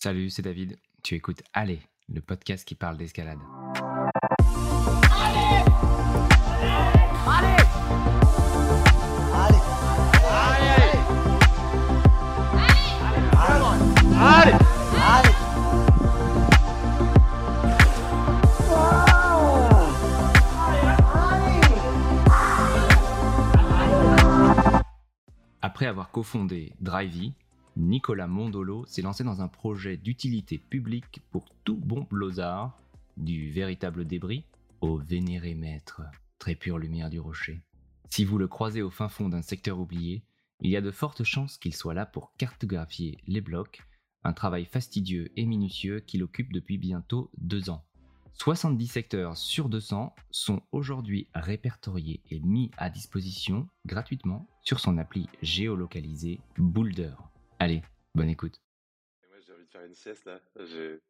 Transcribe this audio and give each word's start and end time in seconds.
Salut, 0.00 0.30
c'est 0.30 0.42
David. 0.42 0.78
Tu 1.02 1.16
écoutes 1.16 1.42
Allez, 1.52 1.80
le 2.08 2.20
podcast 2.20 2.64
qui 2.64 2.76
parle 2.76 2.96
d'escalade. 2.96 3.40
Après 25.60 25.86
avoir 25.86 26.12
cofondé 26.12 26.72
Drivey, 26.78 27.32
Nicolas 27.78 28.26
Mondolo 28.26 28.84
s'est 28.86 29.02
lancé 29.02 29.22
dans 29.22 29.40
un 29.40 29.46
projet 29.46 29.96
d'utilité 29.96 30.58
publique 30.58 31.20
pour 31.30 31.46
tout 31.62 31.76
bon 31.76 32.04
blozard, 32.10 32.76
du 33.16 33.52
véritable 33.52 34.04
débris 34.04 34.44
au 34.80 34.98
vénéré 34.98 35.54
maître, 35.54 36.02
très 36.40 36.56
pure 36.56 36.78
lumière 36.78 37.08
du 37.08 37.20
rocher. 37.20 37.60
Si 38.10 38.24
vous 38.24 38.36
le 38.36 38.48
croisez 38.48 38.82
au 38.82 38.90
fin 38.90 39.08
fond 39.08 39.28
d'un 39.28 39.42
secteur 39.42 39.78
oublié, 39.78 40.24
il 40.60 40.72
y 40.72 40.76
a 40.76 40.80
de 40.80 40.90
fortes 40.90 41.22
chances 41.22 41.56
qu'il 41.56 41.72
soit 41.72 41.94
là 41.94 42.04
pour 42.04 42.32
cartographier 42.36 43.18
les 43.28 43.40
blocs, 43.40 43.80
un 44.24 44.32
travail 44.32 44.64
fastidieux 44.64 45.30
et 45.36 45.46
minutieux 45.46 46.00
qu'il 46.00 46.24
occupe 46.24 46.52
depuis 46.52 46.78
bientôt 46.78 47.30
deux 47.38 47.70
ans. 47.70 47.84
70 48.32 48.88
secteurs 48.88 49.36
sur 49.36 49.68
200 49.68 50.16
sont 50.32 50.62
aujourd'hui 50.72 51.28
répertoriés 51.32 52.22
et 52.30 52.40
mis 52.40 52.72
à 52.76 52.90
disposition 52.90 53.68
gratuitement 53.86 54.48
sur 54.62 54.80
son 54.80 54.98
appli 54.98 55.28
géolocalisée 55.42 56.40
Boulder. 56.56 57.14
Allez, 57.58 57.82
bonne 58.14 58.28
écoute. 58.28 58.60
Moi, 59.28 59.38
j'ai 59.46 59.52
envie 59.52 59.64
de 59.64 59.70
faire 59.70 59.84
une 59.84 59.94
sieste 59.94 60.24
là. 60.24 60.40
J'ai, 60.66 61.00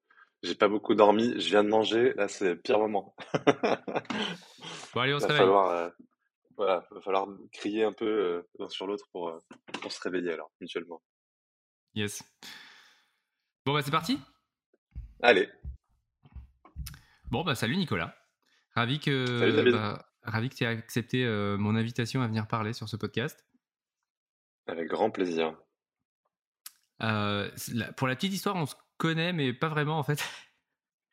j'ai 0.42 0.54
pas 0.54 0.68
beaucoup 0.68 0.94
dormi. 0.94 1.38
Je 1.40 1.48
viens 1.48 1.64
de 1.64 1.68
manger. 1.68 2.12
Là, 2.14 2.28
c'est 2.28 2.44
le 2.54 2.60
pire 2.60 2.78
moment. 2.78 3.14
Bon, 4.94 5.00
allez, 5.02 5.12
on 5.12 5.18
se 5.20 5.24
réveille. 5.26 5.40
falloir, 5.40 5.68
euh, 5.70 5.90
voilà, 6.56 6.86
va 6.90 7.00
falloir 7.02 7.28
crier 7.52 7.84
un 7.84 7.92
peu 7.92 8.06
euh, 8.06 8.48
l'un 8.58 8.68
sur 8.70 8.86
l'autre 8.86 9.06
pour, 9.12 9.28
euh, 9.28 9.38
pour 9.82 9.92
se 9.92 10.00
réveiller 10.00 10.32
alors 10.32 10.50
mutuellement. 10.62 11.02
Yes. 11.94 12.22
Bon, 13.66 13.74
bah, 13.74 13.82
c'est 13.82 13.90
parti. 13.90 14.18
Allez, 15.22 15.48
Bon, 17.30 17.44
bah, 17.44 17.54
salut 17.54 17.76
Nicolas. 17.76 18.16
Ravi 18.74 18.98
que, 18.98 19.26
Salut, 19.26 19.52
David. 19.52 19.72
bah, 19.74 20.06
ravi 20.22 20.48
que 20.48 20.54
tu 20.54 20.64
aies 20.64 20.68
accepté 20.68 21.24
euh, 21.26 21.58
mon 21.58 21.76
invitation 21.76 22.22
à 22.22 22.26
venir 22.26 22.48
parler 22.48 22.72
sur 22.72 22.88
ce 22.88 22.96
podcast. 22.96 23.46
avec 24.66 24.88
grand 24.88 25.10
plaisir. 25.10 25.54
Euh, 27.02 27.50
la- 27.72 27.92
pour 27.92 28.08
la 28.08 28.16
petite 28.16 28.32
histoire, 28.32 28.56
on 28.56 28.66
se 28.66 28.74
connaît, 28.96 29.32
mais 29.32 29.52
pas 29.52 29.68
vraiment 29.68 29.98
en 29.98 30.02
fait. 30.02 30.22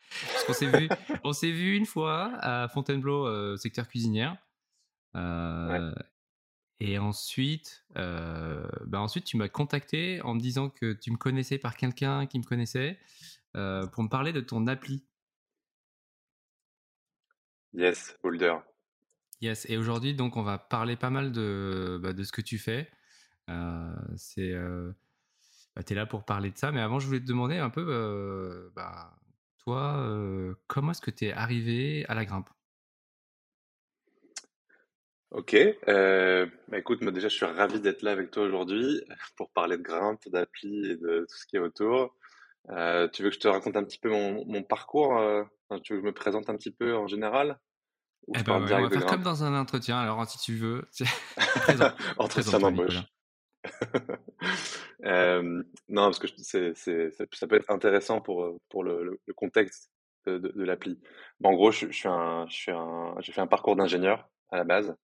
Parce 0.31 0.44
qu'on 0.45 0.53
s'est 0.53 0.80
vu, 0.80 0.88
on 1.23 1.33
s'est 1.33 1.52
vu 1.52 1.75
une 1.75 1.86
fois 1.86 2.31
à 2.42 2.67
Fontainebleau, 2.69 3.25
euh, 3.27 3.58
secteur 3.58 3.88
cuisinière. 3.88 4.38
Euh, 5.16 5.94
Et 6.80 6.97
ensuite, 7.00 7.86
bah 7.95 9.00
ensuite, 9.00 9.25
tu 9.25 9.38
m'as 9.38 9.47
contacté 9.50 10.22
en 10.23 10.33
me 10.36 10.39
disant 10.42 10.69
que 10.69 10.94
tu 10.94 11.09
me 11.11 11.17
connaissais 11.17 11.58
par 11.58 11.75
quelqu'un 11.77 12.25
qui 12.27 12.38
me 12.39 12.44
connaissait 12.44 12.99
pour 13.53 14.03
me 14.03 14.09
parler 14.09 14.33
de 14.33 14.42
ton 14.42 14.67
appli. 14.67 15.05
Yes, 17.73 18.17
Boulder. 18.23 18.55
Yes. 19.42 19.66
Et 19.70 19.77
aujourd'hui, 19.77 20.14
donc, 20.16 20.38
on 20.38 20.44
va 20.44 20.58
parler 20.58 20.95
pas 20.95 21.09
mal 21.09 21.31
de, 21.31 21.99
bah, 22.02 22.14
de 22.14 22.23
ce 22.23 22.31
que 22.31 22.42
tu 22.42 22.58
fais. 22.58 22.89
C'est, 24.16 24.53
bah, 25.75 25.83
t'es 25.83 25.95
là 25.95 26.05
pour 26.05 26.23
parler 26.23 26.51
de 26.51 26.57
ça. 26.57 26.71
Mais 26.71 26.81
avant, 26.81 26.99
je 26.99 27.07
voulais 27.07 27.19
te 27.19 27.25
demander 27.25 27.57
un 27.57 27.69
peu, 27.69 27.85
euh, 27.87 28.69
bah, 28.75 29.13
toi, 29.59 29.97
euh, 29.97 30.55
comment 30.67 30.91
est-ce 30.91 31.01
que 31.01 31.11
tu 31.11 31.25
es 31.25 31.33
arrivé 31.33 32.05
à 32.07 32.13
la 32.13 32.25
grimpe? 32.25 32.49
Ok. 35.31 35.53
Euh, 35.89 36.45
bah 36.69 36.77
écoute, 36.77 37.02
moi 37.02 37.11
déjà, 37.11 37.27
je 37.27 37.35
suis 37.35 37.45
ravi 37.45 37.81
d'être 37.81 38.03
là 38.03 38.11
avec 38.11 38.31
toi 38.31 38.43
aujourd'hui 38.43 39.03
pour 39.37 39.49
parler 39.52 39.77
de 39.77 39.83
grimpe, 39.83 40.21
d'appli 40.27 40.91
et 40.91 40.95
de 40.95 41.25
tout 41.30 41.35
ce 41.35 41.45
qui 41.45 41.58
est 41.58 41.59
autour. 41.59 42.15
Euh, 42.69 43.09
tu 43.09 43.21
veux 43.21 43.30
que 43.30 43.35
je 43.35 43.41
te 43.41 43.47
raconte 43.47 43.75
un 43.75 43.83
petit 43.83 43.99
peu 43.99 44.09
mon, 44.09 44.45
mon 44.45 44.64
parcours 44.64 45.17
euh, 45.17 45.43
Tu 45.83 45.93
veux 45.93 45.99
que 45.99 46.05
je 46.05 46.08
me 46.08 46.14
présente 46.14 46.49
un 46.49 46.55
petit 46.55 46.71
peu 46.71 46.95
en 46.95 47.08
général? 47.08 47.59
Ou 48.27 48.33
Eh 48.37 48.43
ben, 48.43 48.64
ouais, 48.64 48.73
on 48.73 48.83
va 48.83 48.89
faire 48.89 49.05
comme 49.05 49.23
dans 49.23 49.43
un 49.43 49.59
entretien. 49.59 49.99
Alors, 49.99 50.25
si 50.27 50.37
tu 50.39 50.55
veux. 50.55 50.87
Entretien 52.17 52.59
d'embauche. 52.59 53.03
Euh, 55.03 55.61
non, 55.89 56.05
parce 56.05 56.20
que 56.20 56.27
ça 56.27 57.48
peut 57.48 57.55
être 57.55 57.70
intéressant 57.70 58.21
pour, 58.21 58.43
euh, 58.43 58.58
pour 58.70 58.83
le, 58.83 59.20
contexte 59.36 59.92
de, 60.26 60.64
l'appli. 60.64 60.99
En 61.43 61.53
gros, 61.53 61.70
je, 61.70 61.92
suis 61.92 62.08
un, 62.08 62.48
je 62.49 62.55
suis 62.55 62.71
un, 62.71 63.14
j'ai 63.20 63.31
fait 63.31 63.42
un 63.42 63.45
parcours 63.45 63.76
d'ingénieur 63.76 64.27
à 64.49 64.58
la 64.58 64.64
base. 64.64 64.95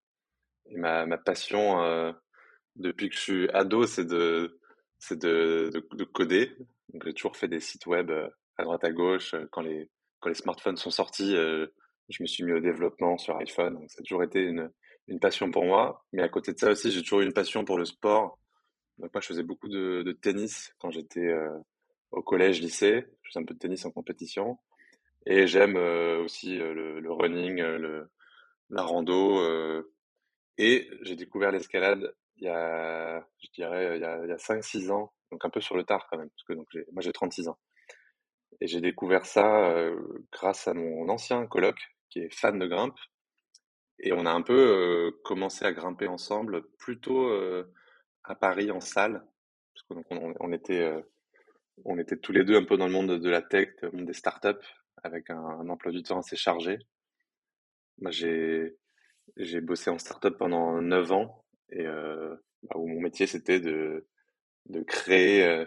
Et 0.68 0.78
ma, 0.78 1.06
passion, 1.18 1.84
euh, 1.84 2.14
depuis 2.78 3.10
que 3.10 3.16
je 3.16 3.22
suis 3.22 3.50
ado, 3.50 3.86
c'est 3.86 4.06
de, 4.06 4.60
c'est 4.98 5.20
de, 5.20 5.70
de, 5.72 5.88
de 5.92 6.04
coder. 6.04 6.56
Donc, 6.94 7.06
j'ai 7.06 7.14
toujours 7.14 7.36
fait 7.38 7.50
des 7.50 7.60
sites 7.60 7.86
web 7.86 8.12
à 8.58 8.64
droite 8.64 8.84
à 8.84 8.92
gauche. 8.92 9.36
Quand 9.52 9.62
les, 9.62 9.92
quand 10.20 10.30
les 10.30 10.36
smartphones 10.36 10.78
sont 10.78 10.90
sortis, 10.90 11.36
je 11.36 12.24
me 12.24 12.28
suis 12.28 12.44
mis 12.44 12.54
au 12.54 12.60
développement 12.60 13.18
sur 13.18 13.38
iPhone. 13.38 13.76
Donc, 13.76 13.92
ça 13.92 14.00
a 14.00 14.04
toujours 14.04 14.24
été 14.24 14.42
une, 14.42 14.72
une 15.08 15.20
passion 15.20 15.52
pour 15.52 15.66
moi. 15.66 16.04
Mais 16.14 16.24
à 16.24 16.30
côté 16.30 16.54
de 16.54 16.60
ça 16.60 16.72
aussi, 16.72 16.92
j'ai 16.92 17.02
toujours 17.02 17.22
eu 17.22 17.26
une 17.26 17.34
passion 17.34 17.66
pour 17.66 17.78
le 17.78 17.86
sport. 17.86 18.40
Donc, 19.02 19.12
moi, 19.16 19.22
je 19.22 19.28
faisais 19.28 19.44
beaucoup 19.44 19.68
de, 19.68 20.12
tennis 20.22 20.76
quand 20.78 20.92
j'étais 20.92 21.28
euh, 21.28 21.58
au 22.12 22.22
collège, 22.22 22.62
lycée. 22.62 23.08
Je 23.24 23.30
faisais 23.30 23.40
un 23.40 23.46
peu 23.46 23.56
de 23.56 23.60
tennis 23.60 23.84
en 23.86 23.92
compétition. 23.92 24.60
Et 25.26 25.48
j'aime 25.48 25.76
euh, 25.76 26.24
aussi 26.24 26.60
euh, 26.60 27.02
le, 27.02 27.12
running, 27.12 27.58
le, 27.58 28.12
la 28.70 28.84
rando. 28.84 29.42
et 30.58 30.90
j'ai 31.02 31.16
découvert 31.16 31.52
l'escalade 31.52 32.14
il 32.38 32.46
y 32.46 32.50
a, 32.50 33.28
je 33.40 33.48
dirais, 33.54 33.98
il 33.98 34.02
y 34.02 34.06
a, 34.06 34.24
il 34.24 34.30
y 34.30 34.32
a 34.32 34.38
5-6 34.38 34.90
ans, 34.92 35.14
donc 35.32 35.46
un 35.46 35.50
peu 35.52 35.62
sur 35.62 35.76
le 35.76 35.84
tard 35.84 36.08
quand 36.10 36.18
même, 36.18 36.30
parce 36.30 36.44
que 36.44 36.54
donc 36.54 36.68
moi 36.92 37.02
j'ai 37.02 37.12
36 37.12 37.50
ans. 37.50 37.60
Et 38.62 38.68
j'ai 38.68 38.82
découvert 38.82 39.26
ça 39.28 39.92
grâce 40.32 40.68
à 40.68 40.74
mon 40.74 41.08
ancien 41.10 41.46
coloc, 41.46 41.78
qui 42.10 42.20
est 42.20 42.34
fan 42.34 42.58
de 42.58 42.66
grimpe. 42.66 42.98
Et 44.00 44.12
on 44.14 44.26
a 44.26 44.32
un 44.32 44.42
peu 44.42 45.12
commencé 45.24 45.66
à 45.66 45.72
grimper 45.72 46.08
ensemble, 46.08 46.64
plutôt 46.80 47.30
à 48.24 48.36
Paris 48.36 48.72
en 48.72 48.80
salle, 48.80 49.26
parce 49.74 49.88
que 49.88 49.94
donc 49.94 50.06
on, 50.12 50.34
on 50.40 50.52
était, 50.52 50.82
euh, 50.82 51.02
on 51.86 51.98
était 51.98 52.18
tous 52.18 52.32
les 52.32 52.44
deux 52.44 52.56
un 52.56 52.64
peu 52.64 52.78
dans 52.78 52.88
le 52.88 52.94
monde 52.94 53.20
de 53.20 53.30
la 53.30 53.42
tech, 53.42 53.70
le 53.82 53.92
monde 53.92 54.06
des 54.06 54.14
startups, 54.14 54.66
avec 55.04 55.30
un, 55.30 55.40
un 55.40 55.70
emploi 55.70 55.92
du 55.92 56.04
temps 56.04 56.20
assez 56.20 56.36
chargé. 56.36 56.80
Moi 58.00 58.12
j'ai 58.12 58.76
j'ai 59.38 59.62
bossé 59.62 59.90
en 59.90 59.98
startup 59.98 60.38
pendant 60.38 60.82
9 60.82 61.12
ans 61.12 61.46
et 61.70 61.86
euh, 61.86 62.36
bah, 62.64 62.76
où 62.78 62.88
mon 62.88 63.02
métier 63.02 63.28
c'était 63.28 63.60
de, 63.60 64.08
de 64.68 64.82
créer 64.82 65.46
euh, 65.46 65.66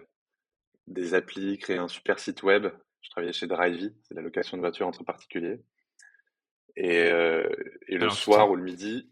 des 0.86 1.14
applis, 1.14 1.58
créer 1.58 1.78
un 1.78 1.88
super 1.88 2.18
site 2.18 2.42
web. 2.42 2.66
Je 3.00 3.10
travaillais 3.10 3.32
chez 3.32 3.46
Drivey, 3.46 3.92
c'est 4.02 4.14
la 4.14 4.22
location 4.22 4.56
de 4.56 4.62
voitures 4.62 4.86
entre 4.86 5.04
particuliers. 5.04 5.60
Et, 6.76 7.04
euh, 7.04 7.48
et 7.86 7.96
le 7.96 8.02
Alors, 8.02 8.14
soir 8.14 8.50
ou 8.50 8.56
le 8.56 8.62
midi, 8.62 9.10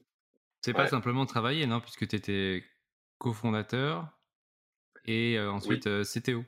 C'est 0.63 0.73
pas 0.73 0.89
simplement 0.89 1.27
travailler, 1.27 1.67
non, 1.67 1.81
puisque 1.81 2.09
tu 2.09 2.17
étais 2.17 2.65
cofondateur 3.23 4.09
et 5.05 5.39
euh, 5.39 5.53
ensuite 5.53 5.85
CTO. 6.03 6.45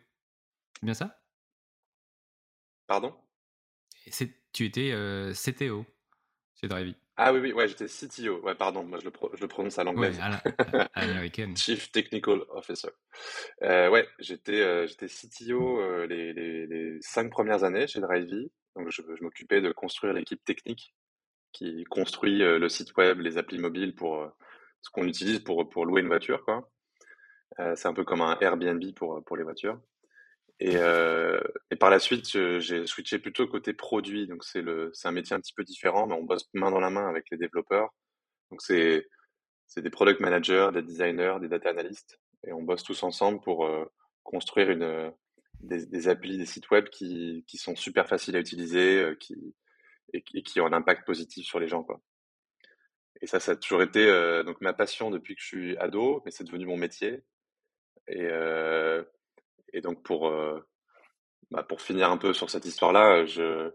C'est 0.74 0.84
bien 0.84 0.94
ça? 0.94 1.20
Pardon? 2.88 3.14
Tu 4.52 4.64
étais 4.66 4.90
CTO 5.32 5.86
chez 6.60 6.66
Drivey. 6.66 6.94
Ah 7.16 7.32
oui, 7.32 7.38
oui, 7.38 7.52
ouais, 7.52 7.68
j'étais 7.68 7.86
CTO. 7.86 8.40
Ouais, 8.42 8.56
pardon, 8.56 8.82
moi 8.82 8.98
je 8.98 9.04
le, 9.04 9.12
pro- 9.12 9.30
je 9.34 9.40
le 9.40 9.46
prononce 9.46 9.78
à 9.78 9.82
Ouais, 9.84 9.92
l'anglaise. 9.92 10.18
à 10.20 10.30
la- 10.30 10.90
à 10.94 11.06
l'américaine. 11.06 11.56
Chief 11.56 11.92
Technical 11.92 12.40
Officer. 12.50 12.88
Euh, 13.62 13.88
ouais, 13.88 14.08
j'étais 14.18 14.60
euh, 14.60 14.88
j'étais 14.88 15.06
CTO 15.06 15.80
euh, 15.80 16.06
les, 16.08 16.32
les, 16.32 16.66
les 16.66 17.00
cinq 17.02 17.30
premières 17.30 17.62
années 17.62 17.86
chez 17.86 18.00
Drivey. 18.00 18.50
Donc 18.74 18.90
je, 18.90 19.00
je 19.02 19.22
m'occupais 19.22 19.60
de 19.60 19.70
construire 19.70 20.12
l'équipe 20.12 20.44
technique 20.44 20.92
qui 21.52 21.84
construit 21.84 22.38
le 22.40 22.68
site 22.68 22.96
web, 22.96 23.20
les 23.20 23.38
applis 23.38 23.60
mobiles 23.60 23.94
pour 23.94 24.28
ce 24.82 24.90
qu'on 24.90 25.06
utilise 25.06 25.38
pour, 25.38 25.68
pour 25.68 25.86
louer 25.86 26.00
une 26.00 26.08
voiture, 26.08 26.44
quoi. 26.44 26.68
Euh, 27.60 27.74
c'est 27.76 27.88
un 27.88 27.94
peu 27.94 28.04
comme 28.04 28.22
un 28.22 28.36
Airbnb 28.40 28.82
pour, 28.94 29.22
pour 29.24 29.36
les 29.36 29.44
voitures. 29.44 29.80
Et, 30.60 30.76
euh, 30.76 31.40
et 31.70 31.76
par 31.76 31.90
la 31.90 31.98
suite, 31.98 32.26
j'ai 32.60 32.86
switché 32.86 33.18
plutôt 33.18 33.46
côté 33.46 33.72
produit. 33.72 34.26
Donc 34.26 34.44
c'est 34.44 34.64
un 35.04 35.12
métier 35.12 35.34
un 35.34 35.40
petit 35.40 35.54
peu 35.54 35.64
différent, 35.64 36.06
mais 36.06 36.14
on 36.14 36.22
bosse 36.22 36.48
main 36.54 36.70
dans 36.70 36.80
la 36.80 36.90
main 36.90 37.08
avec 37.08 37.26
les 37.30 37.36
développeurs. 37.36 37.92
Donc 38.50 38.62
c'est, 38.62 39.06
des 39.76 39.90
product 39.90 40.20
managers, 40.20 40.70
des 40.72 40.82
designers, 40.82 41.38
des 41.40 41.48
data 41.48 41.70
analysts, 41.70 42.20
et 42.46 42.52
on 42.52 42.62
bosse 42.62 42.84
tous 42.84 43.02
ensemble 43.02 43.40
pour 43.40 43.66
euh, 43.66 43.84
construire 44.22 44.70
une, 44.70 44.82
euh, 44.84 45.10
des, 45.60 45.86
des 45.86 46.08
applis, 46.08 46.38
des 46.38 46.46
sites 46.46 46.70
web 46.70 46.88
qui, 46.88 47.44
qui 47.48 47.58
sont 47.58 47.74
super 47.74 48.06
faciles 48.06 48.36
à 48.36 48.38
utiliser, 48.38 49.02
euh, 49.02 49.14
qui, 49.16 49.56
et, 50.12 50.22
et 50.34 50.42
qui 50.42 50.60
ont 50.60 50.66
un 50.66 50.72
impact 50.72 51.04
positif 51.04 51.44
sur 51.46 51.58
les 51.58 51.66
gens, 51.66 51.82
quoi. 51.82 52.00
Et 53.20 53.26
ça, 53.26 53.40
ça 53.40 53.52
a 53.52 53.56
toujours 53.56 53.82
été 53.82 54.06
euh, 54.06 54.44
donc 54.44 54.60
ma 54.60 54.72
passion 54.72 55.10
depuis 55.10 55.34
que 55.34 55.40
je 55.40 55.46
suis 55.46 55.76
ado, 55.78 56.22
mais 56.24 56.30
c'est 56.30 56.44
devenu 56.44 56.66
mon 56.66 56.76
métier. 56.76 57.24
Et, 58.08 58.26
euh, 58.26 59.02
et 59.72 59.80
donc 59.80 60.02
pour 60.02 60.28
euh, 60.28 60.60
bah, 61.50 61.62
pour 61.62 61.80
finir 61.80 62.10
un 62.10 62.18
peu 62.18 62.32
sur 62.32 62.50
cette 62.50 62.64
histoire-là, 62.64 63.24
je, 63.26 63.70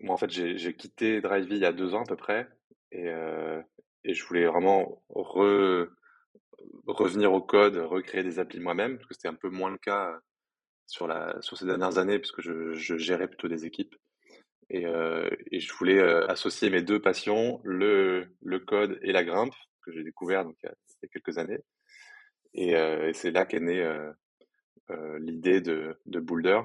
moi, 0.00 0.14
en 0.14 0.18
fait, 0.18 0.30
j'ai 0.30 0.74
quitté 0.74 1.20
Drivey 1.20 1.56
il 1.56 1.62
y 1.62 1.64
a 1.64 1.72
deux 1.72 1.94
ans 1.94 2.02
à 2.02 2.06
peu 2.06 2.16
près, 2.16 2.48
et, 2.90 3.08
et 4.04 4.14
je 4.14 4.24
voulais 4.26 4.46
vraiment 4.46 5.02
re, 5.10 5.86
revenir 6.86 7.32
au 7.32 7.40
code, 7.40 7.76
recréer 7.76 8.22
des 8.24 8.38
applis 8.38 8.60
moi-même, 8.60 8.96
parce 8.96 9.08
que 9.08 9.14
c'était 9.14 9.28
un 9.28 9.34
peu 9.34 9.48
moins 9.48 9.70
le 9.70 9.78
cas 9.78 10.18
sur, 10.86 11.06
la, 11.06 11.40
sur 11.40 11.56
ces 11.56 11.66
dernières 11.66 11.98
années, 11.98 12.18
puisque 12.18 12.40
je, 12.40 12.74
je 12.74 12.96
gérais 12.96 13.28
plutôt 13.28 13.48
des 13.48 13.64
équipes. 13.64 13.94
Et, 14.70 14.86
euh, 14.86 15.28
et 15.50 15.60
je 15.60 15.72
voulais 15.74 15.98
euh, 15.98 16.26
associer 16.28 16.70
mes 16.70 16.82
deux 16.82 17.00
passions, 17.00 17.60
le, 17.62 18.26
le 18.42 18.58
code 18.58 18.98
et 19.02 19.12
la 19.12 19.24
grimpe, 19.24 19.54
que 19.84 19.92
j'ai 19.92 20.02
découvert 20.02 20.44
donc, 20.44 20.56
il 20.62 20.66
y 20.66 21.06
a 21.06 21.08
quelques 21.08 21.38
années. 21.38 21.60
Et, 22.54 22.72
et 22.72 23.12
c'est 23.14 23.30
là 23.30 23.44
qu'est 23.46 23.60
née 23.60 23.86
l'idée 25.18 25.60
de, 25.60 25.98
de 26.06 26.20
Boulder. 26.20 26.60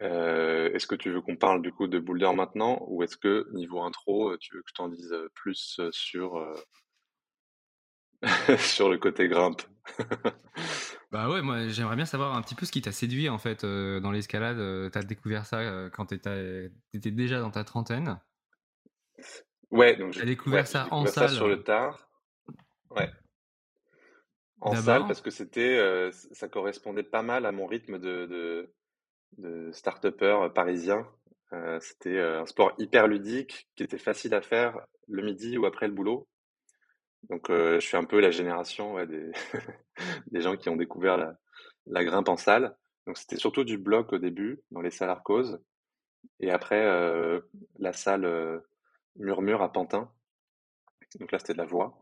est-ce 0.00 0.86
que 0.86 0.94
tu 0.94 1.10
veux 1.10 1.20
qu'on 1.20 1.36
parle 1.36 1.62
du 1.62 1.72
coup 1.72 1.88
de 1.88 1.98
Boulder 1.98 2.30
maintenant 2.34 2.78
ou 2.88 3.02
est-ce 3.02 3.16
que 3.16 3.48
niveau 3.52 3.82
intro, 3.82 4.36
tu 4.38 4.54
veux 4.54 4.62
que 4.62 4.68
je 4.68 4.74
t'en 4.74 4.88
dise 4.88 5.14
plus 5.34 5.80
sur 5.90 6.40
sur 8.58 8.90
le 8.90 8.98
côté 8.98 9.28
grimpe? 9.28 9.62
bah 11.10 11.28
ouais, 11.28 11.42
moi 11.42 11.66
j'aimerais 11.68 11.96
bien 11.96 12.06
savoir 12.06 12.36
un 12.36 12.42
petit 12.42 12.54
peu 12.54 12.64
ce 12.64 12.70
qui 12.72 12.82
t'a 12.82 12.92
séduit 12.92 13.28
en 13.28 13.38
fait 13.38 13.64
euh, 13.64 13.98
dans 13.98 14.12
l'escalade. 14.12 14.90
T'as 14.92 15.02
découvert 15.02 15.46
ça 15.46 15.90
quand 15.90 16.06
t'étais 16.06 16.70
déjà 16.92 17.40
dans 17.40 17.50
ta 17.50 17.64
trentaine? 17.64 18.20
Ouais, 19.70 19.96
donc 19.96 20.12
j'ai 20.12 20.24
découvert 20.24 20.66
ça 20.66 20.86
en 20.90 21.06
salle. 21.06 21.30
sur 21.30 21.48
le 21.48 21.62
tard. 21.62 22.08
Ouais. 22.90 23.10
En 24.64 24.74
salle 24.76 25.06
parce 25.06 25.20
que 25.20 25.30
c'était, 25.30 26.10
ça 26.32 26.48
correspondait 26.48 27.02
pas 27.02 27.22
mal 27.22 27.46
à 27.46 27.52
mon 27.52 27.66
rythme 27.66 27.98
de, 27.98 28.26
de, 28.26 28.72
de 29.38 29.72
start-upper 29.72 30.48
parisien. 30.54 31.06
c'était 31.80 32.20
un 32.20 32.46
sport 32.46 32.72
hyper 32.78 33.08
ludique 33.08 33.68
qui 33.74 33.82
était 33.82 33.98
facile 33.98 34.34
à 34.34 34.40
faire 34.40 34.80
le 35.08 35.22
midi 35.22 35.58
ou 35.58 35.66
après 35.66 35.88
le 35.88 35.92
boulot. 35.92 36.28
Donc, 37.28 37.50
euh, 37.50 37.78
je 37.78 37.86
suis 37.86 37.96
un 37.96 38.04
peu 38.04 38.20
la 38.20 38.30
génération 38.30 38.94
ouais, 38.94 39.06
des, 39.06 39.30
des 40.30 40.40
gens 40.40 40.56
qui 40.56 40.68
ont 40.68 40.76
découvert 40.76 41.16
la, 41.16 41.36
la 41.86 42.04
grimpe 42.04 42.28
en 42.28 42.36
salle. 42.36 42.76
Donc, 43.06 43.16
c'était 43.18 43.36
surtout 43.36 43.64
du 43.64 43.78
bloc 43.78 44.12
au 44.12 44.18
début, 44.18 44.62
dans 44.70 44.80
les 44.80 44.90
salles 44.90 45.10
Arcos. 45.10 45.58
Et 46.40 46.50
après, 46.50 46.84
euh, 46.84 47.40
la 47.78 47.92
salle 47.92 48.24
euh, 48.24 48.60
Murmure 49.16 49.62
à 49.62 49.72
Pantin. 49.72 50.10
Donc 51.20 51.30
là, 51.32 51.38
c'était 51.38 51.52
de 51.52 51.58
la 51.58 51.66
voix. 51.66 52.00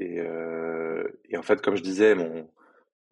Et, 0.00 0.18
euh, 0.20 1.08
et, 1.28 1.36
en 1.36 1.42
fait, 1.42 1.60
comme 1.60 1.76
je 1.76 1.82
disais, 1.82 2.14
mon, 2.14 2.50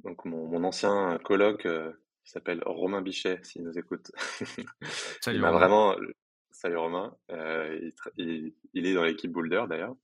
donc 0.05 0.25
mon, 0.25 0.46
mon 0.46 0.64
ancien 0.64 1.19
colloque, 1.25 1.67
euh, 1.67 1.93
qui 2.25 2.32
s'appelle 2.32 2.62
Romain 2.64 3.02
Bichet, 3.02 3.38
s'il 3.43 3.62
nous 3.62 3.79
écoute, 3.79 4.11
Salut, 5.20 5.38
il 5.38 5.40
m'a 5.40 5.52
vraiment... 5.52 5.96
Salut 6.50 6.79
Romain, 6.79 7.14
il, 7.31 7.93
il, 8.17 8.55
il, 8.75 8.87
est 8.87 8.94
dans 8.94 9.05
l'équipe 9.05 9.31
Boulder 9.31 9.64
d'ailleurs. 9.69 9.94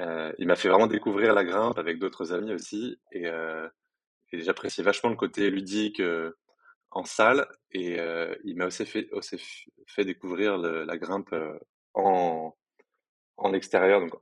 Euh, 0.00 0.32
il 0.38 0.46
m'a 0.46 0.56
fait 0.56 0.68
vraiment 0.68 0.86
découvrir 0.86 1.34
la 1.34 1.44
grimpe 1.44 1.78
avec 1.78 1.98
d'autres 1.98 2.32
amis 2.32 2.52
aussi. 2.52 2.98
Et, 3.12 3.26
euh, 3.28 3.68
et 4.32 4.40
j'appréciais 4.40 4.84
vachement 4.84 5.10
le 5.10 5.16
côté 5.16 5.50
ludique 5.50 6.00
euh, 6.00 6.32
en 6.90 7.04
salle. 7.04 7.46
Et 7.72 8.00
euh, 8.00 8.34
il 8.44 8.56
m'a 8.56 8.66
aussi 8.66 8.86
fait, 8.86 9.08
aussi 9.12 9.36
fait 9.86 10.04
découvrir 10.04 10.58
le, 10.58 10.84
la 10.84 10.96
grimpe 10.96 11.32
euh, 11.32 11.58
en, 11.94 12.54
en 13.36 13.52
extérieur, 13.52 14.00
donc 14.00 14.14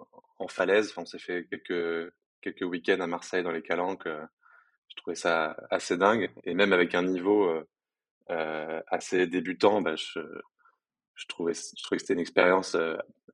en 0.42 0.48
falaise. 0.48 0.90
Enfin, 0.90 1.02
on 1.02 1.06
s'est 1.06 1.18
fait 1.18 1.46
quelques, 1.48 2.12
quelques 2.40 2.62
week-ends 2.62 3.00
à 3.00 3.06
Marseille 3.06 3.42
dans 3.42 3.52
les 3.52 3.62
calanques. 3.62 4.06
je 4.06 4.96
trouvais 4.96 5.16
ça 5.16 5.56
assez 5.70 5.96
dingue. 5.96 6.30
Et 6.44 6.54
même 6.54 6.72
avec 6.72 6.94
un 6.94 7.02
niveau 7.02 7.50
assez 8.28 9.26
débutant, 9.26 9.82
bah, 9.82 9.96
je, 9.96 10.20
je, 11.14 11.26
trouvais, 11.26 11.54
je 11.54 11.82
trouvais 11.82 11.96
que 11.96 12.02
c'était 12.02 12.14
une 12.14 12.20
expérience 12.20 12.76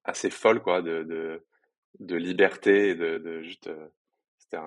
assez 0.05 0.31
folle 0.31 0.63
quoi, 0.63 0.83
de, 0.83 1.43
de 2.01 2.17
liberté 2.17 2.95
de, 2.95 3.43
juste 3.43 3.69
euh, 3.69 3.89
c'était 4.39 4.59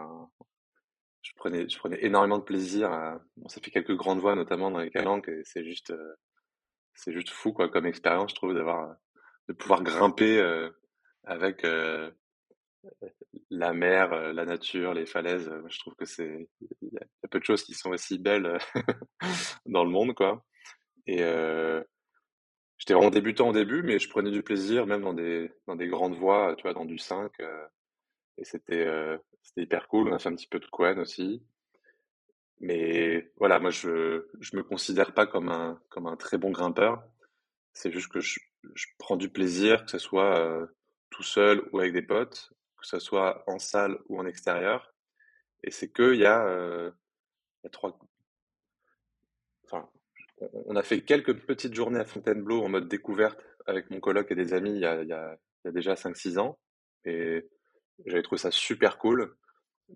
je 1.22 1.32
prenais 1.36 1.70
je 1.70 1.78
prenais 1.78 2.04
énormément 2.04 2.40
de 2.40 2.44
plaisir 2.44 2.92
à, 2.92 3.20
on 3.44 3.48
s'est 3.48 3.62
fait 3.62 3.72
quelques 3.72 3.96
grandes 3.96 4.20
voix 4.20 4.36
notamment 4.36 4.72
dans 4.72 4.80
les 4.80 4.90
calanques 4.90 5.30
et 5.30 5.42
c'est 5.46 5.64
juste 5.64 5.92
euh, 5.92 6.14
c'est 6.94 7.14
juste 7.14 7.30
fou 7.30 7.54
quoi 7.54 7.70
comme 7.70 7.86
expérience 7.86 8.32
je 8.32 8.36
trouve 8.36 8.54
d'avoir 8.54 8.96
de 9.48 9.54
pouvoir 9.54 9.84
grimper 9.84 10.40
euh, 10.40 10.70
avec 11.24 11.66
la 13.50 13.74
mer 13.74 14.34
la 14.34 14.46
nature 14.46 14.94
les 14.94 15.06
falaises 15.06 15.52
je 15.68 15.80
trouve 15.80 15.96
que 15.96 16.06
c'est 16.06 16.50
il 16.82 16.90
y, 16.94 16.98
a 16.98 17.28
peu 17.30 17.40
de 17.40 17.44
choses 17.44 17.64
qui 17.64 17.74
sont 17.74 17.92
aussi 17.92 18.18
belles 18.18 18.58
dans 19.66 19.84
le 19.84 19.90
monde 19.90 20.14
quoi 20.14 20.44
et 21.06 21.24
J'étais 22.82 22.96
vraiment 22.96 23.12
débutant 23.12 23.50
au 23.50 23.54
début, 23.54 23.84
mais 23.84 24.00
je 24.00 24.10
prenais 24.10 24.32
du 24.32 24.42
plaisir, 24.42 24.88
même 24.88 25.04
dans 25.04 25.14
des, 25.14 25.52
dans 25.68 25.76
des 25.76 25.88
grandes 25.88 26.16
voies, 26.16 26.56
tu 26.58 26.64
vois, 26.64 26.74
dans 26.74 26.84
du 26.84 26.98
5. 26.98 27.32
Euh, 27.40 27.68
et 28.40 28.44
c'était 28.44 28.88
euh, 28.88 29.20
c'était 29.44 29.62
hyper 29.62 29.88
cool. 29.88 30.10
On 30.10 30.16
a 30.16 30.18
fait 30.18 30.30
un 30.30 30.36
petit 30.36 30.48
peu 30.48 30.60
de 30.60 30.66
Quen 30.66 30.98
aussi. 30.98 31.44
Mais 32.60 33.32
voilà, 33.38 33.60
moi, 33.60 33.70
je 33.70 34.28
je 34.40 34.56
me 34.56 34.64
considère 34.64 35.14
pas 35.14 35.28
comme 35.28 35.50
un, 35.50 35.80
comme 35.90 36.08
un 36.08 36.16
très 36.16 36.40
bon 36.40 36.50
grimpeur. 36.50 37.04
C'est 37.74 37.92
juste 37.92 38.12
que 38.12 38.20
je, 38.20 38.40
je 38.74 38.88
prends 38.98 39.16
du 39.16 39.30
plaisir, 39.30 39.86
que 39.86 39.92
ce 39.92 40.00
soit 40.00 40.40
euh, 40.40 40.66
tout 41.12 41.24
seul 41.24 41.64
ou 41.72 41.80
avec 41.80 41.94
des 41.94 42.02
potes, 42.02 42.52
que 42.82 42.88
ce 42.88 43.00
soit 43.00 43.44
en 43.48 43.60
salle 43.60 44.00
ou 44.10 44.20
en 44.20 44.26
extérieur. 44.26 44.94
Et 45.64 45.72
c'est 45.72 45.90
que 45.90 46.14
il 46.14 46.20
y 46.20 46.26
a, 46.26 46.46
euh, 46.46 46.92
trois, 47.72 47.98
enfin, 49.66 49.90
on 50.66 50.76
a 50.76 50.84
fait 50.84 51.02
quelques 51.02 51.38
petites 51.46 51.76
journées 51.76 52.00
à 52.00 52.06
Fontainebleau 52.06 52.64
en 52.64 52.70
mode 52.70 52.88
découverte 52.88 53.40
avec 53.68 53.92
mon 53.92 54.00
coloc 54.00 54.32
et 54.32 54.36
des 54.36 54.54
amis 54.54 54.72
il 54.72 54.80
y 54.80 54.86
a, 54.86 55.38
déjà 55.66 55.94
5-6 55.94 56.40
ans. 56.40 56.60
Et 57.06 57.48
j'avais 58.06 58.24
trouvé 58.24 58.40
ça 58.40 58.52
super 58.52 58.98
cool, 58.98 59.36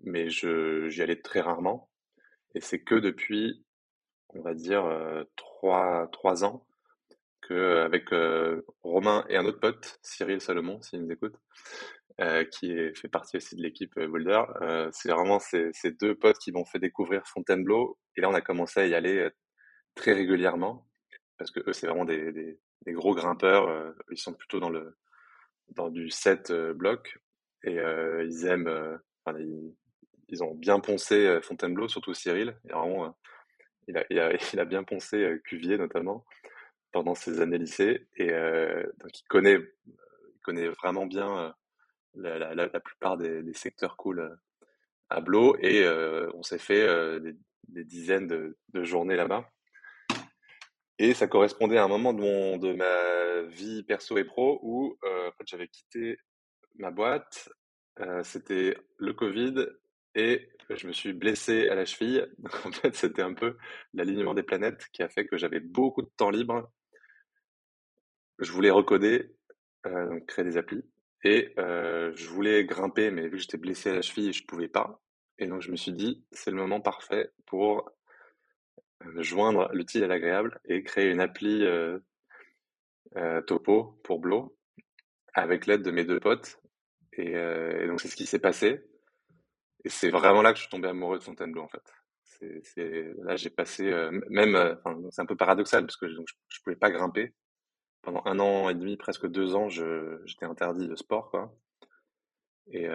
mais 0.04 0.30
j'y 0.30 1.02
allais 1.02 1.20
très 1.20 1.40
rarement. 1.40 1.90
Et 2.54 2.60
c'est 2.60 2.80
que 2.80 2.94
depuis, 2.94 3.64
on 4.30 4.40
va 4.40 4.54
dire, 4.54 4.84
euh, 4.86 5.24
3, 5.36 6.08
3 6.12 6.44
ans, 6.44 6.66
que 7.42 7.78
avec 7.78 8.12
euh, 8.12 8.62
Romain 8.82 9.24
et 9.28 9.36
un 9.36 9.44
autre 9.44 9.60
pote, 9.60 9.98
Cyril 10.02 10.40
Salomon, 10.40 10.80
s'il 10.82 11.02
nous 11.02 11.12
écoute, 11.12 11.36
euh, 12.20 12.44
qui 12.44 12.72
est, 12.72 12.96
fait 12.96 13.08
partie 13.08 13.36
aussi 13.36 13.56
de 13.56 13.62
l'équipe 13.62 13.98
Boulder, 13.98 14.42
euh, 14.62 14.88
c'est 14.92 15.10
vraiment 15.10 15.38
ces, 15.38 15.70
ces 15.72 15.92
deux 15.92 16.14
potes 16.14 16.38
qui 16.38 16.52
m'ont 16.52 16.64
fait 16.64 16.78
découvrir 16.78 17.26
Fontainebleau. 17.26 17.98
Et 18.16 18.20
là, 18.20 18.30
on 18.30 18.34
a 18.34 18.40
commencé 18.40 18.80
à 18.80 18.86
y 18.86 18.94
aller 18.94 19.28
très 19.94 20.12
régulièrement, 20.12 20.86
parce 21.38 21.50
que 21.50 21.60
eux, 21.68 21.72
c'est 21.72 21.86
vraiment 21.86 22.04
des, 22.04 22.32
des, 22.32 22.58
des, 22.86 22.92
gros 22.92 23.14
grimpeurs. 23.14 23.68
Euh, 23.68 23.92
ils 24.10 24.18
sont 24.18 24.32
plutôt 24.32 24.60
dans 24.60 24.70
le 24.70 24.96
dans 25.70 25.90
du 25.90 26.10
7 26.10 26.50
euh, 26.50 26.74
bloc 26.74 27.18
et 27.64 27.78
euh, 27.78 28.24
ils 28.24 28.46
aiment, 28.46 28.68
euh, 28.68 28.96
enfin, 29.24 29.38
ils, 29.38 29.74
ils, 30.28 30.44
ont 30.44 30.54
bien 30.54 30.80
poncé 30.80 31.40
Fontainebleau, 31.42 31.88
surtout 31.88 32.14
Cyril. 32.14 32.56
Et 32.68 32.72
vraiment, 32.72 33.16
il, 33.88 33.96
a, 33.98 34.04
il, 34.10 34.20
a, 34.20 34.32
il 34.52 34.60
a 34.60 34.64
bien 34.64 34.84
poncé 34.84 35.38
Cuvier 35.44 35.78
notamment 35.78 36.24
pendant 36.92 37.14
ses 37.14 37.40
années 37.40 37.58
lycée 37.58 38.06
et 38.16 38.28
donc 38.30 39.20
il 39.20 39.24
connaît, 39.28 39.58
il 39.86 40.40
connaît 40.42 40.68
vraiment 40.68 41.04
bien 41.04 41.54
la, 42.16 42.80
plupart 42.80 43.16
des, 43.16 43.52
secteurs 43.54 43.96
cool 43.96 44.38
à 45.08 45.20
Blo 45.20 45.56
et 45.60 45.86
on 46.34 46.42
s'est 46.42 46.58
fait 46.58 47.20
des, 47.20 47.36
des, 47.68 47.84
dizaines 47.84 48.26
de, 48.26 48.84
journées 48.84 49.16
là-bas. 49.16 49.48
Et 50.98 51.12
ça 51.12 51.26
correspondait 51.26 51.76
à 51.76 51.84
un 51.84 51.88
moment 51.88 52.14
de, 52.14 52.20
mon, 52.20 52.56
de 52.56 52.72
ma 52.72 53.42
vie 53.48 53.82
perso 53.82 54.16
et 54.16 54.24
pro 54.24 54.58
où 54.62 54.98
euh, 55.04 55.30
j'avais 55.44 55.68
quitté 55.68 56.18
ma 56.76 56.90
boîte, 56.90 57.50
euh, 58.00 58.22
c'était 58.22 58.76
le 58.98 59.12
Covid 59.12 59.66
et 60.14 60.48
je 60.70 60.86
me 60.86 60.92
suis 60.92 61.12
blessé 61.12 61.68
à 61.68 61.74
la 61.74 61.84
cheville. 61.84 62.26
En 62.64 62.72
fait, 62.72 62.94
c'était 62.94 63.22
un 63.22 63.34
peu 63.34 63.56
l'alignement 63.92 64.34
des 64.34 64.42
planètes 64.42 64.86
qui 64.92 65.02
a 65.02 65.08
fait 65.08 65.26
que 65.26 65.36
j'avais 65.36 65.60
beaucoup 65.60 66.02
de 66.02 66.10
temps 66.16 66.30
libre. 66.30 66.70
Je 68.38 68.52
voulais 68.52 68.70
recoder, 68.70 69.34
euh, 69.86 70.08
donc 70.08 70.26
créer 70.26 70.44
des 70.44 70.56
applis. 70.56 70.84
Et 71.26 71.52
je 71.56 72.28
voulais 72.28 72.64
grimper, 72.64 73.10
mais 73.10 73.22
vu 73.22 73.32
que 73.32 73.38
j'étais 73.38 73.58
blessé 73.58 73.90
à 73.90 73.94
la 73.94 74.02
cheville, 74.02 74.32
je 74.32 74.44
pouvais 74.44 74.68
pas. 74.68 75.02
Et 75.40 75.48
donc 75.48 75.60
je 75.60 75.72
me 75.72 75.76
suis 75.76 75.92
dit, 75.92 76.24
c'est 76.30 76.52
le 76.52 76.56
moment 76.56 76.80
parfait 76.80 77.32
pour 77.46 77.90
joindre 79.16 79.68
l'utile 79.72 80.04
à 80.04 80.06
l'agréable 80.06 80.60
et 80.66 80.84
créer 80.84 81.10
une 81.10 81.20
appli 81.20 81.66
topo 83.48 83.98
pour 84.04 84.20
Blo 84.20 84.56
avec 85.34 85.66
l'aide 85.66 85.82
de 85.82 85.90
mes 85.90 86.04
deux 86.04 86.20
potes. 86.20 86.60
Et, 87.14 87.32
donc 87.88 88.00
c'est 88.00 88.08
ce 88.08 88.14
qui 88.14 88.26
s'est 88.26 88.38
passé. 88.38 88.80
Et 89.84 89.88
c'est 89.88 90.10
vraiment 90.10 90.42
là 90.42 90.52
que 90.52 90.58
je 90.58 90.62
suis 90.62 90.70
tombé 90.70 90.86
amoureux 90.86 91.18
de 91.18 91.24
Fontainebleau 91.24 91.62
en 91.62 91.68
fait. 91.68 91.92
Là 93.24 93.34
j'ai 93.34 93.50
passé 93.50 93.90
même, 94.28 94.78
c'est 95.10 95.22
un 95.22 95.26
peu 95.26 95.36
paradoxal 95.36 95.84
parce 95.86 95.96
que 95.96 96.08
je, 96.08 96.20
je, 96.48 96.60
pouvais 96.62 96.76
pas 96.76 96.92
grimper 96.92 97.34
pendant 98.06 98.22
un 98.24 98.38
an 98.38 98.70
et 98.70 98.74
demi, 98.74 98.96
presque 98.96 99.26
deux 99.26 99.56
ans, 99.56 99.68
j'étais 99.68 100.46
interdit 100.46 100.86
de 100.86 100.94
sport 100.94 101.30
quoi. 101.30 101.52
Et 102.68 102.86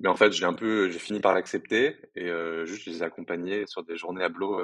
mais 0.00 0.08
en 0.08 0.14
fait, 0.14 0.30
j'ai 0.30 0.44
un 0.44 0.54
peu, 0.54 0.88
j'ai 0.90 1.00
fini 1.00 1.18
par 1.18 1.34
l'accepter 1.34 1.96
et 2.14 2.30
juste 2.64 2.84
je 2.84 2.90
les 2.90 2.98
ai 2.98 3.02
accompagnés 3.02 3.66
sur 3.66 3.82
des 3.82 3.96
journées 3.96 4.22
à 4.22 4.28
Blo 4.28 4.62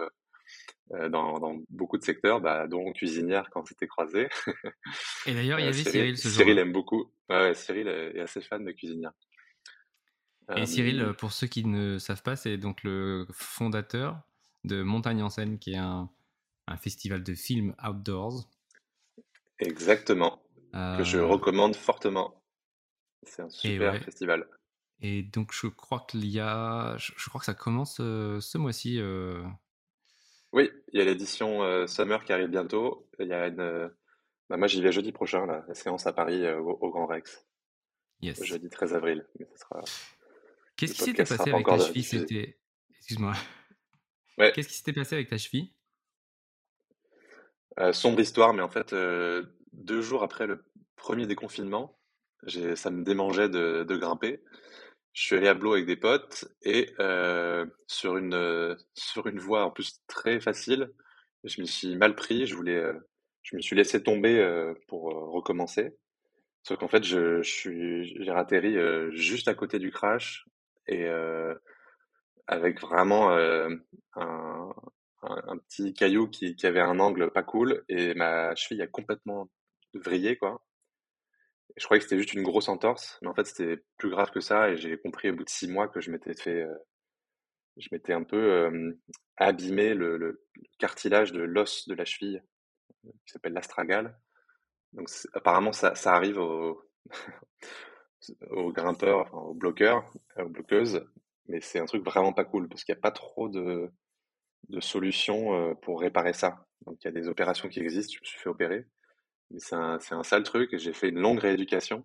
dans, 0.91 1.41
dans, 1.41 1.59
beaucoup 1.71 1.99
de 1.99 2.05
secteurs, 2.05 2.41
bah, 2.41 2.69
dont 2.69 2.93
cuisinière 2.93 3.50
quand 3.50 3.67
c'était 3.67 3.88
croisé. 3.88 4.29
et 5.26 5.35
d'ailleurs, 5.35 5.59
il 5.59 5.64
y 5.64 5.69
avait 5.69 5.83
Cyril, 5.83 6.17
ce 6.17 6.29
jour. 6.29 6.37
Cyril 6.38 6.59
aime 6.59 6.73
beaucoup. 6.73 7.11
Ouais, 7.29 7.53
Cyril 7.55 7.88
est 7.88 8.21
assez 8.21 8.41
fan 8.41 8.64
de 8.64 8.71
cuisinière. 8.71 9.12
Et 10.55 10.67
Cyril, 10.67 11.12
pour 11.19 11.33
ceux 11.33 11.49
qui 11.49 11.64
ne 11.64 11.99
savent 11.99 12.23
pas, 12.23 12.37
c'est 12.37 12.57
donc 12.57 12.85
le 12.85 13.26
fondateur 13.33 14.21
de 14.62 14.83
Montagne 14.83 15.23
en 15.23 15.31
scène, 15.31 15.59
qui 15.59 15.73
est 15.73 15.79
un, 15.79 16.11
un 16.67 16.76
festival 16.76 17.23
de 17.23 17.35
films 17.35 17.75
outdoors. 17.87 18.49
Exactement. 19.64 20.40
Que 20.73 21.04
je 21.04 21.18
euh, 21.18 21.26
recommande 21.26 21.76
fortement. 21.76 22.42
C'est 23.23 23.42
un 23.42 23.49
super 23.49 24.02
festival. 24.02 24.47
Et 25.00 25.23
donc, 25.23 25.52
je 25.52 25.68
crois 25.68 26.04
qu'il 26.09 26.26
y 26.26 26.40
a. 26.40 26.97
Je, 26.99 27.28
crois 27.28 27.38
que 27.38 27.44
ça 27.44 27.54
commence 27.54 27.99
euh, 28.00 28.40
ce 28.40 28.59
mois-ci. 28.59 28.99
Euh. 29.00 29.42
Oui, 30.52 30.71
il 30.92 30.99
y 30.99 31.02
a 31.02 31.04
l'édition 31.04 31.87
Summer 31.87 32.25
qui 32.25 32.33
arrive 32.33 32.49
bientôt. 32.49 33.09
Il 33.18 33.28
y 33.28 33.33
a 33.33 33.47
une. 33.47 33.90
Bah, 34.50 34.56
moi, 34.56 34.66
j'y 34.66 34.83
vais 34.83 34.92
jeudi 34.92 35.12
prochain, 35.12 35.47
la 35.47 35.75
séance 35.75 36.06
à 36.06 36.12
Paris 36.12 36.47
au, 36.52 36.90
Grand 36.90 37.06
Rex. 37.06 37.47
Yes. 38.21 38.42
Jeudi 38.42 38.68
13 38.68 38.94
avril. 38.94 39.26
Qu'est-ce 40.76 40.94
qui 40.94 41.02
s'était 41.02 41.25
passé 41.25 41.50
avec 41.50 41.66
ta 41.66 41.78
cheville? 41.78 42.54
Excuse-moi. 42.99 43.35
Ouais. 44.38 44.52
Qu'est-ce 44.52 44.68
qui 44.68 44.75
s'était 44.75 44.92
passé 44.92 45.14
avec 45.14 45.28
ta 45.28 45.38
cheville? 45.38 45.73
Sombre 47.93 48.21
histoire, 48.21 48.54
mais 48.54 48.62
en 48.62 48.69
fait, 48.69 48.95
deux 49.73 50.00
jours 50.00 50.23
après 50.23 50.47
le 50.47 50.64
premier 50.97 51.26
déconfinement, 51.26 51.99
ça 52.75 52.90
me 52.90 53.04
démangeait 53.04 53.49
de, 53.49 53.97
grimper. 53.97 54.43
Je 55.12 55.23
suis 55.23 55.37
allé 55.37 55.49
à 55.49 55.54
Blo 55.54 55.75
avec 55.75 55.87
des 55.87 55.97
potes 55.97 56.47
et 56.62 56.95
sur 57.87 58.16
une 58.16 58.76
sur 58.95 59.26
une 59.26 59.38
voie 59.38 59.64
en 59.64 59.71
plus 59.71 60.00
très 60.07 60.40
facile, 60.40 60.90
je 61.45 61.61
me 61.61 61.66
suis 61.66 61.97
mal 61.97 62.14
pris. 62.14 62.47
Je 62.47 62.54
voulais, 62.54 62.83
je 63.43 63.57
me 63.57 63.61
suis 63.61 63.76
laissé 63.76 64.02
tomber 64.02 64.73
pour 64.88 65.04
recommencer. 65.33 65.97
Sauf 66.62 66.78
qu'en 66.78 66.88
fait, 66.88 67.04
je, 67.04 67.43
suis 67.43 68.23
j'ai 68.23 68.31
atterri 68.31 68.76
juste 69.12 69.49
à 69.49 69.54
côté 69.54 69.78
du 69.78 69.90
crash 69.90 70.47
et 70.87 71.07
avec 72.47 72.81
vraiment 72.81 73.31
un, 74.16 74.75
un, 75.25 75.59
petit 75.59 75.95
caillou 75.95 76.28
qui, 76.28 76.54
avait 76.64 76.81
un 76.81 76.99
angle 77.00 77.31
pas 77.31 77.43
cool 77.43 77.85
et 77.88 78.14
ma 78.14 78.54
cheville 78.54 78.83
a 78.83 78.87
complètement 78.87 79.50
vrillé 79.95 80.37
quoi. 80.37 80.64
je 81.76 81.85
croyais 81.85 82.00
que 82.00 82.04
c'était 82.04 82.19
juste 82.19 82.35
une 82.35 82.43
grosse 82.43 82.69
entorse, 82.69 83.19
mais 83.23 83.28
en 83.28 83.35
fait 83.35 83.47
c'était 83.47 83.85
plus 83.97 84.11
grave 84.11 84.31
que 84.31 84.40
ça 84.40 84.71
et 84.71 84.76
j'ai 84.76 84.99
compris 84.99 85.31
au 85.31 85.37
bout 85.37 85.45
de 85.45 85.50
six 85.50 85.69
mois 85.69 85.88
que 85.88 86.00
je 86.00 86.11
m'étais 86.11 86.35
fait, 86.35 86.62
euh, 86.62 86.75
je 87.76 87.88
m'étais 87.93 88.12
un 88.12 88.23
peu 88.23 88.97
abîmé 89.37 89.95
le, 89.95 90.45
cartilage 90.78 91.33
de 91.33 91.43
l'os 91.43 91.88
de 91.88 91.95
la 91.95 92.04
cheville 92.04 92.43
qui 93.02 93.33
s'appelle 93.33 93.52
l'astragale. 93.52 94.19
Donc 94.93 95.09
apparemment 95.35 95.73
ça, 95.73 95.93
arrive 96.07 96.38
aux, 96.38 96.83
aux 98.50 98.73
grimpeurs, 98.73 99.21
enfin, 99.21 99.38
aux 99.38 99.54
bloqueurs, 99.54 100.11
aux 100.37 100.49
bloqueuses, 100.49 101.04
mais 101.49 101.61
c'est 101.61 101.78
un 101.78 101.87
truc 101.87 102.04
vraiment 102.04 102.33
pas 102.33 102.45
cool 102.45 102.69
parce 102.69 102.85
qu'il 102.85 102.95
n'y 102.95 102.99
a 102.99 103.02
pas 103.02 103.11
trop 103.11 103.49
de, 103.49 103.90
de 104.68 104.80
solutions 104.80 105.75
pour 105.83 106.00
réparer 106.00 106.33
ça. 106.33 106.66
Donc 106.87 107.02
il 107.02 107.06
y 107.06 107.09
a 107.09 107.12
des 107.12 107.28
opérations 107.28 107.68
qui 107.68 107.80
existent, 107.80 108.14
je 108.14 108.21
me 108.21 108.26
suis 108.26 108.38
fait 108.38 108.49
opérer, 108.49 108.87
mais 109.50 109.61
c'est 109.61 109.75
un, 109.76 109.99
un 110.11 110.23
sale 110.23 110.42
truc 110.42 110.73
et 110.73 110.78
j'ai 110.78 110.92
fait 110.92 111.09
une 111.09 111.21
longue 111.21 111.38
rééducation 111.38 112.04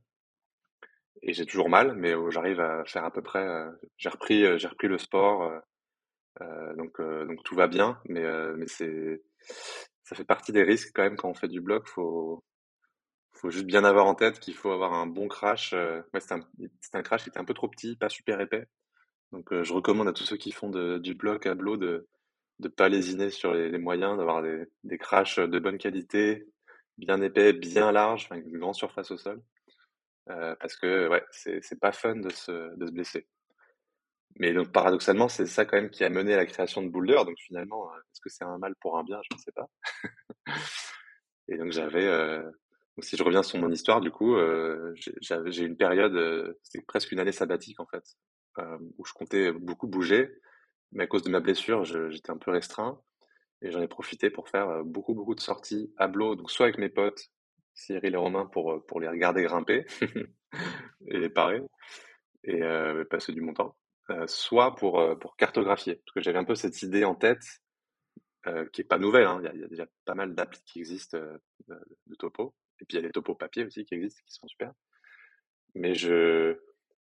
et 1.21 1.33
j'ai 1.33 1.45
toujours 1.45 1.69
mal, 1.69 1.95
mais 1.95 2.13
j'arrive 2.29 2.59
à 2.59 2.83
faire 2.85 3.03
à 3.03 3.11
peu 3.11 3.21
près. 3.21 3.45
j'ai 3.97 4.09
repris, 4.09 4.47
repris 4.47 4.87
le 4.87 4.97
sport, 4.97 5.51
euh, 6.41 6.75
donc 6.75 7.01
donc 7.01 7.43
tout 7.43 7.55
va 7.55 7.67
bien, 7.67 7.99
mais 8.05 8.23
mais 8.55 8.67
c'est 8.67 9.21
ça 10.03 10.15
fait 10.15 10.23
partie 10.23 10.51
des 10.51 10.63
risques 10.63 10.91
quand 10.93 11.03
même 11.03 11.17
quand 11.17 11.29
on 11.29 11.33
fait 11.33 11.47
du 11.47 11.61
bloc. 11.61 11.87
Faut 11.87 12.43
faut 13.33 13.49
juste 13.49 13.65
bien 13.65 13.83
avoir 13.83 14.05
en 14.05 14.15
tête 14.15 14.39
qu'il 14.39 14.55
faut 14.55 14.71
avoir 14.71 14.93
un 14.93 15.07
bon 15.07 15.27
crash. 15.27 15.73
Ouais, 15.73 16.19
c'est 16.19 16.33
un, 16.33 16.41
un, 16.93 17.01
crash 17.03 17.23
qui 17.23 17.29
était 17.29 17.39
un 17.39 17.45
peu 17.45 17.53
trop 17.53 17.67
petit, 17.67 17.95
pas 17.95 18.09
super 18.09 18.39
épais. 18.41 18.67
Donc 19.31 19.53
je 19.63 19.73
recommande 19.73 20.07
à 20.07 20.13
tous 20.13 20.23
ceux 20.23 20.37
qui 20.37 20.51
font 20.51 20.69
du 20.69 21.13
bloc 21.15 21.45
à 21.45 21.55
bloc 21.55 21.79
de 21.79 22.07
de 22.59 22.67
pas 22.67 22.89
lésiner 22.89 23.29
sur 23.29 23.53
les, 23.53 23.77
moyens, 23.77 24.17
d'avoir 24.17 24.41
des, 24.41 24.65
des 24.83 24.97
crashs 24.97 25.39
de 25.39 25.59
bonne 25.59 25.77
qualité, 25.77 26.47
bien 26.97 27.21
épais, 27.21 27.53
bien 27.53 27.91
large, 27.91 28.27
avec 28.31 28.45
une 28.45 28.59
grande 28.59 28.75
surface 28.75 29.11
au 29.11 29.17
sol. 29.17 29.41
Euh, 30.29 30.55
parce 30.59 30.75
que 30.75 31.07
ouais, 31.07 31.23
c'est 31.31 31.79
pas 31.79 31.91
fun 31.91 32.17
de 32.17 32.29
se, 32.29 32.75
de 32.75 32.85
se 32.85 32.91
blesser. 32.91 33.27
Mais 34.35 34.53
donc 34.53 34.71
paradoxalement, 34.71 35.27
c'est 35.27 35.47
ça 35.47 35.65
quand 35.65 35.77
même 35.77 35.89
qui 35.89 36.03
a 36.03 36.09
mené 36.09 36.33
à 36.33 36.37
la 36.37 36.45
création 36.45 36.83
de 36.83 36.89
Boulder. 36.89 37.21
Donc 37.25 37.37
finalement, 37.39 37.91
euh, 37.91 37.97
est-ce 37.97 38.21
que 38.21 38.29
c'est 38.29 38.43
un 38.43 38.57
mal 38.57 38.75
pour 38.79 38.97
un 38.97 39.03
bien? 39.03 39.19
Je 39.29 39.35
ne 39.35 39.39
sais 39.39 39.51
pas. 39.51 39.69
Et 41.49 41.57
donc 41.57 41.71
j'avais, 41.71 42.05
euh, 42.05 42.43
si 42.99 43.17
je 43.17 43.23
reviens 43.23 43.43
sur 43.43 43.59
mon 43.59 43.71
histoire, 43.71 44.01
du 44.01 44.11
coup, 44.11 44.35
euh, 44.35 44.93
j'ai 45.47 45.63
une 45.63 45.77
période, 45.77 46.15
euh, 46.15 46.53
c'était 46.63 46.85
presque 46.85 47.11
une 47.11 47.19
année 47.19 47.31
sabbatique 47.31 47.79
en 47.79 47.87
fait, 47.87 48.03
où 48.97 49.05
je 49.05 49.13
comptais 49.13 49.51
beaucoup 49.51 49.87
bouger, 49.87 50.29
mais 50.91 51.03
à 51.03 51.07
cause 51.07 51.23
de 51.23 51.29
ma 51.29 51.39
blessure, 51.39 51.85
j'étais 51.85 52.31
un 52.31 52.37
peu 52.37 52.51
restreint. 52.51 52.99
Et 53.61 53.71
j'en 53.71 53.81
ai 53.81 53.87
profité 53.87 54.29
pour 54.29 54.47
faire 54.47 54.83
beaucoup, 54.85 55.13
beaucoup 55.13 55.35
de 55.35 55.41
sorties 55.41 55.93
à 55.97 56.07
Blo, 56.07 56.35
donc 56.35 56.49
soit 56.49 56.67
avec 56.67 56.77
mes 56.77 56.89
potes, 56.89 57.29
Cyril 57.73 58.13
et 58.13 58.17
Romain, 58.17 58.45
pour, 58.45 58.85
pour 58.85 59.01
les 59.01 59.09
regarder 59.09 59.43
grimper 59.43 59.85
et 61.07 61.19
les 61.19 61.29
parer, 61.29 61.61
et 62.45 62.61
passer 63.09 63.33
du 63.33 63.41
montant, 63.41 63.75
soit 64.27 64.75
pour, 64.75 65.19
pour 65.19 65.35
cartographier, 65.35 65.95
parce 65.95 66.13
que 66.13 66.21
j'avais 66.21 66.39
un 66.39 66.45
peu 66.45 66.55
cette 66.55 66.81
idée 66.83 67.03
en 67.03 67.15
tête, 67.15 67.43
qui 68.71 68.81
est 68.81 68.85
pas 68.85 68.97
nouvelle, 68.97 69.27
hein. 69.27 69.41
il, 69.53 69.59
y 69.59 69.63
a, 69.65 69.67
déjà 69.67 69.85
pas 70.05 70.15
mal 70.15 70.33
d'applis 70.35 70.63
qui 70.65 70.79
existent 70.79 71.19
de, 71.67 72.15
topo, 72.17 72.55
et 72.79 72.85
puis 72.85 72.95
il 72.95 73.01
y 73.01 73.03
a 73.03 73.07
les 73.07 73.11
topos 73.11 73.35
papier 73.35 73.65
aussi 73.65 73.83
qui 73.83 73.95
existent, 73.95 74.21
qui 74.25 74.33
sont 74.33 74.47
super. 74.47 74.71
Mais 75.75 75.95
je, 75.95 76.57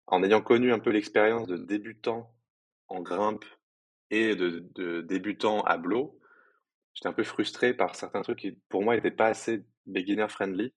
en 0.07 0.23
ayant 0.23 0.43
connu 0.43 0.73
un 0.73 0.79
peu 0.79 0.91
l'expérience 0.91 1.47
de 1.47 1.57
débutant 1.57 2.35
en 2.89 3.01
grimpe 3.01 3.45
et 4.11 4.37
de, 4.37 4.69
de 4.75 5.01
débutant 5.01 5.63
à 5.63 5.77
Blo, 5.77 6.19
j'étais 6.95 7.09
un 7.09 7.13
peu 7.13 7.25
frustré 7.25 7.75
par 7.75 7.95
certains 7.95 8.23
trucs 8.23 8.39
qui, 8.39 8.53
pour 8.69 8.83
moi, 8.83 8.95
n'étaient 8.95 9.11
pas 9.11 9.27
assez 9.27 9.65
beginner 9.87 10.29
friendly. 10.29 10.73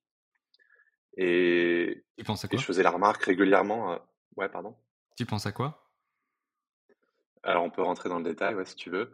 Et, 1.18 2.04
tu 2.18 2.24
penses 2.24 2.46
à 2.46 2.48
quoi? 2.48 2.60
je 2.60 2.66
faisais 2.66 2.84
la 2.84 2.92
remarque 2.92 3.24
régulièrement. 3.24 3.94
Euh, 3.94 3.98
ouais, 4.36 4.50
pardon. 4.50 4.76
Tu 5.16 5.26
penses 5.26 5.46
à 5.46 5.52
quoi? 5.52 5.92
Alors, 7.44 7.64
on 7.64 7.72
peut 7.72 7.82
rentrer 7.82 8.10
dans 8.10 8.20
le 8.20 8.24
détail, 8.24 8.56
ouais, 8.56 8.66
si 8.66 8.76
tu 8.76 8.90
veux. 8.90 9.12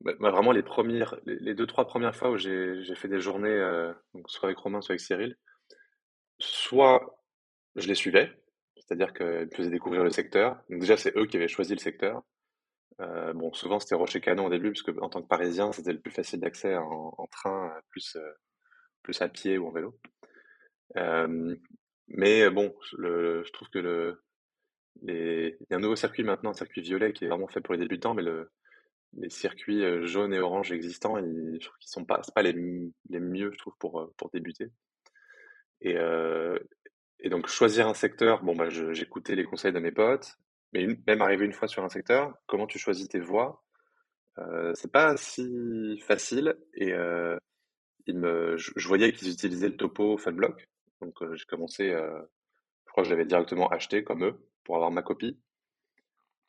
Bah, 0.00 0.12
vraiment, 0.18 0.52
les, 0.52 0.62
premières, 0.62 1.16
les, 1.24 1.54
deux, 1.54 1.66
trois 1.66 1.86
premières 1.86 2.14
fois 2.14 2.30
où 2.30 2.36
j'ai 2.36 2.94
fait 2.94 3.08
des 3.08 3.20
journées, 3.20 3.48
euh, 3.48 3.92
donc 4.14 4.30
soit 4.30 4.48
avec 4.48 4.58
Romain, 4.58 4.80
soit 4.80 4.92
avec 4.92 5.00
Cyril, 5.00 5.36
soit 6.38 7.22
je 7.76 7.88
les 7.88 7.94
suivais, 7.94 8.32
c'est-à-dire 8.76 9.12
qu'ils 9.12 9.26
me 9.26 9.50
faisaient 9.54 9.70
découvrir 9.70 10.04
le 10.04 10.10
secteur. 10.10 10.62
Donc 10.70 10.80
déjà, 10.80 10.96
c'est 10.96 11.16
eux 11.16 11.26
qui 11.26 11.36
avaient 11.36 11.48
choisi 11.48 11.72
le 11.72 11.80
secteur. 11.80 12.22
Euh, 13.00 13.32
bon, 13.34 13.52
souvent 13.52 13.78
c'était 13.78 13.94
Rocher 13.94 14.20
Canon 14.20 14.46
au 14.46 14.50
début, 14.50 14.70
parce 14.70 14.82
que 14.82 14.98
en 15.00 15.08
tant 15.08 15.22
que 15.22 15.28
Parisien, 15.28 15.72
c'était 15.72 15.92
le 15.92 16.00
plus 16.00 16.12
facile 16.12 16.40
d'accès 16.40 16.76
en, 16.76 17.26
train, 17.30 17.72
plus, 17.90 18.16
euh, 18.16 18.32
plus 19.02 19.20
à 19.20 19.28
pied 19.28 19.58
ou 19.58 19.68
en 19.68 19.72
vélo. 19.72 19.98
Euh, 20.96 21.54
mais 22.08 22.48
bon, 22.50 22.74
le, 22.96 23.44
je 23.44 23.52
trouve 23.52 23.68
que 23.68 23.78
le, 23.78 24.22
les, 25.02 25.56
il 25.60 25.66
y 25.70 25.74
a 25.74 25.76
un 25.76 25.80
nouveau 25.80 25.96
circuit 25.96 26.24
maintenant, 26.24 26.50
un 26.50 26.54
circuit 26.54 26.80
violet 26.80 27.12
qui 27.12 27.24
est 27.24 27.28
vraiment 27.28 27.48
fait 27.48 27.60
pour 27.60 27.74
les 27.74 27.80
débutants, 27.80 28.14
mais 28.14 28.22
le, 28.22 28.50
les 29.14 29.30
circuits 29.30 29.82
jaunes 30.06 30.32
et 30.32 30.38
orange 30.38 30.72
existants, 30.72 31.18
ils, 31.18 31.58
je 31.60 31.66
trouve 31.66 31.78
qu'ils 31.78 31.90
sont 31.90 32.04
pas, 32.04 32.22
pas 32.34 32.42
les, 32.42 32.54
les 33.10 33.20
mieux, 33.20 33.50
je 33.52 33.58
trouve, 33.58 33.74
pour, 33.78 34.10
pour 34.16 34.30
débuter. 34.30 34.70
Et, 35.82 35.96
et 37.20 37.28
donc 37.28 37.48
choisir 37.48 37.86
un 37.88 37.94
secteur, 37.94 38.42
bon 38.42 38.54
bah 38.54 38.70
j'écoutais 38.70 39.34
les 39.34 39.44
conseils 39.44 39.72
de 39.72 39.78
mes 39.78 39.92
potes, 39.92 40.38
mais 40.72 40.86
même 41.06 41.22
arrivé 41.22 41.44
une 41.44 41.52
fois 41.52 41.68
sur 41.68 41.84
un 41.84 41.88
secteur, 41.88 42.34
comment 42.46 42.66
tu 42.66 42.78
choisis 42.78 43.08
tes 43.08 43.20
voies, 43.20 43.64
euh, 44.38 44.72
c'est 44.74 44.92
pas 44.92 45.16
si 45.16 45.98
facile. 46.00 46.56
Et 46.74 46.92
euh, 46.92 47.36
il 48.06 48.18
me, 48.18 48.56
je, 48.56 48.88
voyais 48.88 49.12
qu'ils 49.12 49.32
utilisaient 49.32 49.68
le 49.68 49.76
topo 49.76 50.16
Funblock, 50.18 50.68
donc 51.00 51.20
euh, 51.22 51.34
j'ai 51.34 51.44
commencé, 51.46 51.90
euh, 51.90 52.20
je 52.86 52.92
crois 52.92 53.02
que 53.02 53.08
je 53.08 53.14
l'avais 53.14 53.26
directement 53.26 53.68
acheté 53.68 54.04
comme 54.04 54.24
eux 54.24 54.48
pour 54.64 54.76
avoir 54.76 54.90
ma 54.90 55.02
copie. 55.02 55.38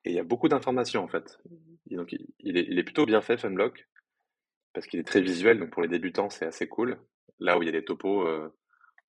Et 0.06 0.12
il 0.12 0.16
y 0.16 0.20
a 0.20 0.24
beaucoup 0.24 0.48
d'informations 0.48 1.04
en 1.04 1.08
fait. 1.08 1.40
donc 1.92 2.14
il 2.40 2.58
est, 2.58 2.68
il 2.70 2.80
est 2.80 2.84
plutôt 2.84 3.06
bien 3.06 3.22
fait 3.22 3.38
Funblock 3.38 3.88
parce 4.74 4.88
qu'il 4.88 5.00
est 5.00 5.08
très 5.08 5.22
visuel, 5.22 5.60
donc 5.60 5.72
pour 5.72 5.82
les 5.82 5.88
débutants 5.88 6.30
c'est 6.30 6.46
assez 6.46 6.68
cool. 6.68 7.00
Là 7.40 7.58
où 7.58 7.64
il 7.64 7.66
y 7.66 7.70
a 7.70 7.74
des 7.74 7.84
topos 7.84 8.26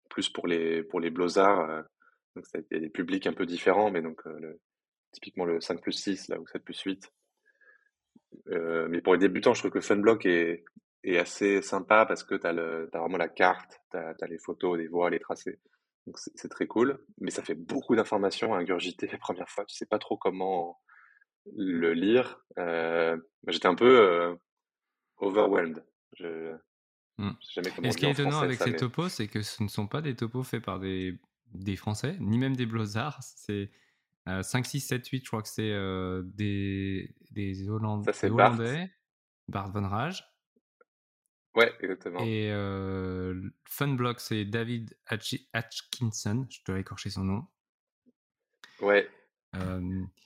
plus 0.09 0.29
pour 0.29 0.45
les 0.47 0.83
pour 0.83 0.99
les 0.99 1.09
blozards, 1.09 1.83
donc 2.35 2.45
il 2.53 2.65
y 2.71 2.75
a 2.75 2.79
des 2.79 2.89
publics 2.89 3.27
un 3.27 3.33
peu 3.33 3.45
différents, 3.45 3.89
mais 3.89 4.01
donc 4.01 4.21
typiquement 5.13 5.45
le 5.45 5.61
5 5.61 5.81
plus 5.81 5.93
6 5.93 6.27
là, 6.29 6.39
ou 6.39 6.47
7 6.47 6.63
plus 6.63 6.79
8. 6.81 7.11
Euh, 8.49 8.87
mais 8.89 9.01
pour 9.01 9.13
les 9.13 9.19
débutants, 9.19 9.53
je 9.53 9.59
trouve 9.61 9.71
que 9.71 9.81
Funblock 9.81 10.25
est, 10.25 10.65
est 11.03 11.17
assez 11.17 11.61
sympa 11.61 12.05
parce 12.05 12.23
que 12.23 12.35
tu 12.35 12.47
as, 12.47 12.49
as, 12.49 12.99
vraiment 12.99 13.17
la 13.17 13.29
carte, 13.29 13.79
tu 13.91 13.97
as, 13.97 14.27
les 14.27 14.37
photos, 14.37 14.77
les 14.77 14.87
voies, 14.87 15.09
les 15.09 15.19
tracés. 15.19 15.59
Donc 16.05 16.17
c'est 16.17 16.49
très 16.49 16.67
cool, 16.67 16.99
mais 17.21 17.31
ça 17.31 17.43
fait 17.43 17.55
beaucoup 17.55 17.95
d'informations 17.95 18.53
à 18.53 18.57
ingurgiter 18.57 19.07
les 19.07 19.17
premières 19.17 19.47
fois. 19.47 19.63
Tu 19.65 19.75
sais 19.75 19.85
pas 19.85 19.99
trop 19.99 20.17
comment 20.17 20.81
le 21.55 21.93
lire. 21.93 22.41
Euh, 22.57 23.17
j'étais 23.47 23.67
un 23.67 23.75
peu 23.75 24.01
euh, 24.01 24.35
overwhelmed. 25.17 25.85
Je, 26.17 26.53
mmh. 27.19 27.29
sais 27.41 27.53
jamais 27.53 27.71
comment 27.73 27.87
Et 27.87 27.91
ce 27.91 27.97
qui 27.97 28.05
est 28.05 28.11
étonnant 28.11 28.39
avec 28.39 28.59
ces 28.59 28.75
topos, 28.75 29.07
c'est 29.07 29.27
que 29.27 29.41
ce 29.41 29.63
ne 29.63 29.69
sont 29.69 29.87
pas 29.87 30.01
des 30.01 30.15
topos 30.15 30.43
faits 30.43 30.63
par 30.63 30.79
des, 30.79 31.17
des 31.53 31.77
Français, 31.77 32.17
ni 32.19 32.37
même 32.37 32.57
des 32.57 32.65
Blozards. 32.65 33.19
C'est 33.21 33.71
5, 34.25 34.65
6, 34.65 34.79
7, 34.79 35.07
8, 35.07 35.23
je 35.23 35.27
crois 35.29 35.41
que 35.41 35.49
c'est 35.49 35.71
euh, 35.71 36.21
des, 36.25 37.13
des, 37.31 37.69
Hollandais. 37.69 38.13
Ça, 38.13 38.29
Bart. 38.29 38.57
Bart 39.49 39.71
von 39.71 39.87
Rage. 39.87 40.25
Ouais, 41.55 41.71
exactement. 41.81 42.19
Et 42.21 42.49
euh, 42.51 43.49
Funblock, 43.65 44.19
c'est 44.19 44.45
David 44.45 44.97
Atkinson, 45.07 46.47
je 46.49 46.59
dois 46.65 46.79
écorcher 46.79 47.09
son 47.09 47.23
nom. 47.25 47.45
Ouais. 48.81 49.07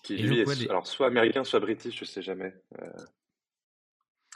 qui 0.04 0.18
lui 0.18 0.40
est, 0.40 0.70
alors 0.70 0.88
soit 0.88 1.08
américain, 1.08 1.44
soit 1.44 1.60
british, 1.60 2.00
je 2.00 2.06
sais 2.06 2.22
jamais. 2.22 2.54
Euh. 2.80 3.06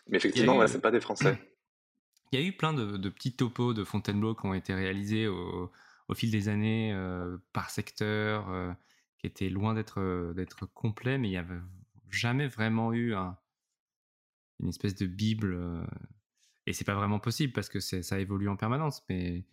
Mais 0.08 0.18
effectivement, 0.18 0.66
c'est 0.68 0.82
pas 0.82 0.92
des 0.92 1.00
Français. 1.00 1.38
Il 2.34 2.40
y 2.40 2.44
a 2.44 2.46
eu 2.46 2.54
plein 2.54 2.74
de, 2.74 2.98
de 2.98 3.10
petits 3.10 3.36
topos 3.36 3.74
de 3.74 3.84
Fontainebleau 3.84 4.36
qui 4.36 4.46
ont 4.46 4.54
été 4.54 4.74
réalisés 4.74 5.28
au, 5.28 5.70
au 6.12 6.14
fil 6.14 6.30
des 6.30 6.50
années 6.50 6.94
euh, 6.94 7.38
par 7.54 7.70
secteur, 7.70 8.50
qui 9.22 9.28
étaient 9.28 9.50
loin 9.50 9.76
d'être 9.76 10.34
d'être 10.34 10.66
complets, 10.66 11.20
mais 11.20 11.28
il 11.28 11.32
n'y 11.32 11.38
avait 11.38 11.60
jamais 12.10 12.48
vraiment 12.48 12.92
eu 12.92 13.14
un, 13.14 13.38
une 14.60 14.70
espèce 14.70 14.96
de 14.96 15.06
bible 15.06 15.86
et 16.66 16.74
c'est 16.74 16.86
pas 16.86 16.96
vraiment 16.96 17.20
possible 17.20 17.54
parce 17.54 17.70
que 17.70 17.80
ça 17.80 18.20
évolue 18.20 18.50
en 18.50 18.56
permanence. 18.56 19.04
Mais 19.10 19.46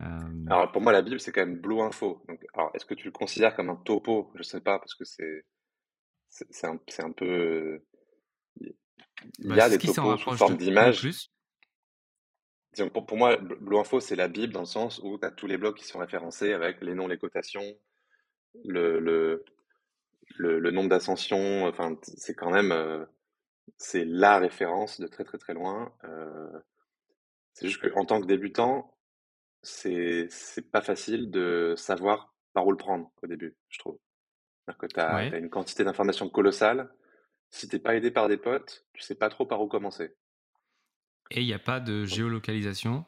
euh, 0.00 0.46
alors 0.48 0.72
pour 0.72 0.82
moi, 0.82 0.92
la 0.92 1.02
Bible 1.02 1.20
c'est 1.20 1.32
quand 1.32 1.44
même 1.44 1.60
Blue 1.60 1.80
Info. 1.80 2.22
Donc, 2.28 2.44
alors 2.54 2.70
est-ce 2.74 2.84
que 2.84 2.94
tu 2.94 3.06
le 3.06 3.12
considères 3.12 3.54
comme 3.54 3.70
un 3.70 3.76
topo? 3.76 4.30
Je 4.34 4.42
sais 4.42 4.60
pas 4.60 4.78
parce 4.78 4.94
que 4.94 5.04
c'est 5.04 5.44
c'est 6.28 6.66
un, 6.66 6.80
un, 7.00 7.12
peu 7.12 7.84
il 8.58 9.44
y 9.44 9.48
bah, 9.48 9.64
a 9.64 9.68
des 9.68 9.78
topos 9.78 10.16
sous 10.16 10.36
forme 10.36 10.56
d'image. 10.56 11.06
Pour, 12.94 13.04
pour, 13.04 13.18
moi, 13.18 13.36
Blue 13.36 13.76
Info, 13.76 14.00
c'est 14.00 14.16
la 14.16 14.28
Bible 14.28 14.54
dans 14.54 14.60
le 14.60 14.66
sens 14.66 14.98
où 15.04 15.18
tu 15.18 15.26
as 15.26 15.30
tous 15.30 15.46
les 15.46 15.58
blocs 15.58 15.76
qui 15.76 15.84
sont 15.84 15.98
référencés 15.98 16.54
avec 16.54 16.80
les 16.80 16.94
noms, 16.94 17.06
les 17.06 17.18
cotations, 17.18 17.76
le, 18.64 18.98
le, 19.00 19.44
le, 20.36 20.70
nombre 20.70 20.88
d'ascensions. 20.88 21.66
Enfin, 21.66 21.96
c'est 22.02 22.34
quand 22.34 22.50
même, 22.50 22.72
euh, 22.72 23.04
c'est 23.76 24.04
la 24.04 24.38
référence 24.38 25.00
de 25.00 25.06
très 25.06 25.24
très 25.24 25.38
très 25.38 25.54
loin. 25.54 25.92
Euh, 26.04 26.60
c'est 27.54 27.68
juste 27.68 27.88
qu'en 27.90 28.04
tant 28.04 28.20
que 28.20 28.26
débutant, 28.26 28.96
c'est 29.62 30.26
c'est 30.30 30.70
pas 30.70 30.82
facile 30.82 31.30
de 31.30 31.74
savoir 31.76 32.34
par 32.52 32.66
où 32.66 32.70
le 32.70 32.76
prendre 32.76 33.10
au 33.22 33.26
début, 33.26 33.56
je 33.68 33.78
trouve. 33.78 33.98
que 34.78 34.86
tu 34.86 35.00
as, 35.00 35.36
une 35.36 35.50
quantité 35.50 35.84
d'informations 35.84 36.28
colossale. 36.28 36.92
Si 37.50 37.68
t'es 37.68 37.78
pas 37.78 37.94
aidé 37.96 38.10
par 38.10 38.28
des 38.28 38.38
potes, 38.38 38.86
tu 38.94 39.02
sais 39.02 39.14
pas 39.14 39.28
trop 39.28 39.44
par 39.44 39.60
où 39.60 39.68
commencer. 39.68 40.16
Et 41.30 41.40
il 41.40 41.46
n'y 41.46 41.52
a 41.52 41.58
pas 41.58 41.80
de 41.80 42.04
géolocalisation 42.04 43.04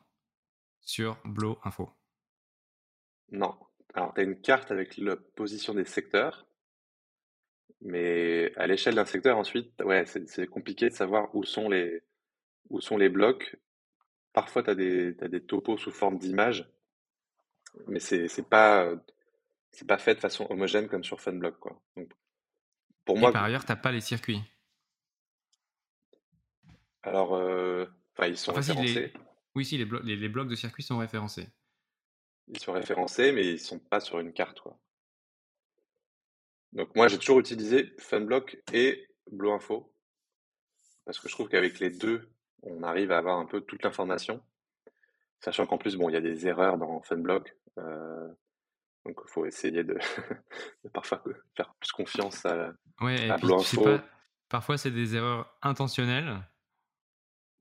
sur 0.80 1.18
Blow 1.24 1.58
Info. 1.64 1.90
Non. 3.30 3.56
Alors, 3.94 4.12
tu 4.12 4.20
as 4.20 4.24
une 4.24 4.40
carte 4.40 4.70
avec 4.70 4.96
la 4.98 5.16
position 5.16 5.72
des 5.72 5.84
secteurs, 5.84 6.46
mais 7.80 8.52
à 8.56 8.66
l'échelle 8.66 8.96
d'un 8.96 9.04
secteur, 9.04 9.38
ensuite, 9.38 9.80
ouais, 9.82 10.04
c'est 10.06 10.46
compliqué 10.46 10.88
de 10.88 10.94
savoir 10.94 11.34
où 11.34 11.44
sont 11.44 11.68
les, 11.68 12.02
où 12.70 12.80
sont 12.80 12.96
les 12.96 13.08
blocs. 13.08 13.56
Parfois, 14.32 14.64
tu 14.64 14.70
as 14.70 14.74
des, 14.74 15.16
as 15.20 15.28
des 15.28 15.40
topos 15.40 15.78
sous 15.78 15.92
forme 15.92 16.18
d'image, 16.18 16.68
mais 17.86 18.00
c'est 18.00 18.48
pas, 18.48 18.90
c'est 19.70 19.86
pas 19.86 19.98
fait 19.98 20.16
de 20.16 20.20
façon 20.20 20.46
homogène 20.50 20.88
comme 20.88 21.04
sur 21.04 21.20
Funblock, 21.20 21.58
quoi. 21.60 21.80
Donc, 21.96 22.10
pour 23.04 23.16
moi. 23.16 23.30
Et 23.30 23.32
par 23.32 23.44
ailleurs, 23.44 23.64
t'as 23.64 23.76
pas 23.76 23.92
les 23.92 24.00
circuits? 24.00 24.40
Alors, 27.02 27.34
euh, 27.34 27.86
ils 28.26 28.36
sont 28.36 28.52
référencés. 28.52 29.12
Oui, 29.54 29.64
si, 29.64 29.78
les, 29.78 29.86
les, 30.02 30.16
les, 30.16 30.28
blocs 30.28 30.48
de 30.48 30.56
circuits 30.56 30.82
sont 30.82 30.98
référencés. 30.98 31.46
Ils 32.48 32.58
sont 32.58 32.72
référencés, 32.72 33.32
mais 33.32 33.46
ils 33.46 33.60
sont 33.60 33.78
pas 33.78 34.00
sur 34.00 34.20
une 34.20 34.32
carte, 34.32 34.60
quoi. 34.60 34.78
Donc 36.72 36.94
moi, 36.96 37.08
j'ai 37.08 37.18
toujours 37.18 37.38
utilisé 37.38 37.94
Funblock 37.98 38.58
et 38.72 39.06
Blue 39.30 39.50
Info 39.50 39.94
parce 41.04 41.18
que 41.20 41.28
je 41.28 41.34
trouve 41.34 41.48
qu'avec 41.48 41.78
les 41.78 41.90
deux, 41.90 42.28
on 42.62 42.82
arrive 42.82 43.12
à 43.12 43.18
avoir 43.18 43.38
un 43.38 43.46
peu 43.46 43.60
toute 43.60 43.82
l'information, 43.82 44.42
sachant 45.40 45.66
qu'en 45.66 45.78
plus, 45.78 45.96
bon, 45.96 46.08
il 46.08 46.14
y 46.14 46.16
a 46.16 46.20
des 46.20 46.46
erreurs 46.46 46.78
dans 46.78 47.02
Funblock, 47.02 47.54
euh, 47.78 48.28
donc 49.04 49.20
il 49.24 49.30
faut 49.30 49.46
essayer 49.46 49.84
de, 49.84 49.98
parfois 50.92 51.22
faire 51.56 51.74
plus 51.78 51.92
confiance 51.92 52.44
à, 52.46 52.72
ouais, 53.00 53.28
Blue 53.38 53.54
Info. 53.54 53.98
parfois, 54.48 54.78
c'est 54.78 54.90
des 54.90 55.14
erreurs 55.14 55.54
intentionnelles 55.62 56.42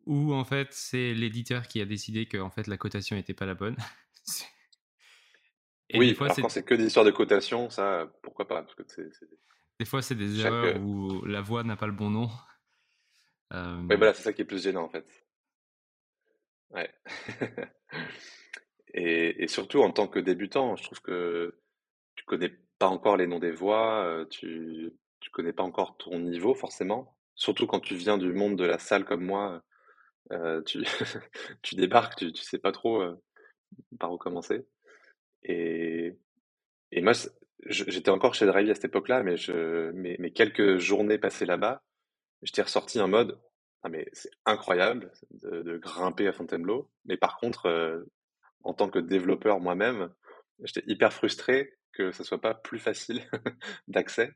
ou 0.06 0.34
en 0.34 0.44
fait, 0.44 0.68
c'est 0.72 1.14
l'éditeur 1.14 1.68
qui 1.68 1.80
a 1.80 1.86
décidé 1.86 2.26
que 2.26 2.38
en 2.38 2.50
fait 2.50 2.68
la 2.68 2.78
cotation 2.78 3.16
n'était 3.16 3.34
pas 3.34 3.46
la 3.46 3.56
bonne. 3.56 3.78
oui, 5.94 6.10
des 6.10 6.16
fois, 6.16 6.28
alors 6.28 6.38
quand 6.38 6.50
c'est 6.50 6.64
que 6.64 6.76
des 6.76 6.86
histoires 6.86 7.06
de 7.06 7.12
cotation, 7.12 7.70
ça, 7.70 8.12
pourquoi 8.22 8.48
pas 8.48 8.62
parce 8.62 8.76
que 8.76 8.84
Des 9.80 9.86
fois, 9.86 10.02
c'est 10.02 10.16
des 10.16 10.40
erreurs 10.40 10.82
où 10.82 11.24
la 11.26 11.42
voix 11.42 11.64
n'a 11.64 11.76
pas 11.76 11.88
le 11.88 11.94
bon 11.94 12.10
nom. 12.10 12.30
Euh... 13.54 13.78
Oui, 13.90 13.96
voilà, 13.96 14.14
c'est 14.14 14.24
ça 14.24 14.34
qui 14.34 14.42
est 14.42 14.46
plus 14.46 14.64
gênant 14.64 14.84
en 14.84 14.90
fait. 14.90 15.06
Ouais. 16.72 16.92
et, 18.94 19.44
et, 19.44 19.48
surtout 19.48 19.82
en 19.82 19.92
tant 19.92 20.08
que 20.08 20.20
débutant, 20.20 20.76
je 20.76 20.84
trouve 20.84 21.02
que 21.02 21.60
tu 22.16 22.26
connais 22.26 22.50
pas 22.80 22.88
encore 22.88 23.18
les 23.18 23.28
noms 23.28 23.40
des 23.40 23.52
voix, 23.52 24.04
euh, 24.06 24.26
tu, 24.26 24.92
tu 25.20 25.30
connais 25.30 25.54
pas 25.54 25.64
encore 25.64 25.98
ton 25.98 26.20
niveau 26.20 26.56
forcément. 26.56 27.16
Surtout 27.36 27.68
quand 27.68 27.80
tu 27.80 27.96
viens 27.96 28.18
du 28.18 28.34
monde 28.34 28.58
de 28.58 28.66
la 28.66 28.80
salle 28.80 29.06
comme 29.06 29.26
moi, 29.26 29.64
euh, 30.32 30.62
tu, 30.64 30.84
tu 31.62 31.76
débarques, 31.76 32.16
tu, 32.16 32.34
tu 32.34 32.44
sais 32.44 32.60
pas 32.60 32.72
trop 32.72 33.02
euh, 33.02 33.16
par 34.00 34.12
où 34.12 34.18
commencer. 34.18 34.66
Et, 35.44 36.18
et 36.92 37.02
moi, 37.02 37.14
j'étais 37.66 38.10
encore 38.10 38.36
chez 38.36 38.46
Drivey 38.46 38.72
à 38.72 38.76
cette 38.76 38.86
époque-là, 38.86 39.24
mais, 39.24 39.38
je, 39.38 39.92
mes, 39.92 40.32
quelques 40.32 40.78
journées 40.78 41.18
passées 41.18 41.46
là-bas, 41.46 41.84
j'étais 42.42 42.62
ressorti 42.62 43.00
en 43.00 43.08
mode 43.08 43.40
ah 43.84 43.90
mais 43.90 44.08
c'est 44.14 44.32
incroyable 44.46 45.12
de, 45.32 45.78
grimper 45.78 46.28
à 46.28 46.34
Fontainebleau, 46.34 46.90
mais 47.06 47.18
par 47.18 47.38
contre, 47.38 47.66
euh, 47.66 48.02
en 48.64 48.74
tant 48.74 48.90
que 48.90 49.00
développeur 49.00 49.60
moi-même, 49.60 50.10
j'étais 50.64 50.90
hyper 50.90 51.12
frustré 51.12 51.78
que 51.92 52.12
ce 52.14 52.24
soit 52.24 52.42
pas 52.42 52.54
plus 52.56 52.80
facile 52.80 53.22
d'accès. 53.88 54.32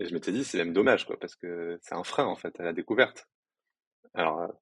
Et 0.00 0.06
je 0.06 0.14
m'étais 0.14 0.32
dit 0.32 0.44
c'est 0.44 0.58
même 0.58 0.72
dommage 0.72 1.06
quoi, 1.06 1.18
parce 1.18 1.36
que 1.36 1.78
c'est 1.82 1.94
un 1.94 2.02
frein 2.02 2.24
en 2.26 2.34
fait 2.36 2.58
à 2.58 2.64
la 2.64 2.72
découverte. 2.72 3.28
Alors 4.14 4.52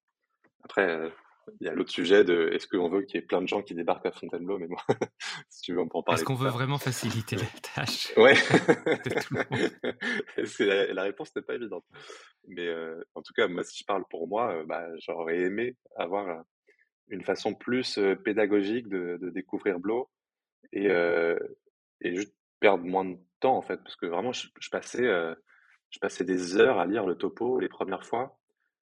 après, 0.63 1.11
il 1.59 1.67
y 1.67 1.69
a 1.69 1.73
l'autre 1.73 1.91
sujet 1.91 2.23
de 2.23 2.49
est-ce 2.53 2.67
qu'on 2.67 2.89
veut 2.89 3.03
qu'il 3.03 3.19
y 3.19 3.23
ait 3.23 3.25
plein 3.25 3.41
de 3.41 3.47
gens 3.47 3.61
qui 3.61 3.75
débarquent 3.75 4.05
à 4.05 4.11
Fontainebleau, 4.11 4.57
mais 4.57 4.67
moi, 4.67 4.81
si 5.49 5.61
tu 5.61 5.73
veux, 5.73 5.81
on 5.81 5.87
peut 5.87 5.97
en 5.97 6.03
parler. 6.03 6.19
Est-ce 6.19 6.25
qu'on 6.25 6.35
veut 6.35 6.49
vraiment 6.49 6.77
faciliter 6.77 7.35
la 7.35 7.45
tâche 7.75 8.13
Ouais. 8.17 8.35
la, 10.59 10.93
la, 10.93 11.03
réponse 11.03 11.35
n'est 11.35 11.41
pas 11.41 11.55
évidente. 11.55 11.85
Mais 12.47 12.67
euh, 12.67 13.01
en 13.15 13.21
tout 13.21 13.33
cas, 13.33 13.47
moi, 13.47 13.63
si 13.63 13.79
je 13.79 13.85
parle 13.85 14.03
pour 14.09 14.27
moi, 14.27 14.53
euh, 14.53 14.65
bah, 14.65 14.87
j'aurais 14.99 15.39
aimé 15.39 15.75
avoir 15.95 16.27
euh, 16.27 16.41
une 17.09 17.23
façon 17.23 17.53
plus 17.53 17.99
pédagogique 18.23 18.87
de, 18.87 19.17
de 19.21 19.29
découvrir 19.29 19.79
Blo 19.79 20.09
et, 20.71 20.89
et 22.01 22.15
juste 22.15 22.35
perdre 22.59 22.85
moins 22.85 23.05
de 23.05 23.17
temps, 23.39 23.57
en 23.57 23.63
fait, 23.63 23.77
parce 23.77 23.95
que 23.95 24.05
vraiment, 24.05 24.31
je, 24.31 24.47
je 24.59 24.69
passais, 24.69 25.07
je 25.89 25.99
passais 25.99 26.23
des 26.23 26.57
heures 26.57 26.77
à 26.77 26.85
lire 26.85 27.07
le 27.07 27.15
topo 27.15 27.59
les 27.59 27.67
premières 27.67 28.05
fois 28.05 28.37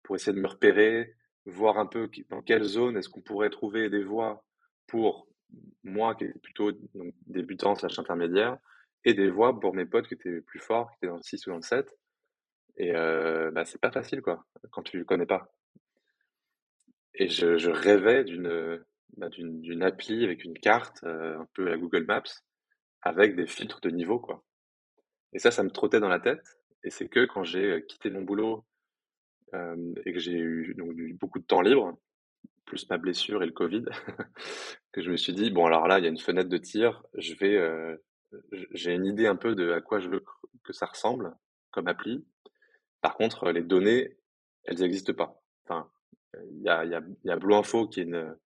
pour 0.02 0.16
essayer 0.16 0.34
de 0.34 0.40
me 0.40 0.48
repérer, 0.48 1.14
voir 1.46 1.78
un 1.78 1.86
peu 1.86 2.10
dans 2.28 2.42
quelle 2.42 2.64
zone 2.64 2.96
est-ce 2.96 3.08
qu'on 3.08 3.22
pourrait 3.22 3.50
trouver 3.50 3.88
des 3.88 4.02
voies 4.02 4.44
pour 4.86 5.28
moi 5.84 6.14
qui 6.14 6.24
est 6.24 6.38
plutôt 6.40 6.72
débutant 7.26 7.74
slash 7.74 7.98
intermédiaire 7.98 8.58
et 9.04 9.14
des 9.14 9.30
voies 9.30 9.58
pour 9.58 9.74
mes 9.74 9.86
potes 9.86 10.08
qui 10.08 10.14
étaient 10.14 10.40
plus 10.40 10.58
forts, 10.58 10.90
qui 10.90 10.96
étaient 10.96 11.06
dans 11.06 11.16
le 11.16 11.22
6 11.22 11.46
ou 11.46 11.50
dans 11.50 11.56
le 11.56 11.62
7. 11.62 11.96
Et 12.78 12.94
euh, 12.94 13.50
bah, 13.52 13.64
c'est 13.64 13.80
pas 13.80 13.92
facile 13.92 14.20
quoi 14.20 14.44
quand 14.70 14.82
tu 14.82 14.98
le 14.98 15.04
connais 15.04 15.26
pas. 15.26 15.52
Et 17.14 17.28
je, 17.28 17.70
rêvais 17.70 18.24
d'une 18.24 18.84
bah, 19.16 19.28
d'une 19.30 19.82
appli 19.82 20.24
avec 20.24 20.44
une 20.44 20.58
carte, 20.58 21.02
euh, 21.04 21.38
un 21.38 21.46
peu 21.54 21.72
à 21.72 21.78
Google 21.78 22.04
Maps, 22.04 22.22
avec 23.00 23.36
des 23.36 23.46
filtres 23.46 23.80
de 23.80 23.90
niveau 23.90 24.18
quoi. 24.18 24.44
Et 25.32 25.38
ça, 25.38 25.50
ça 25.50 25.62
me 25.62 25.70
trottait 25.70 26.00
dans 26.00 26.08
la 26.08 26.20
tête. 26.20 26.58
Et 26.82 26.90
c'est 26.90 27.08
que 27.08 27.24
quand 27.24 27.44
j'ai 27.44 27.84
quitté 27.86 28.10
mon 28.10 28.22
boulot 28.22 28.64
et 29.52 30.12
que 30.12 30.18
j'ai 30.18 30.38
eu 30.38 30.74
donc 30.76 30.94
beaucoup 31.18 31.38
de 31.38 31.44
temps 31.44 31.60
libre, 31.60 31.98
plus 32.64 32.88
ma 32.90 32.98
blessure 32.98 33.42
et 33.42 33.46
le 33.46 33.52
Covid, 33.52 33.84
que 34.92 35.02
je 35.02 35.10
me 35.10 35.16
suis 35.16 35.32
dit 35.32 35.50
bon 35.50 35.66
alors 35.66 35.86
là 35.86 35.98
il 35.98 36.04
y 36.04 36.06
a 36.06 36.10
une 36.10 36.18
fenêtre 36.18 36.48
de 36.48 36.58
tir, 36.58 37.02
je 37.14 37.34
vais, 37.34 37.98
j'ai 38.72 38.92
une 38.92 39.06
idée 39.06 39.26
un 39.26 39.36
peu 39.36 39.54
de 39.54 39.70
à 39.70 39.80
quoi 39.80 40.00
je 40.00 40.08
veux 40.08 40.24
que 40.64 40.72
ça 40.72 40.86
ressemble 40.86 41.34
comme 41.70 41.88
appli. 41.88 42.26
Par 43.00 43.14
contre 43.14 43.50
les 43.50 43.62
données 43.62 44.16
elles 44.64 44.80
n'existent 44.80 45.14
pas. 45.14 45.42
Enfin 45.64 45.88
il 46.50 46.62
y 46.62 46.68
a, 46.68 46.84
y, 46.84 46.94
a, 46.94 47.02
y 47.24 47.30
a 47.30 47.36
Blue 47.36 47.54
Info 47.54 47.86
qui 47.86 48.00
est 48.00 48.04
une 48.04 48.36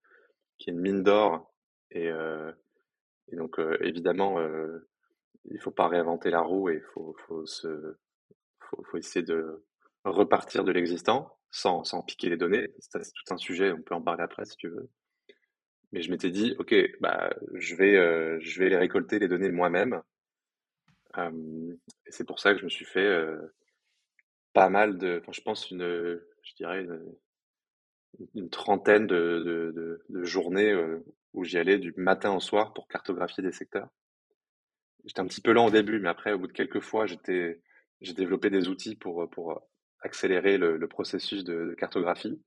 qui 0.57 0.69
est 0.69 0.73
une 0.73 0.79
mine 0.79 1.03
d'or 1.03 1.51
et 1.89 2.09
Et 3.31 3.35
donc, 3.35 3.59
évidemment, 3.81 4.37
il 5.45 5.59
faut 5.59 5.71
pas 5.71 5.87
réinventer 5.87 6.29
la 6.29 6.41
roue 6.41 6.69
et 6.69 6.75
il 6.75 6.81
faut, 6.93 7.15
faut, 7.27 7.45
se, 7.45 7.95
faut, 8.59 8.83
faut 8.83 8.97
essayer 8.97 9.25
de 9.25 9.63
repartir 10.03 10.63
de 10.63 10.71
l'existant 10.71 11.37
sans, 11.51 11.83
sans 11.83 12.01
piquer 12.01 12.29
les 12.29 12.37
données. 12.37 12.69
C'est 12.79 12.99
tout 13.01 13.33
un 13.33 13.37
sujet, 13.37 13.71
on 13.71 13.81
peut 13.81 13.95
en 13.95 14.01
parler 14.01 14.23
après 14.23 14.45
si 14.45 14.55
tu 14.57 14.69
veux. 14.69 14.89
Mais 15.91 16.01
je 16.01 16.09
m'étais 16.09 16.31
dit, 16.31 16.55
ok, 16.57 16.73
bah, 17.01 17.33
je 17.53 17.75
vais, 17.75 17.97
euh, 17.97 18.39
je 18.41 18.59
vais 18.59 18.69
les 18.69 18.77
récolter 18.77 19.19
les 19.19 19.27
données 19.27 19.51
moi-même. 19.51 20.01
Euh, 21.17 21.73
et 22.05 22.11
c'est 22.11 22.23
pour 22.23 22.39
ça 22.39 22.53
que 22.53 22.59
je 22.59 22.63
me 22.63 22.69
suis 22.69 22.85
fait 22.85 23.05
euh, 23.05 23.53
pas 24.53 24.69
mal 24.69 24.97
de, 24.97 25.19
enfin, 25.21 25.33
je 25.33 25.41
pense 25.41 25.69
une, 25.69 26.21
je 26.43 26.55
dirais 26.55 26.83
une, 26.83 27.15
une 28.35 28.49
trentaine 28.49 29.05
de, 29.05 29.71
de, 29.75 30.03
de, 30.07 30.23
journées 30.23 30.73
où 31.33 31.43
j'y 31.43 31.57
allais 31.57 31.77
du 31.77 31.93
matin 31.97 32.33
au 32.33 32.39
soir 32.39 32.73
pour 32.73 32.87
cartographier 32.87 33.43
des 33.43 33.51
secteurs. 33.51 33.89
J'étais 35.03 35.19
un 35.19 35.27
petit 35.27 35.41
peu 35.41 35.51
lent 35.51 35.67
au 35.67 35.71
début, 35.71 35.99
mais 35.99 36.09
après, 36.09 36.31
au 36.31 36.39
bout 36.39 36.47
de 36.47 36.53
quelques 36.53 36.81
fois, 36.81 37.05
j'étais, 37.05 37.59
j'ai 37.99 38.13
développé 38.13 38.49
des 38.49 38.69
outils 38.69 38.95
pour, 38.95 39.29
pour 39.29 39.61
accélérer 40.01 40.57
le, 40.57 40.77
le 40.77 40.87
processus 40.87 41.43
de 41.43 41.75
cartographie. 41.77 42.41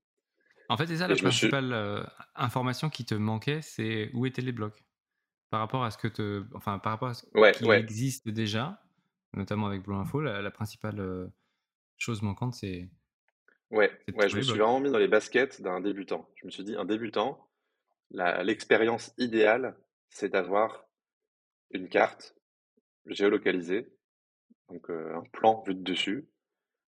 En 0.69 0.77
fait, 0.77 0.87
c'est 0.87 0.97
ça 0.97 1.07
la 1.07 1.15
principale 1.15 1.73
euh, 1.73 2.03
information 2.35 2.89
qui 2.89 3.05
te 3.05 3.15
manquait, 3.15 3.61
c'est 3.61 4.09
où 4.13 4.25
étaient 4.25 4.41
les 4.41 4.51
blocs 4.51 4.83
par 5.51 5.59
rapport 5.59 5.83
à 5.83 5.91
ce 5.91 5.97
que 5.97 6.07
te, 6.07 6.43
enfin 6.53 6.79
par 6.79 6.93
rapport 6.93 7.09
à 7.09 7.13
ce 7.13 7.25
qui 7.57 7.69
existe 7.69 8.27
déjà, 8.29 8.81
notamment 9.33 9.67
avec 9.67 9.83
Blue 9.83 9.95
Info, 9.95 10.21
la, 10.21 10.51
principale 10.51 10.99
euh, 10.99 11.27
chose 11.97 12.21
manquante, 12.21 12.55
c'est 12.55 12.89
ouais, 13.69 13.91
ouais, 14.15 14.29
je 14.29 14.37
me 14.37 14.41
suis 14.41 14.53
vraiment 14.53 14.79
mis 14.79 14.91
dans 14.91 14.97
les 14.97 15.07
baskets 15.07 15.61
d'un 15.61 15.81
débutant. 15.81 16.27
Je 16.35 16.47
me 16.47 16.51
suis 16.51 16.63
dit, 16.63 16.75
un 16.75 16.85
débutant, 16.85 17.47
l'expérience 18.11 19.13
idéale, 19.17 19.77
c'est 20.09 20.29
d'avoir 20.29 20.85
une 21.71 21.89
carte 21.89 22.35
géolocalisée, 23.05 23.87
donc 24.69 24.89
euh, 24.89 25.15
un 25.15 25.23
plan 25.31 25.63
vu 25.67 25.75
de 25.75 25.83
dessus, 25.83 26.27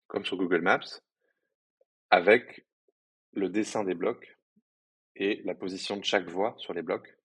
comme 0.07 0.25
sur 0.25 0.37
Google 0.37 0.61
Maps, 0.61 1.01
avec 2.09 2.65
le 3.33 3.49
dessin 3.49 3.83
des 3.83 3.95
blocs 3.95 4.37
et 5.15 5.41
la 5.43 5.55
position 5.55 5.97
de 5.97 6.03
chaque 6.03 6.29
voie 6.29 6.55
sur 6.57 6.73
les 6.73 6.81
blocs. 6.81 7.17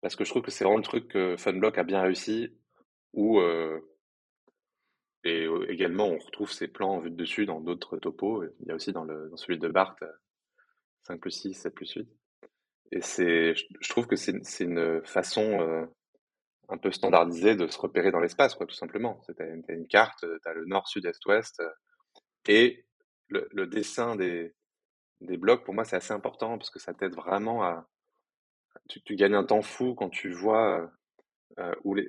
Parce 0.00 0.16
que 0.16 0.24
je 0.24 0.30
trouve 0.30 0.42
que 0.42 0.50
c'est 0.50 0.64
vraiment 0.64 0.78
le 0.78 0.82
truc 0.82 1.08
que 1.08 1.36
Funblock 1.36 1.78
a 1.78 1.84
bien 1.84 2.02
réussi, 2.02 2.56
où 3.12 3.40
euh, 3.40 3.80
et 5.24 5.48
également 5.68 6.06
on 6.06 6.18
retrouve 6.18 6.52
ces 6.52 6.68
plans 6.68 6.96
en 6.96 7.00
vue 7.00 7.10
de 7.10 7.16
dessus 7.16 7.46
dans 7.46 7.60
d'autres 7.60 7.96
topos. 7.96 8.44
Il 8.60 8.68
y 8.68 8.70
a 8.70 8.74
aussi 8.74 8.92
dans, 8.92 9.04
le, 9.04 9.28
dans 9.28 9.36
celui 9.36 9.58
de 9.58 9.68
Barthes 9.68 10.04
5 11.02 11.20
plus 11.20 11.30
6, 11.30 11.54
7 11.54 11.74
plus 11.74 11.92
8. 11.92 12.08
Et 12.92 13.00
je 13.00 13.88
trouve 13.88 14.06
que 14.06 14.14
c'est 14.16 14.64
une 14.64 15.04
façon 15.04 15.60
euh, 15.60 15.84
un 16.68 16.78
peu 16.78 16.92
standardisée 16.92 17.56
de 17.56 17.66
se 17.66 17.78
repérer 17.78 18.12
dans 18.12 18.20
l'espace, 18.20 18.56
tout 18.56 18.70
simplement. 18.70 19.20
Tu 19.26 19.42
as, 19.42 19.72
une 19.74 19.88
carte, 19.88 20.20
tu 20.20 20.48
as 20.48 20.54
le 20.54 20.64
nord, 20.66 20.86
sud, 20.86 21.04
est, 21.06 21.26
ouest, 21.26 21.60
et 22.48 22.84
le 23.28 23.66
dessin 23.66 24.16
des, 24.16 24.54
des 25.20 25.36
blocs, 25.36 25.64
pour 25.64 25.74
moi, 25.74 25.84
c'est 25.84 25.96
assez 25.96 26.12
important 26.12 26.58
parce 26.58 26.70
que 26.70 26.78
ça 26.78 26.94
t'aide 26.94 27.14
vraiment 27.14 27.62
à. 27.62 27.88
Tu, 28.88 29.16
gagnes 29.16 29.34
un 29.34 29.44
temps 29.44 29.62
fou 29.62 29.94
quand 29.94 30.10
tu 30.10 30.30
vois 30.30 30.92
euh, 31.58 31.74
où 31.82 31.94
les, 31.94 32.08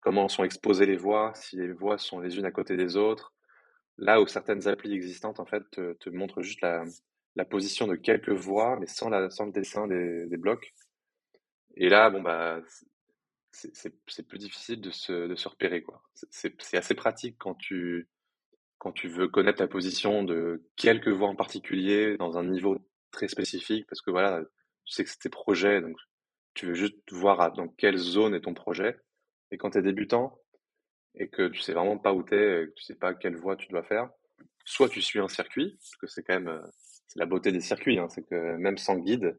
comment 0.00 0.28
sont 0.28 0.44
exposées 0.44 0.86
les 0.86 0.96
voies, 0.96 1.32
si 1.34 1.56
les 1.56 1.72
voies 1.72 1.98
sont 1.98 2.20
les 2.20 2.38
unes 2.38 2.46
à 2.46 2.52
côté 2.52 2.76
des 2.76 2.96
autres. 2.96 3.34
Là 3.98 4.20
où 4.20 4.26
certaines 4.26 4.68
applis 4.68 4.94
existantes, 4.94 5.38
en 5.40 5.44
fait, 5.44 5.62
te, 5.70 6.10
montrent 6.10 6.40
juste 6.42 6.62
la, 6.62 6.84
la, 7.36 7.44
position 7.44 7.86
de 7.86 7.96
quelques 7.96 8.30
voies, 8.30 8.78
mais 8.80 8.86
sans, 8.86 9.10
la, 9.10 9.28
sans 9.28 9.46
le 9.46 9.52
dessin 9.52 9.86
des, 9.86 10.26
des 10.26 10.36
blocs. 10.36 10.72
Et 11.76 11.88
là, 11.88 12.08
bon, 12.08 12.22
bah, 12.22 12.60
c'est 13.50 14.26
plus 14.26 14.38
difficile 14.38 14.80
de 14.80 14.90
se, 14.90 15.26
de 15.26 15.34
se 15.34 15.48
repérer. 15.48 15.84
C'est 16.30 16.76
assez 16.76 16.94
pratique 16.94 17.36
quand 17.38 17.54
tu 17.54 18.08
quand 18.82 18.90
tu 18.90 19.06
veux 19.06 19.28
connaître 19.28 19.62
la 19.62 19.68
position 19.68 20.24
de 20.24 20.68
quelques 20.74 21.06
voies 21.06 21.28
en 21.28 21.36
particulier 21.36 22.16
dans 22.16 22.36
un 22.36 22.42
niveau 22.42 22.78
très 23.12 23.28
spécifique, 23.28 23.86
parce 23.86 24.02
que 24.02 24.10
voilà, 24.10 24.42
tu 24.84 24.92
sais 24.92 25.04
que 25.04 25.10
c'est 25.10 25.20
tes 25.20 25.28
projets, 25.28 25.80
donc 25.80 25.96
tu 26.54 26.66
veux 26.66 26.74
juste 26.74 26.96
voir 27.12 27.52
dans 27.52 27.68
quelle 27.68 27.96
zone 27.96 28.34
est 28.34 28.40
ton 28.40 28.54
projet. 28.54 28.98
Et 29.52 29.56
quand 29.56 29.70
tu 29.70 29.78
es 29.78 29.82
débutant 29.82 30.36
et 31.14 31.28
que 31.28 31.46
tu 31.46 31.60
sais 31.60 31.74
vraiment 31.74 31.96
pas 31.96 32.12
où 32.12 32.24
tu 32.24 32.34
es, 32.34 32.66
que 32.66 32.72
tu 32.74 32.82
sais 32.82 32.96
pas 32.96 33.14
quelle 33.14 33.36
voie 33.36 33.54
tu 33.54 33.68
dois 33.68 33.84
faire, 33.84 34.10
soit 34.64 34.88
tu 34.88 35.00
suis 35.00 35.20
un 35.20 35.28
circuit, 35.28 35.76
parce 35.78 35.96
que 36.00 36.06
c'est 36.08 36.24
quand 36.24 36.34
même 36.34 36.48
euh, 36.48 36.66
la 37.14 37.26
beauté 37.26 37.52
des 37.52 37.60
circuits, 37.60 38.00
hein, 38.00 38.08
c'est 38.08 38.26
que 38.26 38.56
même 38.56 38.78
sans 38.78 38.96
guide, 38.96 39.38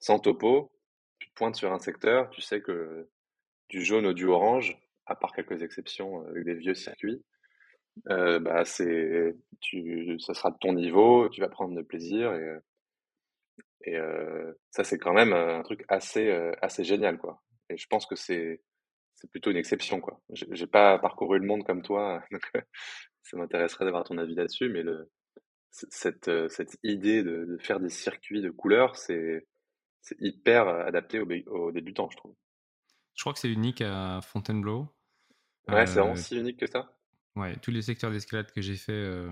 sans 0.00 0.18
topo, 0.18 0.72
tu 1.20 1.28
te 1.28 1.34
pointes 1.34 1.54
sur 1.54 1.72
un 1.72 1.78
secteur, 1.78 2.28
tu 2.30 2.40
sais 2.40 2.60
que 2.60 3.08
du 3.68 3.84
jaune 3.84 4.06
au 4.06 4.14
du 4.14 4.26
orange, 4.26 4.76
à 5.06 5.14
part 5.14 5.32
quelques 5.32 5.62
exceptions 5.62 6.26
avec 6.26 6.44
des 6.44 6.54
vieux 6.54 6.74
circuits, 6.74 7.22
euh, 8.08 8.38
bah, 8.38 8.64
c'est 8.64 9.36
tu 9.60 10.18
ça 10.20 10.34
sera 10.34 10.50
de 10.50 10.56
ton 10.60 10.72
niveau, 10.72 11.28
tu 11.28 11.40
vas 11.40 11.48
prendre 11.48 11.74
de 11.74 11.82
plaisir 11.82 12.32
et 12.34 12.58
et 13.84 13.96
euh, 13.96 14.52
ça 14.70 14.84
c'est 14.84 14.98
quand 14.98 15.12
même 15.12 15.32
un 15.32 15.62
truc 15.62 15.84
assez 15.88 16.28
euh, 16.28 16.52
assez 16.62 16.84
génial 16.84 17.18
quoi. 17.18 17.42
Et 17.68 17.76
je 17.76 17.86
pense 17.88 18.06
que 18.06 18.16
c'est 18.16 18.62
c'est 19.14 19.30
plutôt 19.30 19.50
une 19.50 19.56
exception 19.56 20.00
quoi. 20.00 20.20
J'ai 20.30 20.66
pas 20.66 20.98
parcouru 20.98 21.38
le 21.38 21.46
monde 21.46 21.64
comme 21.64 21.82
toi, 21.82 22.22
donc 22.30 22.42
ça 23.22 23.36
m'intéresserait 23.36 23.84
d'avoir 23.84 24.04
ton 24.04 24.18
avis 24.18 24.34
là-dessus, 24.34 24.68
mais 24.70 24.82
le 24.82 25.10
cette 25.70 26.30
cette 26.48 26.78
idée 26.82 27.22
de, 27.22 27.44
de 27.44 27.58
faire 27.58 27.80
des 27.80 27.90
circuits 27.90 28.42
de 28.42 28.50
couleurs, 28.50 28.96
c'est 28.96 29.46
c'est 30.02 30.16
hyper 30.20 30.68
adapté 30.68 31.20
aux, 31.20 31.28
aux, 31.48 31.72
débutants, 31.72 32.08
je 32.10 32.16
trouve. 32.16 32.34
Je 33.14 33.22
crois 33.22 33.34
que 33.34 33.38
c'est 33.38 33.52
unique 33.52 33.82
à 33.82 34.20
Fontainebleau. 34.22 34.88
Ouais, 35.68 35.86
c'est 35.86 36.00
vraiment 36.00 36.16
si 36.16 36.38
unique 36.38 36.58
que 36.58 36.66
ça. 36.66 36.90
Ouais, 37.36 37.56
tous 37.60 37.70
les 37.70 37.82
secteurs 37.82 38.10
d'escalade 38.10 38.50
que 38.50 38.60
j'ai 38.60 38.76
fait 38.76 38.92
euh, 38.92 39.30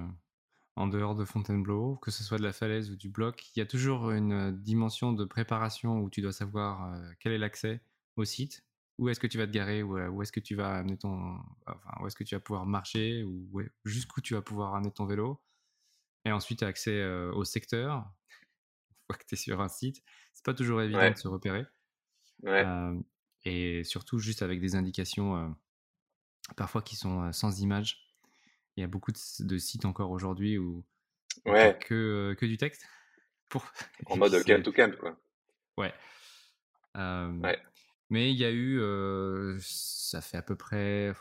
en 0.76 0.86
dehors 0.86 1.16
de 1.16 1.24
Fontainebleau, 1.24 1.96
que 1.96 2.10
ce 2.10 2.22
soit 2.22 2.38
de 2.38 2.44
la 2.44 2.52
falaise 2.52 2.90
ou 2.90 2.96
du 2.96 3.08
bloc, 3.08 3.50
il 3.54 3.58
y 3.58 3.62
a 3.62 3.66
toujours 3.66 4.10
une 4.12 4.32
euh, 4.32 4.52
dimension 4.52 5.12
de 5.12 5.24
préparation 5.24 5.98
où 5.98 6.08
tu 6.08 6.20
dois 6.20 6.32
savoir 6.32 6.94
euh, 6.94 7.10
quel 7.18 7.32
est 7.32 7.38
l'accès 7.38 7.82
au 8.16 8.24
site, 8.24 8.64
où 8.98 9.08
est-ce 9.08 9.18
que 9.18 9.26
tu 9.26 9.38
vas 9.38 9.46
te 9.46 9.52
garer, 9.52 9.82
où, 9.82 10.22
est-ce 10.22 10.32
que 10.32 10.40
tu 10.40 10.54
vas 10.54 10.76
amener 10.76 10.96
ton, 10.96 11.38
enfin, 11.66 11.90
où 12.00 12.06
est-ce 12.06 12.16
que 12.16 12.24
tu 12.24 12.34
vas 12.34 12.40
pouvoir 12.40 12.66
marcher, 12.66 13.22
ou 13.22 13.62
jusqu'où 13.84 14.20
tu 14.20 14.34
vas 14.34 14.42
pouvoir 14.42 14.74
amener 14.74 14.90
ton 14.90 15.06
vélo, 15.06 15.40
et 16.24 16.32
ensuite 16.32 16.64
accès 16.64 17.04
au 17.06 17.44
secteur. 17.44 17.98
Une 18.90 19.06
fois 19.06 19.16
que 19.16 19.24
tu 19.24 19.36
es 19.36 19.38
sur 19.38 19.60
un 19.60 19.68
site, 19.68 20.02
c'est 20.34 20.44
pas 20.44 20.52
toujours 20.52 20.82
évident 20.82 21.12
de 21.12 21.16
se 21.16 21.28
repérer. 21.28 21.64
Ouais. 22.42 22.64
et 23.44 23.84
surtout 23.84 24.18
juste 24.18 24.42
avec 24.42 24.60
des 24.60 24.74
indications 24.74 25.56
parfois 26.56 26.82
qui 26.82 26.96
sont 26.96 27.32
sans 27.32 27.60
image. 27.60 28.08
Il 28.76 28.80
y 28.80 28.84
a 28.84 28.86
beaucoup 28.86 29.12
de, 29.12 29.58
sites 29.58 29.84
encore 29.84 30.10
aujourd'hui 30.10 30.58
où 30.58 30.84
ouais. 31.46 31.78
que, 31.80 32.36
que 32.38 32.46
du 32.46 32.56
texte. 32.56 32.86
Pour... 33.48 33.64
En 34.06 34.16
mode 34.16 34.32
camp 34.46 34.62
to 34.62 34.72
camp, 34.72 34.96
quoi. 34.98 35.18
Ouais. 35.76 35.92
ouais. 36.94 37.58
Mais 38.10 38.30
il 38.30 38.36
y 38.38 38.44
a 38.44 38.52
eu, 38.52 38.80
ça 39.60 40.20
fait 40.20 40.36
à 40.36 40.42
peu 40.42 40.56
près, 40.56 41.12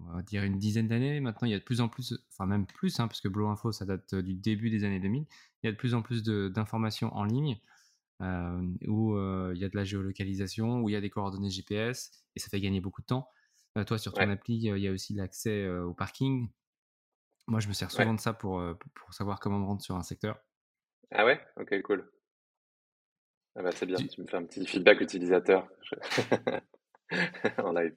on 0.00 0.14
va 0.14 0.22
dire 0.22 0.42
une 0.44 0.58
dizaine 0.58 0.88
d'années. 0.88 1.20
Maintenant, 1.20 1.46
il 1.46 1.50
y 1.50 1.54
a 1.54 1.58
de 1.58 1.64
plus 1.64 1.80
en 1.80 1.88
plus, 1.88 2.14
enfin 2.32 2.46
même 2.46 2.66
plus, 2.66 3.00
hein, 3.00 3.08
parce 3.08 3.20
que 3.20 3.28
Blow 3.28 3.48
Info, 3.48 3.72
ça 3.72 3.84
date 3.84 4.14
du 4.14 4.34
début 4.34 4.70
des 4.70 4.84
années 4.84 5.00
2000. 5.00 5.26
Il 5.62 5.66
y 5.66 5.68
a 5.68 5.72
de 5.72 5.76
plus 5.76 5.94
en 5.94 6.02
plus 6.02 6.22
d'informations 6.22 7.14
en 7.14 7.24
ligne 7.24 7.58
où 8.20 9.16
il 9.52 9.58
y 9.58 9.64
a 9.64 9.68
de 9.68 9.76
la 9.76 9.84
géolocalisation, 9.84 10.80
où 10.80 10.88
il 10.88 10.92
y 10.92 10.96
a 10.96 11.00
des 11.00 11.10
coordonnées 11.10 11.50
GPS, 11.50 12.10
et 12.34 12.40
ça 12.40 12.48
fait 12.48 12.60
gagner 12.60 12.80
beaucoup 12.80 13.02
de 13.02 13.06
temps. 13.06 13.28
Euh, 13.78 13.84
toi, 13.84 13.98
sur 13.98 14.12
ton 14.12 14.28
appli, 14.28 14.56
il 14.56 14.78
y 14.78 14.88
a 14.88 14.92
aussi 14.92 15.14
l'accès 15.14 15.68
au 15.68 15.94
parking. 15.94 16.50
Moi, 17.46 17.60
je 17.60 17.68
me 17.68 17.72
sers 17.72 17.90
souvent 17.90 18.14
de 18.14 18.20
ça 18.20 18.32
pour, 18.34 18.62
pour 18.94 19.14
savoir 19.14 19.40
comment 19.40 19.58
me 19.58 19.64
rendre 19.64 19.80
sur 19.80 19.96
un 19.96 20.02
secteur. 20.02 20.38
Ah 21.10 21.24
ouais? 21.24 21.40
Ok, 21.56 21.80
cool. 21.82 22.10
Ah 23.54 23.62
bah, 23.62 23.72
c'est 23.72 23.86
bien, 23.86 23.96
tu... 23.96 24.20
me 24.20 24.26
fais 24.26 24.36
un 24.36 24.44
petit 24.44 24.66
feedback 24.66 25.00
utilisateur 25.00 25.66
en 27.58 27.72
live. 27.72 27.96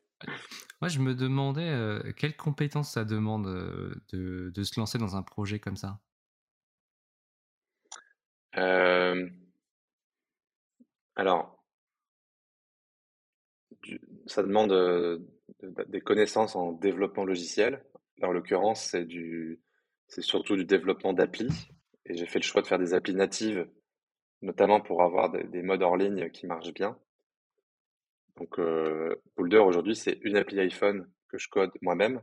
Moi, 0.80 0.88
je 0.88 1.00
me 1.00 1.14
demandais 1.14 2.14
quelles 2.16 2.38
compétences 2.38 2.94
ça 2.94 3.04
demande 3.04 3.46
de, 4.14 4.52
de, 4.56 4.64
se 4.64 4.80
lancer 4.80 4.98
dans 4.98 5.16
un 5.16 5.24
projet 5.24 5.60
comme 5.60 5.76
ça? 5.76 6.00
Alors, 11.16 11.62
ça 14.28 14.44
demande 14.44 14.72
des 15.88 16.02
connaissances 16.02 16.56
en 16.56 16.72
développement 16.72 17.26
logiciel. 17.26 17.84
en 18.22 18.32
l'occurrence, 18.32 18.84
c'est 18.84 19.06
du, 19.06 19.62
c'est 20.08 20.22
surtout 20.22 20.56
du 20.56 20.66
développement 20.66 21.14
d'applis. 21.14 21.70
Et 22.06 22.16
j'ai 22.16 22.26
fait 22.26 22.40
le 22.40 22.44
choix 22.44 22.62
de 22.62 22.68
faire 22.68 22.80
des 22.80 22.94
applis 22.94 23.14
natives, 23.14 23.68
notamment 24.42 24.82
pour 24.82 25.04
avoir 25.04 25.32
des, 25.32 25.62
modes 25.62 25.84
hors 25.84 25.98
ligne 25.98 26.30
qui 26.32 26.48
marchent 26.48 26.74
bien. 26.74 26.98
Donc, 28.38 28.60
euh, 28.60 29.16
Boulder 29.38 29.58
aujourd'hui, 29.58 29.96
c'est 29.96 30.20
une 30.24 30.38
appli 30.38 30.60
iPhone 30.60 31.10
que 31.30 31.38
je 31.38 31.48
code 31.48 31.72
moi-même, 31.82 32.22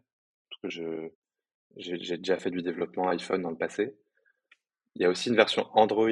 parce 0.51 0.63
que 0.63 0.69
je, 0.69 1.09
j'ai, 1.77 2.19
déjà 2.19 2.39
fait 2.39 2.51
du 2.51 2.63
développement 2.63 3.09
iPhone 3.09 3.43
dans 3.43 3.51
le 3.51 3.57
passé. 3.57 3.97
Il 4.95 5.03
y 5.03 5.05
a 5.05 5.11
aussi 5.11 5.29
une 5.29 5.37
version 5.37 5.69
Android, 5.73 6.09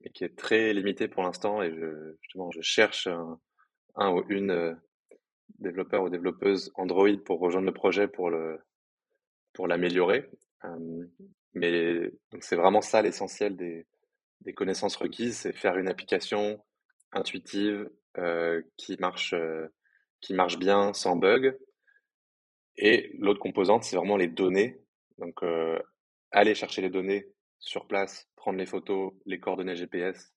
mais 0.00 0.10
qui 0.12 0.24
est 0.24 0.36
très 0.36 0.72
limitée 0.72 1.08
pour 1.08 1.22
l'instant, 1.22 1.62
et 1.62 1.72
je, 1.72 2.16
justement, 2.20 2.50
je 2.50 2.60
cherche 2.60 3.06
un, 3.06 3.40
un 3.96 4.12
ou 4.12 4.24
une 4.28 4.78
développeur 5.58 6.02
ou 6.02 6.08
développeuse 6.08 6.70
Android 6.74 7.16
pour 7.24 7.40
rejoindre 7.40 7.66
le 7.66 7.74
projet 7.74 8.08
pour 8.08 8.30
le 8.30 8.58
pour 9.52 9.66
l'améliorer. 9.66 10.28
mais 11.54 12.10
c'est 12.40 12.56
vraiment 12.56 12.82
ça 12.82 13.00
l'essentiel 13.00 13.56
des, 13.56 13.86
des 14.42 14.52
connaissances 14.52 14.96
requises, 14.96 15.38
c'est 15.38 15.52
faire 15.52 15.78
une 15.78 15.88
application 15.88 16.62
intuitive 17.12 17.88
qui 18.76 18.96
marche 18.98 19.34
qui 20.20 20.34
marche 20.34 20.58
bien 20.58 20.92
sans 20.92 21.16
bug. 21.16 21.56
Et 22.78 23.12
l'autre 23.18 23.40
composante, 23.40 23.84
c'est 23.84 23.96
vraiment 23.96 24.16
les 24.18 24.28
données. 24.28 24.78
Donc 25.18 25.40
aller 26.30 26.54
chercher 26.54 26.82
les 26.82 26.90
données 26.90 27.26
sur 27.58 27.86
place, 27.86 28.28
prendre 28.36 28.58
les 28.58 28.66
photos, 28.66 29.12
les 29.24 29.40
coordonnées 29.40 29.76
GPS, 29.76 30.32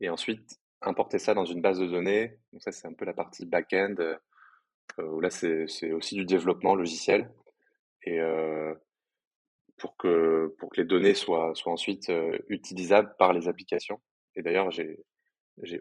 et 0.00 0.08
ensuite 0.08 0.60
importer 0.82 1.18
ça 1.18 1.34
dans 1.34 1.44
une 1.44 1.60
base 1.60 1.78
de 1.78 1.86
données. 1.86 2.38
Donc 2.52 2.62
ça, 2.62 2.72
c'est 2.72 2.86
un 2.86 2.92
peu 2.92 3.04
la 3.04 3.12
partie 3.12 3.46
back-end, 3.46 3.94
euh, 3.98 4.16
où 4.98 5.20
là, 5.20 5.30
c'est 5.30 5.92
aussi 5.92 6.14
du 6.14 6.24
développement 6.24 6.74
logiciel. 6.74 7.30
Et 8.04 8.20
euh, 8.20 8.74
pour, 9.76 9.96
que, 9.96 10.54
pour 10.58 10.70
que 10.70 10.80
les 10.80 10.86
données 10.86 11.14
soient, 11.14 11.54
soient 11.54 11.72
ensuite 11.72 12.10
euh, 12.10 12.36
utilisables 12.48 13.14
par 13.18 13.32
les 13.32 13.48
applications. 13.48 14.00
Et 14.34 14.42
d'ailleurs, 14.42 14.70
j'ai 14.70 14.98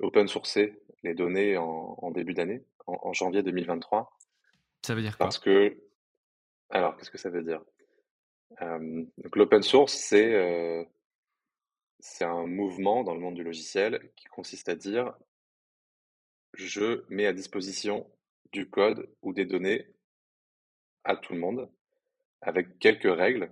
open 0.02 0.28
sourcé 0.28 0.80
les 1.04 1.14
données 1.14 1.58
en, 1.58 1.96
en 1.98 2.12
début 2.12 2.34
d'année, 2.34 2.64
en, 2.86 2.98
en, 3.02 3.14
janvier 3.14 3.44
2023. 3.44 4.12
Ça 4.84 4.96
veut 4.96 5.02
dire 5.02 5.18
quoi? 5.18 5.26
Parce 5.26 5.40
que, 5.40 5.78
alors, 6.70 6.96
qu'est-ce 6.98 7.12
que 7.12 7.18
ça 7.18 7.30
veut 7.30 7.44
dire? 7.44 7.62
Euh, 8.62 9.04
Donc 9.18 9.36
l'open 9.36 9.64
source, 9.64 9.94
c'est 9.94 10.34
euh, 10.34 10.84
c'est 12.02 12.26
un 12.26 12.48
mouvement 12.48 13.04
dans 13.04 13.14
le 13.14 13.20
monde 13.20 13.36
du 13.36 13.44
logiciel 13.44 14.12
qui 14.16 14.26
consiste 14.26 14.70
à 14.70 14.76
dire 14.76 15.14
je 16.54 17.06
mets 17.10 17.28
à 17.28 17.34
disposition 17.34 18.10
du 18.52 18.70
code 18.70 19.10
ou 19.22 19.34
des 19.34 19.46
données 19.46 19.88
à 21.04 21.16
tout 21.16 21.34
le 21.34 21.40
monde 21.40 21.70
avec 22.42 22.80
quelques 22.80 23.04
règles. 23.04 23.52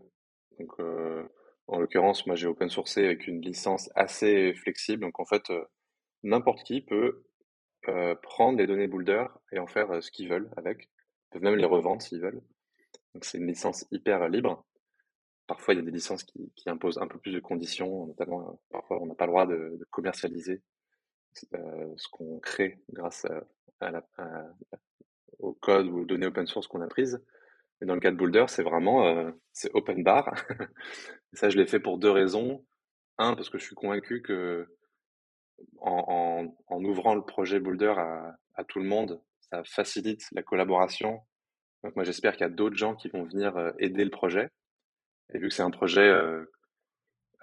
Euh, 0.79 1.23
en 1.67 1.79
l'occurrence, 1.79 2.25
moi 2.25 2.35
j'ai 2.35 2.47
open 2.47 2.69
sourcé 2.69 3.05
avec 3.05 3.27
une 3.27 3.41
licence 3.41 3.89
assez 3.95 4.53
flexible. 4.55 5.01
Donc 5.01 5.19
en 5.19 5.25
fait, 5.25 5.49
euh, 5.51 5.63
n'importe 6.23 6.63
qui 6.63 6.81
peut 6.81 7.23
euh, 7.87 8.15
prendre 8.15 8.57
les 8.57 8.67
données 8.67 8.87
Boulder 8.87 9.25
et 9.51 9.59
en 9.59 9.67
faire 9.67 10.03
ce 10.03 10.11
qu'ils 10.11 10.29
veulent 10.29 10.51
avec. 10.57 10.89
Ils 10.89 11.29
peuvent 11.33 11.43
même 11.43 11.55
les 11.55 11.65
revendre 11.65 12.01
s'ils 12.01 12.21
veulent. 12.21 12.41
Donc 13.13 13.25
c'est 13.25 13.37
une 13.37 13.47
licence 13.47 13.85
hyper 13.91 14.27
libre. 14.27 14.65
Parfois, 15.49 15.73
il 15.73 15.77
y 15.77 15.79
a 15.79 15.83
des 15.83 15.89
licences 15.89 16.23
qui, 16.23 16.51
imposent 16.67 16.99
un 16.99 17.07
peu 17.07 17.17
plus 17.17 17.31
de 17.31 17.39
conditions, 17.39 18.05
notamment 18.05 18.61
parfois 18.69 19.01
on 19.01 19.07
n'a 19.07 19.15
pas 19.15 19.25
le 19.25 19.31
droit 19.31 19.47
de, 19.47 19.83
commercialiser 19.89 20.61
euh, 21.55 21.91
ce 21.97 22.07
qu'on 22.07 22.39
crée 22.39 22.77
grâce 22.91 23.25
à, 23.81 24.03
au 25.39 25.53
code 25.53 25.87
ou 25.87 26.01
aux 26.01 26.05
données 26.05 26.27
open 26.27 26.45
source 26.45 26.67
qu'on 26.67 26.81
a 26.81 26.87
prises. 26.87 27.19
Mais 27.81 27.87
dans 27.87 27.95
le 27.95 27.99
cas 27.99 28.11
de 28.11 28.15
Boulder, 28.15 28.45
c'est 28.47 28.61
vraiment 28.61 29.07
euh, 29.07 29.31
open 29.73 30.03
bar. 30.03 30.31
ça, 31.33 31.49
je 31.49 31.57
l'ai 31.57 31.65
fait 31.65 31.79
pour 31.79 31.97
deux 31.97 32.11
raisons. 32.11 32.63
Un, 33.17 33.33
parce 33.33 33.49
que 33.49 33.57
je 33.57 33.65
suis 33.65 33.75
convaincu 33.75 34.21
que 34.21 34.67
en, 35.79 36.45
ouvrant 36.69 37.15
le 37.15 37.25
projet 37.25 37.59
Boulder 37.59 37.95
à, 37.97 38.63
tout 38.65 38.77
le 38.77 38.85
monde, 38.85 39.19
ça 39.49 39.63
facilite 39.63 40.27
la 40.31 40.43
collaboration. 40.43 41.21
Donc 41.83 41.95
moi, 41.95 42.05
j'espère 42.05 42.33
qu'il 42.33 42.41
y 42.41 42.49
a 42.51 42.53
d'autres 42.53 42.77
gens 42.77 42.93
qui 42.93 43.09
vont 43.09 43.23
venir 43.23 43.57
euh, 43.57 43.71
aider 43.79 44.03
le 44.03 44.11
projet. 44.11 44.51
Et 45.33 45.39
vu 45.39 45.49
que 45.49 45.53
c'est 45.53 45.63
un 45.63 45.71
projet 45.71 46.07
euh, 46.07 46.43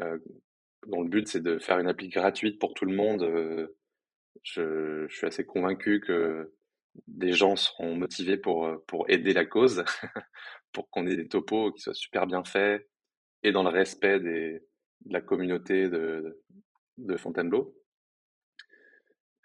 euh, 0.01 0.19
dont 0.87 1.03
le 1.03 1.09
but 1.09 1.29
c'est 1.29 1.43
de 1.43 1.59
faire 1.59 1.79
une 1.79 1.89
appli 1.89 2.09
gratuite 2.09 2.59
pour 2.59 2.75
tout 2.75 2.85
le 2.85 2.95
monde, 2.95 3.23
euh, 3.23 3.77
je, 4.43 5.07
je, 5.09 5.17
suis 5.17 5.27
assez 5.27 5.45
convaincu 5.45 6.01
que 6.01 6.53
des 7.07 7.33
gens 7.33 7.57
seront 7.57 7.95
motivés 7.95 8.37
pour, 8.37 8.69
pour 8.87 9.09
aider 9.11 9.33
la 9.33 9.45
cause, 9.45 9.85
pour 10.73 10.89
qu'on 10.91 11.07
ait 11.07 11.17
des 11.17 11.29
topos 11.29 11.73
qui 11.73 11.81
soient 11.81 11.95
super 11.95 12.27
bien 12.27 12.45
faits 12.45 12.89
et 13.43 13.53
dans 13.53 13.63
le 13.63 13.71
respect 13.71 14.21
des, 14.21 14.63
de 15.05 15.13
la 15.13 15.21
communauté 15.21 15.89
de, 15.89 16.43
de 16.99 17.17
Fontainebleau. 17.17 17.77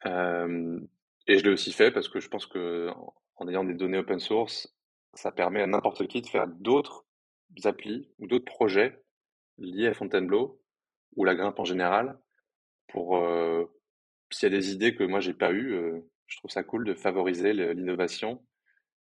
Euh, 0.06 0.80
et 1.28 1.38
je 1.38 1.44
l'ai 1.44 1.52
aussi 1.52 1.72
fait 1.72 1.92
parce 1.92 2.10
que 2.10 2.20
je 2.20 2.28
pense 2.28 2.48
que 2.48 2.90
en 3.36 3.48
ayant 3.48 3.64
des 3.64 3.74
données 3.74 4.00
open 4.00 4.20
source, 4.20 4.76
ça 5.14 5.32
permet 5.32 5.62
à 5.62 5.68
n'importe 5.68 6.08
qui 6.08 6.22
de 6.22 6.28
faire 6.28 6.48
d'autres 6.48 7.06
applis 7.66 8.10
ou 8.20 8.28
d'autres 8.28 8.46
projets 8.46 9.02
liés 9.58 9.88
à 9.88 9.94
Fontainebleau 9.94 10.62
ou 11.16 11.26
la 11.26 11.36
grimpe 11.36 11.60
en 11.60 11.66
général 11.66 12.18
pour 12.88 13.22
s'il 14.32 14.52
y 14.52 14.54
a 14.54 14.58
des 14.58 14.72
idées 14.72 14.96
que 14.96 15.04
moi 15.04 15.20
j'ai 15.20 15.34
pas 15.34 15.52
eues, 15.52 16.04
je 16.28 16.38
trouve 16.38 16.52
ça 16.52 16.64
cool 16.64 16.86
de 16.86 16.94
favoriser 16.94 17.54
l'innovation 17.54 18.42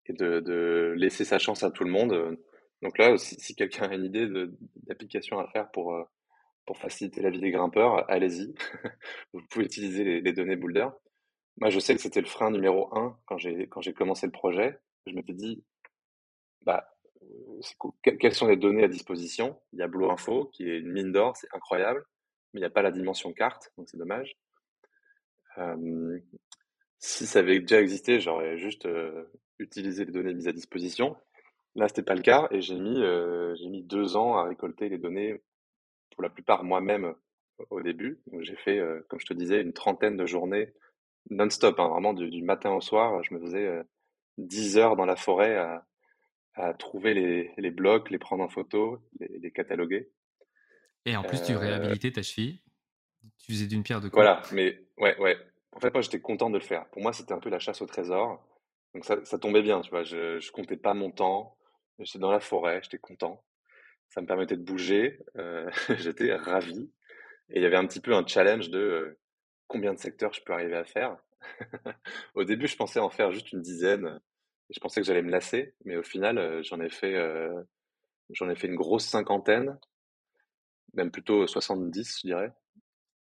et 0.05 0.13
de, 0.13 0.93
laisser 0.97 1.25
sa 1.25 1.37
chance 1.37 1.63
à 1.63 1.71
tout 1.71 1.83
le 1.83 1.91
monde. 1.91 2.37
Donc 2.81 2.97
là, 2.97 3.17
si, 3.17 3.55
quelqu'un 3.55 3.89
a 3.89 3.93
une 3.93 4.05
idée 4.05 4.27
d'application 4.87 5.39
à 5.39 5.47
faire 5.47 5.69
pour, 5.71 5.95
faciliter 6.75 7.21
la 7.21 7.31
vie 7.31 7.39
des 7.39 7.49
grimpeurs, 7.49 8.07
allez-y. 8.11 8.53
Vous 9.33 9.41
pouvez 9.49 9.65
utiliser 9.65 10.21
les, 10.21 10.33
données 10.33 10.55
Boulder. 10.55 10.87
Moi, 11.57 11.71
je 11.71 11.79
sais 11.79 11.95
que 11.95 12.01
c'était 12.01 12.21
le 12.21 12.27
frein 12.27 12.51
numéro 12.51 12.95
un 12.95 13.17
quand 13.25 13.39
j'ai 13.39 13.67
quand 13.67 13.81
j'ai 13.81 13.93
commencé 13.93 14.27
le 14.27 14.31
projet. 14.31 14.77
Je 15.07 15.13
m'étais 15.13 15.33
dit, 15.33 15.63
bah, 16.61 16.87
quelles 18.01 18.33
sont 18.33 18.47
les 18.47 18.57
données 18.57 18.83
à 18.83 18.87
disposition? 18.87 19.59
Il 19.73 19.79
y 19.79 19.81
a 19.81 19.87
Blue 19.87 20.09
Info, 20.09 20.45
qui 20.53 20.69
est 20.69 20.79
une 20.79 20.91
mine 20.91 21.11
d'or, 21.11 21.35
c'est 21.37 21.47
incroyable, 21.53 22.03
mais 22.53 22.59
il 22.59 22.61
n'y 22.61 22.67
a 22.67 22.71
pas 22.71 22.81
la 22.81 22.91
dimension 22.91 23.33
carte, 23.33 23.71
donc 23.77 23.87
c'est 23.89 23.97
dommage. 23.97 24.35
Si 26.99 27.25
ça 27.25 27.39
avait 27.39 27.59
déjà 27.59 27.81
existé, 27.81 28.19
j'aurais 28.19 28.57
juste 28.57 28.85
euh, 28.85 29.25
utilisé 29.57 30.05
les 30.05 30.11
données 30.11 30.33
mises 30.33 30.47
à 30.47 30.53
disposition. 30.53 31.15
Là, 31.75 31.87
c'était 31.87 32.03
pas 32.03 32.15
le 32.15 32.21
cas, 32.21 32.47
et 32.51 32.61
j'ai 32.61 32.75
mis, 32.75 33.01
euh, 33.01 33.55
deux 33.83 34.15
ans 34.15 34.37
à 34.37 34.43
récolter 34.43 34.89
les 34.89 34.97
données, 34.97 35.41
pour 36.11 36.23
la 36.23 36.29
plupart 36.29 36.63
moi-même 36.63 37.13
au 37.69 37.81
début. 37.81 38.19
J'ai 38.41 38.55
fait, 38.55 38.79
euh, 38.79 39.05
comme 39.07 39.19
je 39.19 39.25
te 39.25 39.33
disais, 39.33 39.61
une 39.61 39.73
trentaine 39.73 40.17
de 40.17 40.25
journées 40.25 40.73
non-stop, 41.29 41.79
hein, 41.79 41.89
vraiment 41.89 42.13
du, 42.13 42.29
du, 42.29 42.41
matin 42.41 42.71
au 42.71 42.81
soir. 42.81 43.21
Je 43.23 43.33
me 43.33 43.39
faisais 43.39 43.83
10 44.37 44.77
heures 44.77 44.95
dans 44.95 45.05
la 45.05 45.15
forêt 45.15 45.55
à, 45.55 45.85
à 46.59 46.73
trouver 46.73 47.13
les, 47.13 47.51
les, 47.57 47.71
blocs, 47.71 48.09
les 48.09 48.19
prendre 48.19 48.43
en 48.43 48.49
photo, 48.49 48.99
les, 49.19 49.39
les 49.39 49.51
cataloguer. 49.51 50.09
Et 51.05 51.15
en 51.15 51.23
plus, 51.23 51.41
tu 51.41 51.55
réhabilitais 51.55 52.11
ta 52.11 52.21
cheville. 52.21 52.61
Tu 53.37 53.53
faisais 53.53 53.67
d'une 53.67 53.83
pierre 53.83 54.01
deux 54.01 54.09
coups. 54.09 54.21
Voilà, 54.21 54.41
mais 54.51 54.83
ouais, 54.97 55.17
ouais. 55.19 55.37
En 55.71 55.79
fait, 55.79 55.93
moi, 55.93 56.01
j'étais 56.01 56.19
content 56.19 56.49
de 56.49 56.57
le 56.57 56.63
faire. 56.63 56.85
Pour 56.89 57.01
moi, 57.01 57.13
c'était 57.13 57.33
un 57.33 57.39
peu 57.39 57.49
la 57.49 57.59
chasse 57.59 57.81
au 57.81 57.85
trésor. 57.85 58.45
Donc, 58.93 59.05
ça, 59.05 59.23
ça 59.23 59.39
tombait 59.39 59.61
bien, 59.61 59.81
tu 59.81 59.89
vois. 59.89 60.03
Je, 60.03 60.39
je 60.39 60.51
comptais 60.51 60.77
pas 60.77 60.93
mon 60.93 61.11
temps. 61.11 61.57
J'étais 61.99 62.19
dans 62.19 62.31
la 62.31 62.39
forêt, 62.39 62.79
j'étais 62.83 62.97
content. 62.97 63.43
Ça 64.09 64.21
me 64.21 64.27
permettait 64.27 64.57
de 64.57 64.63
bouger. 64.63 65.19
Euh, 65.37 65.69
j'étais 65.97 66.35
ravi. 66.35 66.91
Et 67.49 67.59
il 67.59 67.63
y 67.63 67.65
avait 67.65 67.77
un 67.77 67.85
petit 67.85 68.01
peu 68.01 68.13
un 68.13 68.25
challenge 68.25 68.69
de 68.69 68.79
euh, 68.79 69.19
combien 69.67 69.93
de 69.93 69.99
secteurs 69.99 70.33
je 70.33 70.41
peux 70.43 70.53
arriver 70.53 70.75
à 70.75 70.83
faire. 70.83 71.17
Au 72.35 72.43
début, 72.43 72.67
je 72.67 72.75
pensais 72.75 72.99
en 72.99 73.09
faire 73.09 73.31
juste 73.31 73.53
une 73.53 73.61
dizaine. 73.61 74.19
Je 74.69 74.79
pensais 74.79 75.01
que 75.01 75.07
j'allais 75.07 75.21
me 75.21 75.31
lasser, 75.31 75.73
mais 75.85 75.97
au 75.97 76.03
final, 76.03 76.37
euh, 76.37 76.61
j'en 76.63 76.79
ai 76.79 76.89
fait, 76.89 77.15
euh, 77.15 77.63
j'en 78.29 78.49
ai 78.49 78.55
fait 78.55 78.67
une 78.67 78.75
grosse 78.75 79.05
cinquantaine, 79.05 79.79
même 80.93 81.11
plutôt 81.11 81.47
70, 81.47 82.19
je 82.21 82.27
dirais. 82.27 82.53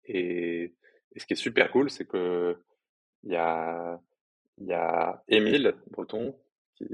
Et, 0.04 0.74
ce 1.16 1.26
qui 1.26 1.34
est 1.34 1.36
super 1.36 1.70
cool, 1.70 1.90
c'est 1.90 2.06
que 2.06 2.56
il 3.24 3.32
y 3.32 3.36
a, 3.36 4.00
y 4.58 4.72
a 4.72 5.22
Émile 5.28 5.74
Breton 5.90 6.38
qui, 6.74 6.86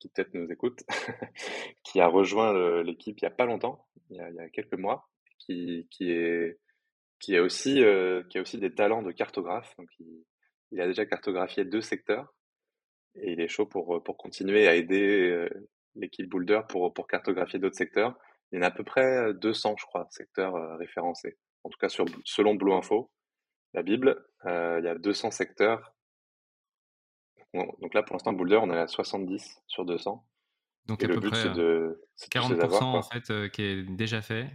peut-être 0.00 0.34
nous 0.34 0.50
écoute, 0.50 0.82
qui 1.84 2.00
a 2.00 2.06
rejoint 2.08 2.82
l'équipe 2.82 3.18
il 3.18 3.24
y 3.24 3.26
a 3.26 3.30
pas 3.30 3.44
longtemps, 3.44 3.86
il 4.10 4.16
y 4.16 4.20
a, 4.20 4.48
quelques 4.48 4.78
mois, 4.78 5.08
qui, 5.38 5.86
qui 5.90 6.10
est 6.10 6.58
qui 7.20 7.36
a 7.36 7.42
aussi 7.42 7.82
euh, 7.82 8.22
qui 8.24 8.38
a 8.38 8.40
aussi 8.40 8.58
des 8.58 8.74
talents 8.74 9.02
de 9.02 9.12
cartographe. 9.12 9.74
Donc 9.78 9.88
il, 10.70 10.80
a 10.80 10.86
déjà 10.86 11.06
cartographié 11.06 11.64
deux 11.64 11.80
secteurs 11.80 12.34
et 13.20 13.32
il 13.32 13.40
est 13.40 13.48
chaud 13.48 13.66
pour 13.66 14.02
pour 14.02 14.16
continuer 14.16 14.68
à 14.68 14.74
aider 14.74 15.30
euh, 15.30 15.48
l'équipe 15.94 16.28
Boulder 16.28 16.60
pour 16.68 16.92
pour 16.92 17.06
cartographier 17.06 17.58
d'autres 17.58 17.76
secteurs. 17.76 18.18
Il 18.50 18.56
y 18.56 18.58
en 18.60 18.62
a 18.62 18.68
à 18.68 18.70
peu 18.70 18.84
près 18.84 19.34
200, 19.34 19.76
je 19.78 19.84
crois, 19.84 20.06
secteurs 20.10 20.54
euh, 20.56 20.76
référencés. 20.76 21.36
En 21.64 21.70
tout 21.70 21.78
cas, 21.78 21.88
sur, 21.88 22.06
selon 22.24 22.54
Blue 22.54 22.72
Info, 22.72 23.10
la 23.74 23.82
Bible, 23.82 24.24
euh, 24.46 24.78
il 24.80 24.84
y 24.84 24.88
a 24.88 24.94
200 24.94 25.30
secteurs. 25.30 25.94
Donc 27.54 27.94
là, 27.94 28.02
pour 28.02 28.14
l'instant, 28.14 28.32
Boulder, 28.32 28.58
on 28.62 28.70
est 28.70 28.78
à 28.78 28.86
70 28.86 29.62
sur 29.66 29.84
200. 29.84 30.24
Donc 30.86 31.02
et 31.02 31.06
à 31.06 31.08
peu 31.08 31.20
près 31.20 31.50
de, 31.50 32.02
40% 32.30 32.60
avoir, 32.62 32.94
en 32.94 33.02
fait 33.02 33.30
euh, 33.30 33.48
qui 33.48 33.62
est 33.62 33.82
déjà 33.82 34.22
fait. 34.22 34.50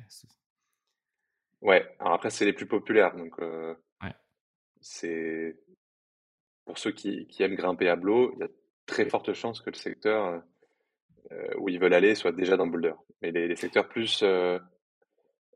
Ouais, 1.62 1.96
alors 2.00 2.14
après, 2.14 2.30
c'est 2.30 2.46
les 2.46 2.54
plus 2.54 2.68
populaires. 2.68 3.16
Donc, 3.16 3.34
euh, 3.40 3.76
ouais. 4.02 4.14
c'est 4.82 5.60
pour 6.66 6.78
ceux 6.78 6.92
qui, 6.92 7.28
qui, 7.28 7.44
aiment 7.44 7.56
grimper 7.56 7.90
à 7.90 7.96
Blo, 7.96 8.34
il 8.36 8.40
y 8.40 8.44
a 8.44 8.50
très 8.86 9.06
forte 9.06 9.34
chance 9.34 9.62
que 9.62 9.70
le 9.70 9.76
secteur 9.76 10.42
euh, 11.32 11.48
où 11.58 11.70
ils 11.70 11.80
veulent 11.80 11.94
aller 11.94 12.16
soit 12.16 12.32
déjà 12.32 12.58
dans 12.58 12.68
Boulder. 12.68 12.94
Mais 13.22 13.32
les, 13.32 13.48
les 13.48 13.56
secteurs 13.56 13.88
plus, 13.88 14.24
euh, 14.24 14.60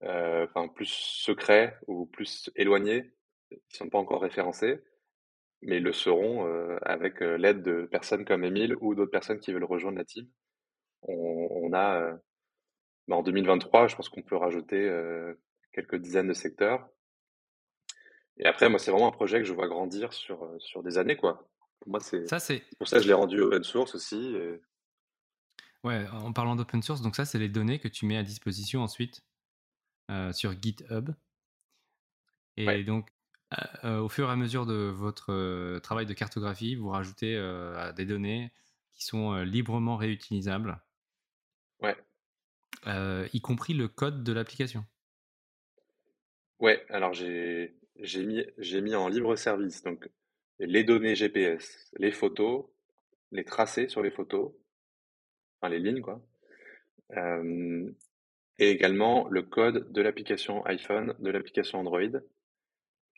enfin 0.02 0.68
plus 0.68 0.90
secrets 0.90 1.78
ou 1.88 2.06
plus 2.06 2.50
éloignés, 2.56 3.12
qui 3.70 3.78
sont 3.78 3.90
pas 3.90 3.98
encore 3.98 4.22
référencés, 4.22 4.82
mais 5.62 5.80
le 5.80 5.94
seront 5.94 6.46
avec 6.84 7.22
l'aide 7.22 7.64
de 7.64 7.86
personnes 7.86 8.26
comme 8.26 8.44
Emile 8.44 8.76
ou 8.82 8.94
d'autres 8.94 9.12
personnes 9.12 9.40
qui 9.40 9.54
veulent 9.54 9.64
rejoindre 9.64 9.98
la 9.98 10.06
team. 10.06 10.28
On, 11.04 11.72
a, 11.74 12.12
bah, 13.08 13.16
en 13.16 13.24
2023, 13.24 13.88
je 13.88 13.96
pense 13.96 14.10
qu'on 14.10 14.22
peut 14.22 14.36
rajouter 14.36 14.92
quelques 15.74 15.96
dizaines 15.96 16.28
de 16.28 16.34
secteurs. 16.34 16.88
Et 18.40 18.46
après, 18.46 18.70
moi, 18.70 18.80
c'est 18.80 18.92
vraiment 18.92 19.08
un 19.08 19.12
projet 19.12 19.40
que 19.40 19.46
je 19.46 19.54
vois 19.54 19.68
grandir 19.68 20.14
sur, 20.14 20.48
sur 20.60 20.84
des 20.84 20.98
années, 20.98 21.16
quoi. 21.16 21.50
Pour 21.80 21.90
moi, 21.92 22.00
c'est 22.00 22.28
ça, 22.28 22.40
c'est 22.40 22.64
pour 22.78 22.88
ça 22.88 22.98
que 22.98 23.04
je 23.04 23.08
l'ai 23.08 23.14
rendu 23.14 23.40
open 23.40 23.64
source 23.64 23.96
aussi. 23.96 24.36
Ouais, 25.84 26.06
en 26.12 26.34
parlant 26.34 26.56
d'open 26.56 26.82
source, 26.82 27.02
donc 27.02 27.16
ça, 27.16 27.26
c'est 27.26 27.40
les 27.40 27.50
données 27.50 27.80
que 27.80 27.88
tu 27.88 28.06
mets 28.06 28.18
à 28.18 28.24
disposition 28.24 28.82
ensuite 28.82 29.24
sur 30.32 30.60
GitHub. 30.60 31.12
Et 32.58 32.84
donc, 32.84 33.10
au 33.84 34.10
fur 34.10 34.28
et 34.28 34.32
à 34.32 34.36
mesure 34.36 34.66
de 34.66 34.92
votre 34.94 35.80
travail 35.80 36.06
de 36.06 36.14
cartographie, 36.14 36.76
vous 36.76 36.90
rajoutez 36.90 37.36
des 37.96 38.06
données 38.06 38.52
qui 38.94 39.06
sont 39.06 39.36
librement 39.42 39.98
réutilisables. 39.98 40.82
Ouais. 41.82 41.96
y 43.34 43.42
compris 43.42 43.74
le 43.74 43.88
code 43.88 44.24
de 44.24 44.34
l'application. 44.34 44.86
Ouais, 46.60 46.84
alors 46.90 47.14
j'ai 47.14 47.78
mis, 48.00 48.46
mis 48.82 48.96
en 48.96 49.08
libre 49.08 49.36
service 49.36 49.84
donc 49.84 50.10
les 50.60 50.84
données 50.84 51.16
GPS, 51.16 51.92
les 51.98 52.12
photos, 52.12 52.66
les 53.32 53.44
tracés 53.44 53.90
sur 53.90 54.02
les 54.02 54.12
photos, 54.12 54.52
enfin 55.60 55.70
les 55.70 55.80
lignes 55.80 56.02
quoi, 56.02 56.22
et 58.60 58.72
également 58.72 59.28
le 59.30 59.44
code 59.44 59.92
de 59.92 60.02
l'application 60.02 60.66
iPhone, 60.66 61.16
de 61.20 61.30
l'application 61.30 61.80
Android. 61.80 62.20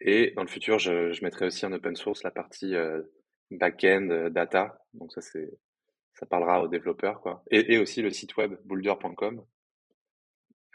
Et 0.02 0.32
dans 0.32 0.44
le 0.44 0.48
futur, 0.48 0.80
je, 0.80 1.24
mettrai 1.24 1.48
aussi 1.48 1.66
en 1.66 1.74
open 1.74 1.96
source 1.96 2.24
la 2.24 2.32
partie 2.32 2.76
euh, 2.76 3.02
back-end 3.52 4.10
euh, 4.10 4.30
data. 4.30 4.86
Donc 4.94 5.12
ça, 5.12 5.22
c'est, 5.22 5.50
ça 6.14 6.26
parlera 6.26 6.62
aux 6.64 6.68
développeurs, 6.68 7.22
quoi. 7.22 7.44
Et, 7.52 7.74
et 7.74 7.78
aussi 7.78 8.02
le 8.02 8.12
site 8.12 8.36
web 8.38 8.56
boulder.com 8.66 9.44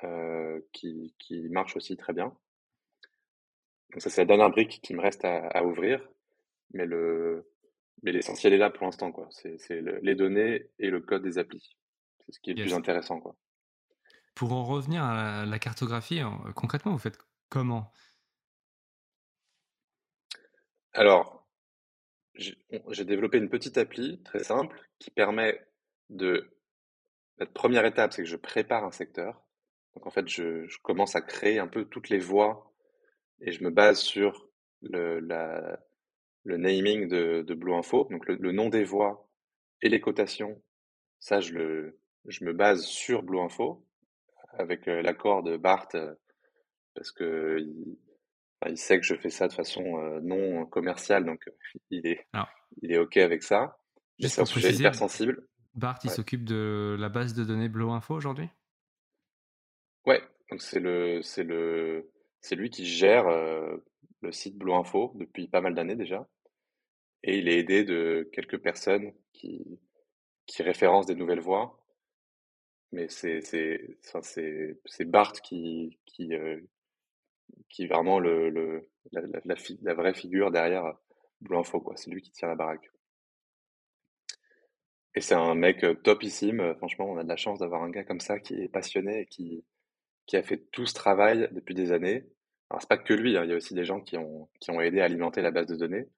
euh, 0.02 0.60
qui, 0.72 1.14
qui 1.18 1.48
marche 1.48 1.76
aussi 1.76 1.96
très 1.96 2.12
bien. 2.12 2.36
Donc 3.94 4.02
ça, 4.02 4.10
c'est 4.10 4.22
la 4.22 4.26
dernière 4.26 4.50
brique 4.50 4.80
qui 4.82 4.92
me 4.92 5.00
reste 5.00 5.24
à, 5.24 5.46
à 5.48 5.62
ouvrir. 5.62 6.06
Mais 6.72 6.84
le, 6.84 7.48
mais 8.02 8.12
l'essentiel 8.12 8.52
est 8.52 8.58
là 8.58 8.70
pour 8.70 8.84
l'instant, 8.84 9.12
quoi. 9.12 9.28
C'est, 9.30 9.56
les 10.02 10.14
données 10.14 10.68
et 10.78 10.90
le 10.90 11.00
code 11.00 11.22
des 11.22 11.38
applis. 11.38 11.76
C'est 12.26 12.32
ce 12.32 12.40
qui 12.40 12.50
est 12.50 12.54
le 12.54 12.62
plus 12.62 12.74
intéressant, 12.74 13.20
quoi. 13.20 13.36
Pour 14.34 14.52
en 14.52 14.64
revenir 14.64 15.04
à 15.04 15.46
la 15.46 15.58
cartographie, 15.60 16.20
concrètement, 16.56 16.92
vous 16.92 16.98
faites 16.98 17.18
comment? 17.48 17.92
Alors, 20.92 21.48
j'ai 22.34 23.04
développé 23.04 23.38
une 23.38 23.48
petite 23.48 23.78
appli 23.78 24.20
très 24.22 24.42
simple 24.42 24.80
qui 24.98 25.10
permet 25.10 25.64
de. 26.10 26.50
La 27.38 27.46
première 27.46 27.84
étape, 27.84 28.12
c'est 28.12 28.22
que 28.22 28.28
je 28.28 28.36
prépare 28.36 28.84
un 28.84 28.92
secteur. 28.92 29.42
Donc 29.94 30.06
en 30.06 30.10
fait, 30.10 30.28
je, 30.28 30.66
commence 30.82 31.16
à 31.16 31.20
créer 31.20 31.58
un 31.58 31.68
peu 31.68 31.84
toutes 31.84 32.08
les 32.08 32.18
voies 32.18 32.73
et 33.40 33.52
je 33.52 33.62
me 33.62 33.70
base 33.70 34.00
sur 34.00 34.48
le, 34.82 35.20
le 36.44 36.56
naming 36.56 37.08
de, 37.08 37.42
de 37.42 37.54
Blue 37.54 37.74
Info, 37.74 38.06
donc 38.10 38.26
le, 38.26 38.52
nom 38.52 38.68
des 38.68 38.84
voies 38.84 39.28
et 39.82 39.88
les 39.88 40.00
cotations. 40.00 40.62
Ça, 41.20 41.40
je, 41.40 41.54
le, 41.54 41.98
je 42.26 42.44
me 42.44 42.52
base 42.52 42.84
sur 42.84 43.22
Blue 43.22 43.40
Info 43.40 43.86
avec 44.58 44.86
euh, 44.88 45.02
l'accord 45.02 45.42
de 45.42 45.56
Bart 45.56 45.88
euh, 45.94 46.14
parce 46.94 47.10
que 47.10 47.58
il 48.66 48.78
sait 48.78 48.98
que 48.98 49.04
je 49.04 49.14
fais 49.14 49.30
ça 49.30 49.48
de 49.48 49.52
façon 49.52 49.98
euh, 49.98 50.20
non 50.22 50.64
commerciale, 50.64 51.24
donc 51.26 51.44
il 51.90 52.06
est, 52.06 52.26
il 52.80 52.92
est 52.92 52.98
OK 52.98 53.16
avec 53.18 53.42
ça. 53.42 53.78
C'est 54.20 54.40
un 54.40 54.46
sujet 54.46 54.72
hyper 54.72 54.94
sensible. 54.94 55.46
Bart, 55.74 55.98
il 56.04 56.10
s'occupe 56.10 56.44
de 56.44 56.96
la 56.98 57.08
base 57.08 57.34
de 57.34 57.44
données 57.44 57.68
Blow 57.68 57.90
Info 57.90 58.14
aujourd'hui? 58.14 58.48
Ouais, 60.06 60.22
donc 60.50 60.62
c'est 60.62 60.78
le, 60.78 61.20
c'est 61.22 61.42
le, 61.42 62.08
c'est 62.44 62.56
lui 62.56 62.68
qui 62.68 62.84
gère 62.84 63.26
le 64.20 64.30
site 64.30 64.58
Blow 64.58 64.74
Info 64.74 65.12
depuis 65.14 65.48
pas 65.48 65.62
mal 65.62 65.74
d'années 65.74 65.96
déjà. 65.96 66.28
Et 67.22 67.38
il 67.38 67.48
est 67.48 67.58
aidé 67.58 67.84
de 67.84 68.28
quelques 68.34 68.58
personnes 68.58 69.14
qui, 69.32 69.80
référencent 70.58 71.06
des 71.06 71.14
nouvelles 71.14 71.40
voies. 71.40 71.82
Mais 72.92 73.08
c'est, 73.08 73.40
Bart 75.06 75.32
qui, 75.40 75.98
est 76.18 77.86
vraiment 77.86 78.20
la, 78.20 79.94
vraie 79.94 80.12
figure 80.12 80.50
derrière 80.50 80.98
Blue 81.40 81.56
Info. 81.56 81.82
C'est 81.96 82.10
lui 82.10 82.20
qui 82.20 82.30
tient 82.30 82.48
la 82.48 82.56
baraque. 82.56 82.92
Et 85.14 85.22
c'est 85.22 85.34
un 85.34 85.54
mec 85.54 85.82
topissime. 86.02 86.74
Franchement, 86.76 87.06
on 87.06 87.16
a 87.16 87.24
de 87.24 87.28
la 87.28 87.38
chance 87.38 87.60
d'avoir 87.60 87.82
un 87.82 87.90
gars 87.90 88.04
comme 88.04 88.20
ça 88.20 88.38
qui 88.38 88.60
est 88.60 88.68
passionné 88.68 89.20
et 89.20 89.26
qui, 89.26 89.64
qui 90.26 90.36
a 90.36 90.42
fait 90.42 90.58
tout 90.70 90.84
ce 90.84 90.92
travail 90.92 91.48
depuis 91.52 91.74
des 91.74 91.90
années. 91.90 92.26
Alors, 92.70 92.80
c'est 92.80 92.88
pas 92.88 92.98
que 92.98 93.14
lui, 93.14 93.36
hein. 93.36 93.44
il 93.44 93.50
y 93.50 93.52
a 93.52 93.56
aussi 93.56 93.74
des 93.74 93.84
gens 93.84 94.00
qui 94.00 94.16
ont, 94.16 94.48
qui 94.60 94.70
ont 94.70 94.80
aidé 94.80 95.00
à 95.00 95.04
alimenter 95.04 95.42
la 95.42 95.50
base 95.50 95.66
de 95.66 95.76
données. 95.76 96.08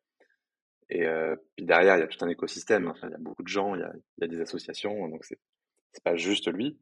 Et 0.88 1.04
euh, 1.06 1.34
puis 1.56 1.66
derrière, 1.66 1.96
il 1.96 2.00
y 2.00 2.02
a 2.02 2.06
tout 2.06 2.24
un 2.24 2.28
écosystème. 2.28 2.92
Il 3.02 3.10
y 3.10 3.14
a 3.14 3.18
beaucoup 3.18 3.42
de 3.42 3.48
gens, 3.48 3.74
il 3.74 3.80
y 3.80 3.84
a, 3.84 3.92
il 4.18 4.20
y 4.22 4.24
a 4.24 4.28
des 4.28 4.40
associations, 4.40 5.08
donc 5.08 5.24
c'est, 5.24 5.38
c'est 5.92 6.04
pas 6.04 6.16
juste 6.16 6.50
lui. 6.52 6.78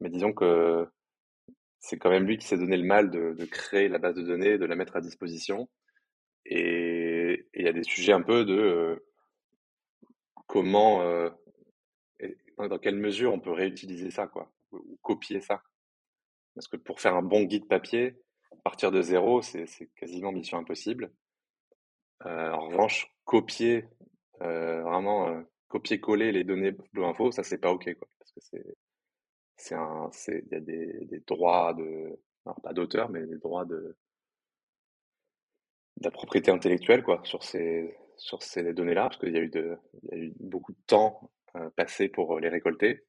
Mais 0.00 0.10
disons 0.10 0.32
que 0.32 0.86
c'est 1.78 1.98
quand 1.98 2.10
même 2.10 2.26
lui 2.26 2.38
qui 2.38 2.46
s'est 2.46 2.56
donné 2.56 2.78
le 2.78 2.84
mal 2.84 3.10
de, 3.10 3.44
créer 3.44 3.88
la 3.88 3.98
base 3.98 4.14
de 4.14 4.22
données, 4.22 4.56
de 4.56 4.64
la 4.64 4.74
mettre 4.74 4.96
à 4.96 5.02
disposition. 5.02 5.68
Et 6.46 7.46
il 7.54 7.64
y 7.64 7.68
a 7.68 7.72
des 7.72 7.84
sujets 7.84 8.12
un 8.12 8.22
peu 8.22 8.44
de 8.44 8.54
euh, 8.54 9.06
comment, 10.46 11.02
euh, 11.02 11.28
dans 12.58 12.78
quelle 12.78 12.96
mesure 12.96 13.34
on 13.34 13.40
peut 13.40 13.52
réutiliser 13.52 14.10
ça, 14.10 14.26
quoi, 14.26 14.50
ou, 14.72 14.98
copier 15.02 15.40
ça. 15.40 15.62
Parce 16.54 16.68
que 16.68 16.78
pour 16.78 17.00
faire 17.00 17.16
un 17.16 17.22
bon 17.22 17.44
guide 17.44 17.68
papier, 17.68 18.16
partir 18.64 18.90
de 18.90 19.02
zéro, 19.02 19.42
c'est 19.42 19.66
quasiment 19.96 20.32
mission 20.32 20.58
impossible. 20.58 21.12
Euh, 22.26 22.50
en 22.52 22.68
revanche, 22.68 23.14
copier, 23.24 23.84
vraiment 24.40 25.42
copier-coller 25.68 26.32
les 26.32 26.44
données 26.44 26.72
Blue 26.92 27.04
Info, 27.04 27.30
ça 27.30 27.42
c'est 27.42 27.58
pas 27.58 27.72
ok, 27.72 27.94
quoi, 27.94 28.08
parce 28.18 28.32
que 28.32 28.40
c'est 28.40 28.64
il 30.28 30.48
y 30.50 30.54
a 30.54 30.60
des, 30.60 31.22
droits 31.26 31.74
de, 31.74 32.18
alors 32.44 32.60
pas 32.60 32.72
d'auteur, 32.72 33.08
mais 33.10 33.24
des 33.26 33.38
droits 33.38 33.64
de, 33.64 33.96
la 36.00 36.10
propriété 36.10 36.50
intellectuelle, 36.50 37.02
quoi, 37.02 37.20
sur 37.24 37.42
ces, 37.42 37.96
données-là, 38.72 39.04
parce 39.04 39.18
qu'il 39.18 39.32
y 39.32 39.38
a 39.38 39.40
eu 39.40 39.48
de, 39.48 39.76
il 40.02 40.08
y 40.10 40.12
a 40.12 40.24
eu 40.24 40.34
beaucoup 40.40 40.72
de 40.72 40.82
temps 40.86 41.30
euh, 41.56 41.70
passé 41.76 42.08
pour 42.08 42.40
les 42.40 42.48
récolter. 42.48 43.04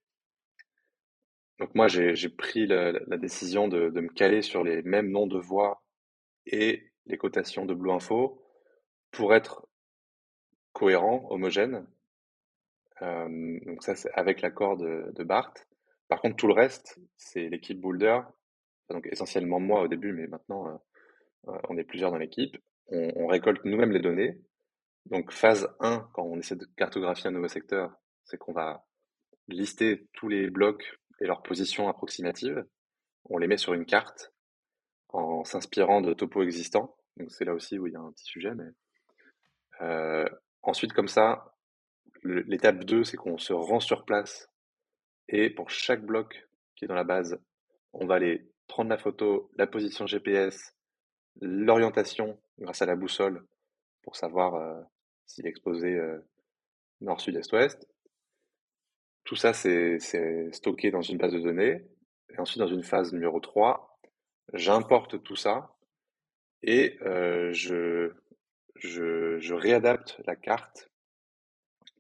Donc 1.59 1.73
moi, 1.73 1.87
j'ai, 1.87 2.29
pris 2.29 2.67
la, 2.67 2.91
la 2.91 3.17
décision 3.17 3.67
de, 3.67 3.89
de 3.89 4.01
me 4.01 4.09
caler 4.09 4.41
sur 4.41 4.63
les 4.63 4.81
mêmes 4.81 5.09
noms 5.09 5.27
de 5.27 5.37
voix 5.39 5.83
et 6.45 6.91
les 7.05 7.17
cotations 7.17 7.65
de 7.65 7.73
Blue 7.73 7.91
Info 7.91 8.41
pour 9.11 9.33
être 9.33 9.67
cohérent, 10.73 11.25
homogène. 11.29 11.87
Euh, 13.01 13.59
donc 13.65 13.83
ça, 13.83 13.95
c'est 13.95 14.11
avec 14.13 14.41
l'accord 14.41 14.77
de, 14.77 15.11
de 15.15 15.23
Bart. 15.23 15.53
Par 16.07 16.21
contre, 16.21 16.35
tout 16.35 16.47
le 16.47 16.53
reste, 16.53 16.99
c'est 17.15 17.49
l'équipe 17.49 17.79
Boulder, 17.79 18.19
donc 18.89 19.07
essentiellement 19.11 19.59
moi 19.59 19.81
au 19.81 19.87
début, 19.87 20.13
mais 20.13 20.27
maintenant 20.27 20.67
euh, 20.67 20.77
euh, 21.47 21.59
on 21.69 21.77
est 21.77 21.83
plusieurs 21.83 22.11
dans 22.11 22.17
l'équipe. 22.17 22.57
On, 22.89 23.25
récolte 23.25 23.65
nous-mêmes 23.65 23.91
les 23.91 23.99
données. 23.99 24.39
Donc 25.07 25.31
phase 25.31 25.67
1, 25.79 26.07
quand 26.13 26.23
on 26.23 26.37
essaie 26.37 26.55
de 26.55 26.67
cartographier 26.77 27.29
un 27.29 27.31
nouveau 27.31 27.47
secteur, 27.47 27.91
c'est 28.25 28.37
qu'on 28.37 28.53
va 28.53 28.85
lister 29.47 30.07
tous 30.13 30.27
les 30.27 30.51
blocs 30.51 30.99
et 31.21 31.25
leurs 31.25 31.41
positions 31.41 31.87
approximatives. 31.87 32.65
On 33.25 33.37
les 33.37 33.47
met 33.47 33.57
sur 33.57 33.73
une 33.73 33.85
carte 33.85 34.33
en 35.09 35.43
s'inspirant 35.43 36.01
de 36.01 36.13
topos 36.13 36.43
existants. 36.43 36.95
C'est 37.29 37.45
là 37.45 37.53
aussi 37.53 37.79
où 37.79 37.87
il 37.87 37.93
y 37.93 37.95
a 37.95 37.99
un 37.99 38.11
petit 38.11 38.25
sujet. 38.25 38.51
Euh, 39.81 40.27
ensuite, 40.61 40.93
comme 40.93 41.07
ça, 41.07 41.55
l'étape 42.23 42.83
2, 42.83 43.03
c'est 43.03 43.17
qu'on 43.17 43.37
se 43.37 43.53
rend 43.53 43.79
sur 43.79 44.05
place 44.05 44.49
et 45.27 45.49
pour 45.49 45.69
chaque 45.69 46.05
bloc 46.05 46.47
qui 46.75 46.85
est 46.85 46.87
dans 46.87 46.95
la 46.95 47.03
base, 47.03 47.39
on 47.93 48.05
va 48.05 48.15
aller 48.15 48.49
prendre 48.67 48.89
la 48.89 48.97
photo, 48.97 49.49
la 49.55 49.67
position 49.67 50.05
GPS, 50.05 50.75
l'orientation 51.41 52.37
grâce 52.59 52.81
à 52.81 52.85
la 52.85 52.95
boussole 52.95 53.45
pour 54.03 54.15
savoir 54.15 54.55
euh, 54.55 54.81
s'il 55.25 55.45
est 55.45 55.49
exposé 55.49 55.95
euh, 55.95 56.19
nord, 57.01 57.21
sud, 57.21 57.35
est, 57.35 57.53
ouest. 57.53 57.87
Tout 59.25 59.35
ça, 59.35 59.53
c'est 59.53 59.99
stocké 60.51 60.91
dans 60.91 61.01
une 61.01 61.17
base 61.17 61.33
de 61.33 61.39
données. 61.39 61.83
Et 62.29 62.39
ensuite, 62.39 62.59
dans 62.59 62.67
une 62.67 62.83
phase 62.83 63.13
numéro 63.13 63.39
3, 63.39 63.99
j'importe 64.53 65.21
tout 65.23 65.35
ça 65.35 65.75
et 66.61 66.97
euh, 67.01 67.51
je, 67.53 68.11
je, 68.75 69.53
réadapte 69.53 70.21
la 70.25 70.35
carte 70.35 70.89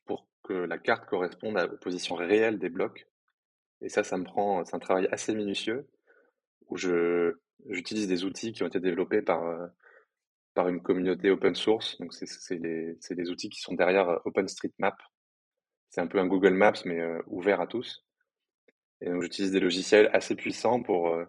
pour 0.05 0.27
que 0.43 0.53
la 0.53 0.77
carte 0.77 1.05
corresponde 1.07 1.57
aux 1.57 1.77
positions 1.77 2.15
réelles 2.15 2.59
des 2.59 2.69
blocs 2.69 3.07
et 3.81 3.89
ça, 3.89 4.03
ça 4.03 4.17
me 4.17 4.23
prend, 4.23 4.63
c'est 4.65 4.75
un 4.75 4.79
travail 4.79 5.07
assez 5.11 5.33
minutieux 5.35 5.87
où 6.67 6.77
je, 6.77 7.35
j'utilise 7.69 8.07
des 8.07 8.23
outils 8.23 8.53
qui 8.53 8.63
ont 8.63 8.67
été 8.67 8.79
développés 8.79 9.21
par, 9.21 9.43
par 10.55 10.69
une 10.69 10.81
communauté 10.81 11.29
open 11.29 11.53
source. 11.53 11.99
Donc, 11.99 12.13
c'est 12.13 12.57
des 12.57 13.29
outils 13.29 13.49
qui 13.49 13.61
sont 13.61 13.75
derrière 13.75 14.09
euh, 14.09 14.17
OpenStreetMap. 14.25 14.95
C'est 15.95 16.01
un 16.01 16.07
peu 16.07 16.19
un 16.19 16.27
Google 16.27 16.55
Maps, 16.55 16.83
mais 16.83 16.99
euh, 16.99 17.21
ouvert 17.27 17.61
à 17.61 17.67
tous. 17.67 18.05
Et 18.99 19.05
donc, 19.05 19.21
j'utilise 19.21 19.51
des 19.51 19.61
logiciels 19.61 20.09
assez 20.11 20.35
puissants 20.35 20.83
pour, 20.83 21.07
euh, 21.07 21.23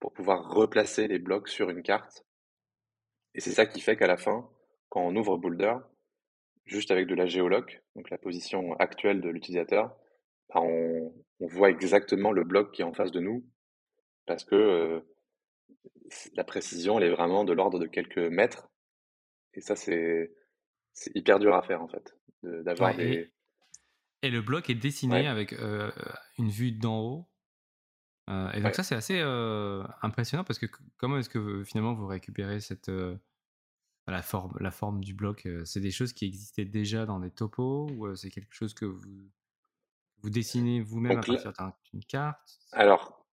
pour 0.00 0.12
pouvoir 0.12 0.52
replacer 0.52 1.08
les 1.08 1.18
blocs 1.18 1.48
sur 1.48 1.70
une 1.70 1.82
carte. 1.82 2.26
Et 3.34 3.40
c'est 3.40 3.52
ça 3.52 3.64
qui 3.64 3.80
fait 3.80 3.96
qu'à 3.96 4.06
la 4.06 4.18
fin, 4.18 4.50
quand 4.90 5.00
on 5.00 5.16
ouvre 5.16 5.38
Boulder, 5.38 5.76
juste 6.66 6.90
avec 6.90 7.06
de 7.06 7.14
la 7.14 7.24
géoloc, 7.24 7.82
donc 7.96 8.10
la 8.10 8.18
position 8.18 8.74
actuelle 8.74 9.22
de 9.22 9.30
l'utilisateur, 9.30 9.96
bah, 10.52 10.60
on, 10.60 11.14
on, 11.40 11.46
voit 11.46 11.70
exactement 11.70 12.32
le 12.32 12.44
bloc 12.44 12.72
qui 12.72 12.82
est 12.82 12.84
en 12.84 12.92
face 12.92 13.12
de 13.12 13.20
nous 13.20 13.46
parce 14.26 14.44
que 14.44 15.02
la 16.34 16.44
précision, 16.44 16.98
elle 16.98 17.06
est 17.06 17.14
vraiment 17.14 17.44
de 17.44 17.54
l'ordre 17.54 17.78
de 17.78 17.86
quelques 17.86 18.18
mètres. 18.18 18.68
Et 19.54 19.62
ça, 19.62 19.74
c'est 19.74 20.30
hyper 21.14 21.38
dur 21.38 21.54
à 21.54 21.62
faire, 21.62 21.80
en 21.80 21.88
fait, 21.88 22.14
d'avoir 22.42 22.94
des... 22.94 23.32
Et, 24.22 24.30
le 24.30 24.40
bloc 24.40 24.70
est 24.70 24.74
dessiné 24.74 25.26
avec 25.26 25.52
une 26.38 26.48
vue 26.48 26.72
d'en 26.72 27.00
haut. 27.00 27.28
et 28.28 28.60
donc 28.60 28.74
ça, 28.74 28.82
c'est 28.82 28.94
assez 28.94 29.20
impressionnant 30.02 30.44
parce 30.44 30.58
que 30.58 30.66
comment 30.96 31.18
est-ce 31.18 31.28
que 31.28 31.64
finalement 31.64 31.94
vous 31.94 32.06
récupérez 32.06 32.60
cette... 32.60 32.90
la 34.06 34.22
forme, 34.22 34.56
la 34.60 34.70
forme 34.70 35.02
du 35.02 35.14
bloc, 35.14 35.48
c'est 35.64 35.80
des 35.80 35.90
choses 35.90 36.12
qui 36.12 36.26
existaient 36.26 36.64
déjà 36.64 37.06
dans 37.06 37.20
des 37.20 37.30
topos 37.30 37.88
ou 37.90 38.14
c'est 38.14 38.30
quelque 38.30 38.54
chose 38.54 38.74
que 38.74 38.84
vous, 38.84 39.30
vous 40.22 40.30
dessinez 40.30 40.80
vous-même 40.80 41.18
à 41.18 41.22
partir 41.22 41.52
d'une 41.92 42.04
carte? 42.04 42.58
Alors, 42.72 43.26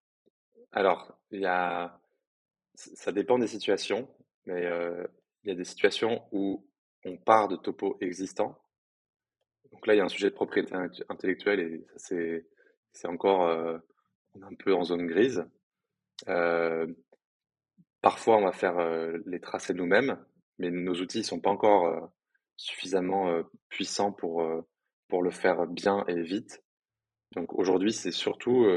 alors, 0.72 1.18
y 1.32 1.46
a 1.46 2.00
ça 2.76 3.12
dépend 3.12 3.38
des 3.38 3.48
situations, 3.48 4.08
mais 4.46 4.64
il 5.44 5.50
y 5.50 5.52
a 5.52 5.56
des 5.56 5.66
situations 5.66 6.24
où 6.32 6.66
on 7.06 7.18
part 7.18 7.48
de 7.48 7.56
topos 7.56 7.98
existants. 8.02 8.58
Donc 9.80 9.88
là, 9.88 9.94
il 9.94 9.98
y 10.00 10.02
a 10.02 10.04
un 10.04 10.10
sujet 10.10 10.30
de 10.30 10.36
propriété 10.36 10.76
intellectuelle 11.08 11.62
et 11.62 11.88
c'est 11.96 12.46
c'est 12.92 13.08
encore 13.08 13.48
un 13.48 14.56
peu 14.56 14.74
en 14.74 14.84
zone 14.84 15.08
grise. 15.08 15.46
parfois, 18.02 18.36
on 18.36 18.44
va 18.44 18.52
faire 18.52 18.76
les 19.26 19.40
tracés 19.40 19.74
nous-mêmes, 19.74 20.18
mais 20.58 20.70
nos 20.70 20.96
outils 20.96 21.20
ne 21.20 21.24
sont 21.24 21.40
pas 21.40 21.50
encore 21.50 22.12
suffisamment 22.58 23.42
puissants 23.70 24.12
pour, 24.12 24.46
pour 25.08 25.24
le 25.24 25.32
faire 25.32 25.66
bien 25.66 26.04
et 26.10 26.22
vite. 26.22 26.62
Donc 27.38 27.54
aujourd'hui, 27.54 27.94
c'est 27.94 28.12
surtout, 28.12 28.68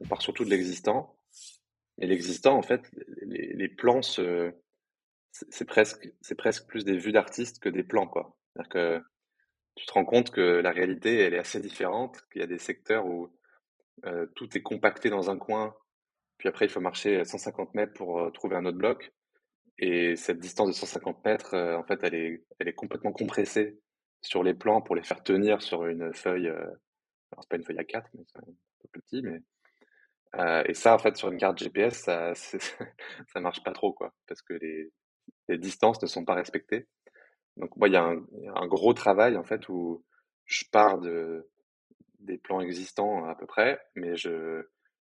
on 0.00 0.08
part 0.08 0.22
surtout 0.22 0.44
de 0.44 0.50
l'existant 0.50 1.16
et 2.00 2.06
l'existant, 2.08 2.56
en 2.56 2.62
fait, 2.62 2.90
les, 3.22 3.68
plans, 3.68 4.02
c'est 4.02 5.64
presque, 5.66 6.12
presque 6.36 6.66
plus 6.66 6.84
des 6.84 6.96
vues 6.96 7.12
d'artistes 7.12 7.60
que 7.60 7.68
des 7.68 7.84
plans, 7.84 8.08
quoi. 8.08 8.36
C'est-à-dire 8.56 8.68
que 8.70 9.11
tu 9.74 9.86
te 9.86 9.92
rends 9.92 10.04
compte 10.04 10.30
que 10.30 10.40
la 10.40 10.70
réalité, 10.70 11.18
elle 11.18 11.34
est 11.34 11.38
assez 11.38 11.60
différente, 11.60 12.22
qu'il 12.30 12.40
y 12.40 12.44
a 12.44 12.48
des 12.48 12.58
secteurs 12.58 13.06
où 13.06 13.30
euh, 14.04 14.26
tout 14.34 14.56
est 14.56 14.62
compacté 14.62 15.10
dans 15.10 15.30
un 15.30 15.38
coin, 15.38 15.74
puis 16.38 16.48
après, 16.48 16.66
il 16.66 16.70
faut 16.70 16.80
marcher 16.80 17.24
150 17.24 17.74
mètres 17.74 17.94
pour 17.94 18.20
euh, 18.20 18.30
trouver 18.30 18.56
un 18.56 18.66
autre 18.66 18.78
bloc. 18.78 19.12
Et 19.78 20.16
cette 20.16 20.38
distance 20.38 20.68
de 20.68 20.74
150 20.74 21.24
mètres, 21.24 21.54
euh, 21.54 21.76
en 21.76 21.84
fait, 21.84 22.00
elle 22.02 22.14
est, 22.14 22.44
elle 22.58 22.68
est 22.68 22.74
complètement 22.74 23.12
compressée 23.12 23.80
sur 24.20 24.42
les 24.42 24.54
plans 24.54 24.82
pour 24.82 24.94
les 24.94 25.02
faire 25.02 25.22
tenir 25.22 25.62
sur 25.62 25.86
une 25.86 26.12
feuille. 26.14 26.48
alors, 26.48 26.76
c'est 27.40 27.48
pas 27.48 27.56
une 27.56 27.64
feuille 27.64 27.78
à 27.78 27.84
4, 27.84 28.10
mais 28.14 28.22
c'est 28.26 28.38
un 28.38 28.52
peu 28.92 29.00
petit, 29.00 29.22
mais 29.22 29.40
et 30.66 30.72
ça, 30.74 30.94
en 30.94 30.98
fait, 30.98 31.16
sur 31.16 31.30
une 31.30 31.38
carte 31.38 31.58
GPS, 31.58 32.04
ça, 32.04 32.34
ça 32.34 33.40
marche 33.40 33.62
pas 33.62 33.72
trop, 33.72 33.92
quoi, 33.92 34.14
parce 34.26 34.40
que 34.40 34.54
les, 34.54 34.90
les 35.48 35.58
distances 35.58 36.00
ne 36.02 36.06
sont 36.06 36.24
pas 36.24 36.34
respectées. 36.34 36.86
Donc, 37.56 37.76
moi, 37.76 37.88
il 37.88 37.94
y, 37.94 37.96
a 37.96 38.04
un, 38.04 38.66
gros 38.66 38.94
travail, 38.94 39.36
en 39.36 39.44
fait, 39.44 39.68
où 39.68 40.04
je 40.46 40.64
pars 40.70 40.98
de, 40.98 41.48
des 42.20 42.38
plans 42.38 42.60
existants 42.60 43.24
à 43.26 43.34
peu 43.34 43.46
près, 43.46 43.80
mais 43.94 44.16
je, 44.16 44.66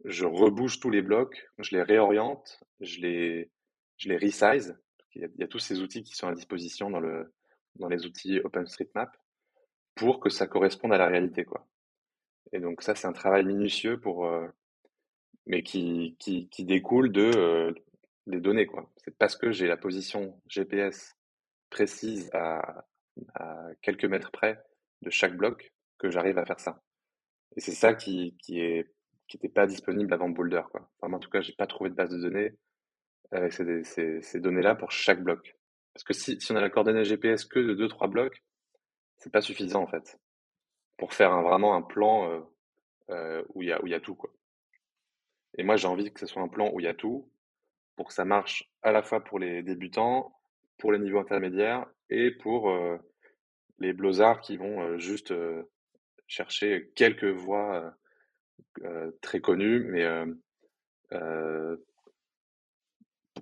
je 0.05 0.25
rebouge 0.25 0.79
tous 0.79 0.89
les 0.89 1.01
blocs, 1.01 1.49
je 1.59 1.75
les 1.75 1.83
réoriente, 1.83 2.61
je 2.79 3.01
les, 3.01 3.51
je 3.97 4.09
les 4.09 4.17
resize. 4.17 4.79
Il 5.15 5.29
y, 5.37 5.43
a, 5.43 5.47
tous 5.47 5.59
ces 5.59 5.81
outils 5.81 6.03
qui 6.03 6.15
sont 6.15 6.27
à 6.27 6.33
disposition 6.33 6.89
dans, 6.89 6.99
le, 6.99 7.33
dans 7.75 7.89
les 7.89 8.05
outils 8.05 8.39
OpenStreetMap 8.39 9.17
pour 9.95 10.19
que 10.19 10.29
ça 10.29 10.47
corresponde 10.47 10.93
à 10.93 10.97
la 10.97 11.07
réalité, 11.07 11.43
quoi. 11.43 11.67
Et 12.51 12.59
donc 12.59 12.81
ça, 12.81 12.95
c'est 12.95 13.07
un 13.07 13.13
travail 13.13 13.43
minutieux 13.43 13.99
pour, 13.99 14.25
euh, 14.25 14.47
mais 15.45 15.61
qui, 15.63 16.15
qui, 16.19 16.65
découle 16.65 17.11
de 17.11 17.31
euh, 17.35 17.73
des 18.27 18.39
données. 18.39 18.65
Quoi. 18.65 18.89
C'est 18.97 19.15
parce 19.17 19.35
que 19.35 19.51
j'ai 19.51 19.67
la 19.67 19.77
position 19.77 20.39
GPS 20.47 21.15
précise 21.69 22.29
à, 22.33 22.85
quelques 23.81 24.05
mètres 24.05 24.31
près 24.31 24.63
de 25.01 25.09
chaque 25.09 25.35
bloc 25.35 25.73
que 25.97 26.09
j'arrive 26.09 26.37
à 26.37 26.45
faire 26.45 26.59
ça. 26.59 26.81
Et 27.55 27.61
c'est 27.61 27.73
ça 27.73 27.93
qui, 27.93 28.37
qui 28.39 28.59
n'était 29.33 29.49
pas 29.49 29.67
disponible 29.67 30.13
avant 30.13 30.29
Boulder. 30.29 30.61
Quoi. 30.71 30.89
Enfin, 31.01 31.13
en 31.13 31.19
tout 31.19 31.29
cas, 31.29 31.41
j'ai 31.41 31.53
pas 31.53 31.67
trouvé 31.67 31.89
de 31.89 31.95
base 31.95 32.09
de 32.09 32.21
données 32.21 32.53
avec 33.31 33.53
ces, 33.53 34.39
données-là 34.39 34.75
pour 34.75 34.91
chaque 34.91 35.23
bloc. 35.23 35.55
Parce 35.93 36.03
que 36.03 36.13
si, 36.13 36.39
on 36.51 36.55
a 36.55 36.61
la 36.61 36.69
coordonnée 36.69 37.03
GPS 37.03 37.45
que 37.45 37.59
de 37.59 37.87
2-3 37.87 38.09
blocs, 38.09 38.43
c'est 39.17 39.31
pas 39.31 39.41
suffisant 39.41 39.83
en 39.83 39.87
fait 39.87 40.17
pour 40.97 41.13
faire 41.13 41.41
vraiment 41.41 41.75
un 41.75 41.81
plan 41.81 42.29
euh, 42.29 42.39
euh, 43.09 43.43
où 43.53 43.61
il 43.61 43.69
y 43.69 43.93
a 43.93 43.99
tout. 43.99 44.17
Et 45.57 45.63
moi, 45.63 45.77
j'ai 45.77 45.87
envie 45.87 46.11
que 46.13 46.19
ce 46.19 46.25
soit 46.25 46.41
un 46.41 46.47
plan 46.47 46.71
où 46.73 46.79
il 46.79 46.83
y 46.83 46.89
a 46.89 46.93
tout 46.93 47.31
pour 47.95 48.07
que 48.07 48.13
ça 48.13 48.25
marche 48.25 48.69
à 48.81 48.91
la 48.91 49.01
fois 49.01 49.23
pour 49.23 49.39
les 49.39 49.63
débutants, 49.63 50.38
pour 50.79 50.91
les 50.91 50.99
niveaux 50.99 51.19
intermédiaires 51.19 51.85
et 52.09 52.31
pour 52.31 52.71
euh, 52.71 52.97
les 53.77 53.93
blozards 53.93 54.41
qui 54.41 54.57
vont 54.57 54.81
euh, 54.81 54.97
juste 54.97 55.31
euh, 55.31 55.63
chercher 56.25 56.91
quelques 56.95 57.25
voies 57.25 57.93
très 59.21 59.41
connues, 59.41 59.83
mais 59.85 60.05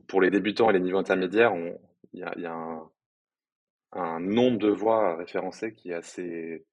pour 0.07 0.21
les 0.21 0.31
débutants 0.31 0.69
et 0.69 0.73
les 0.73 0.79
niveaux 0.79 0.99
intermédiaires, 0.99 1.53
il 2.13 2.19
y 2.19 2.45
a, 2.45 2.81
un, 3.91 4.19
nombre 4.19 4.57
de 4.57 4.69
voies 4.69 5.17
référencées 5.17 5.73
qui 5.73 5.89
est 5.89 5.95
assez, 5.95 6.65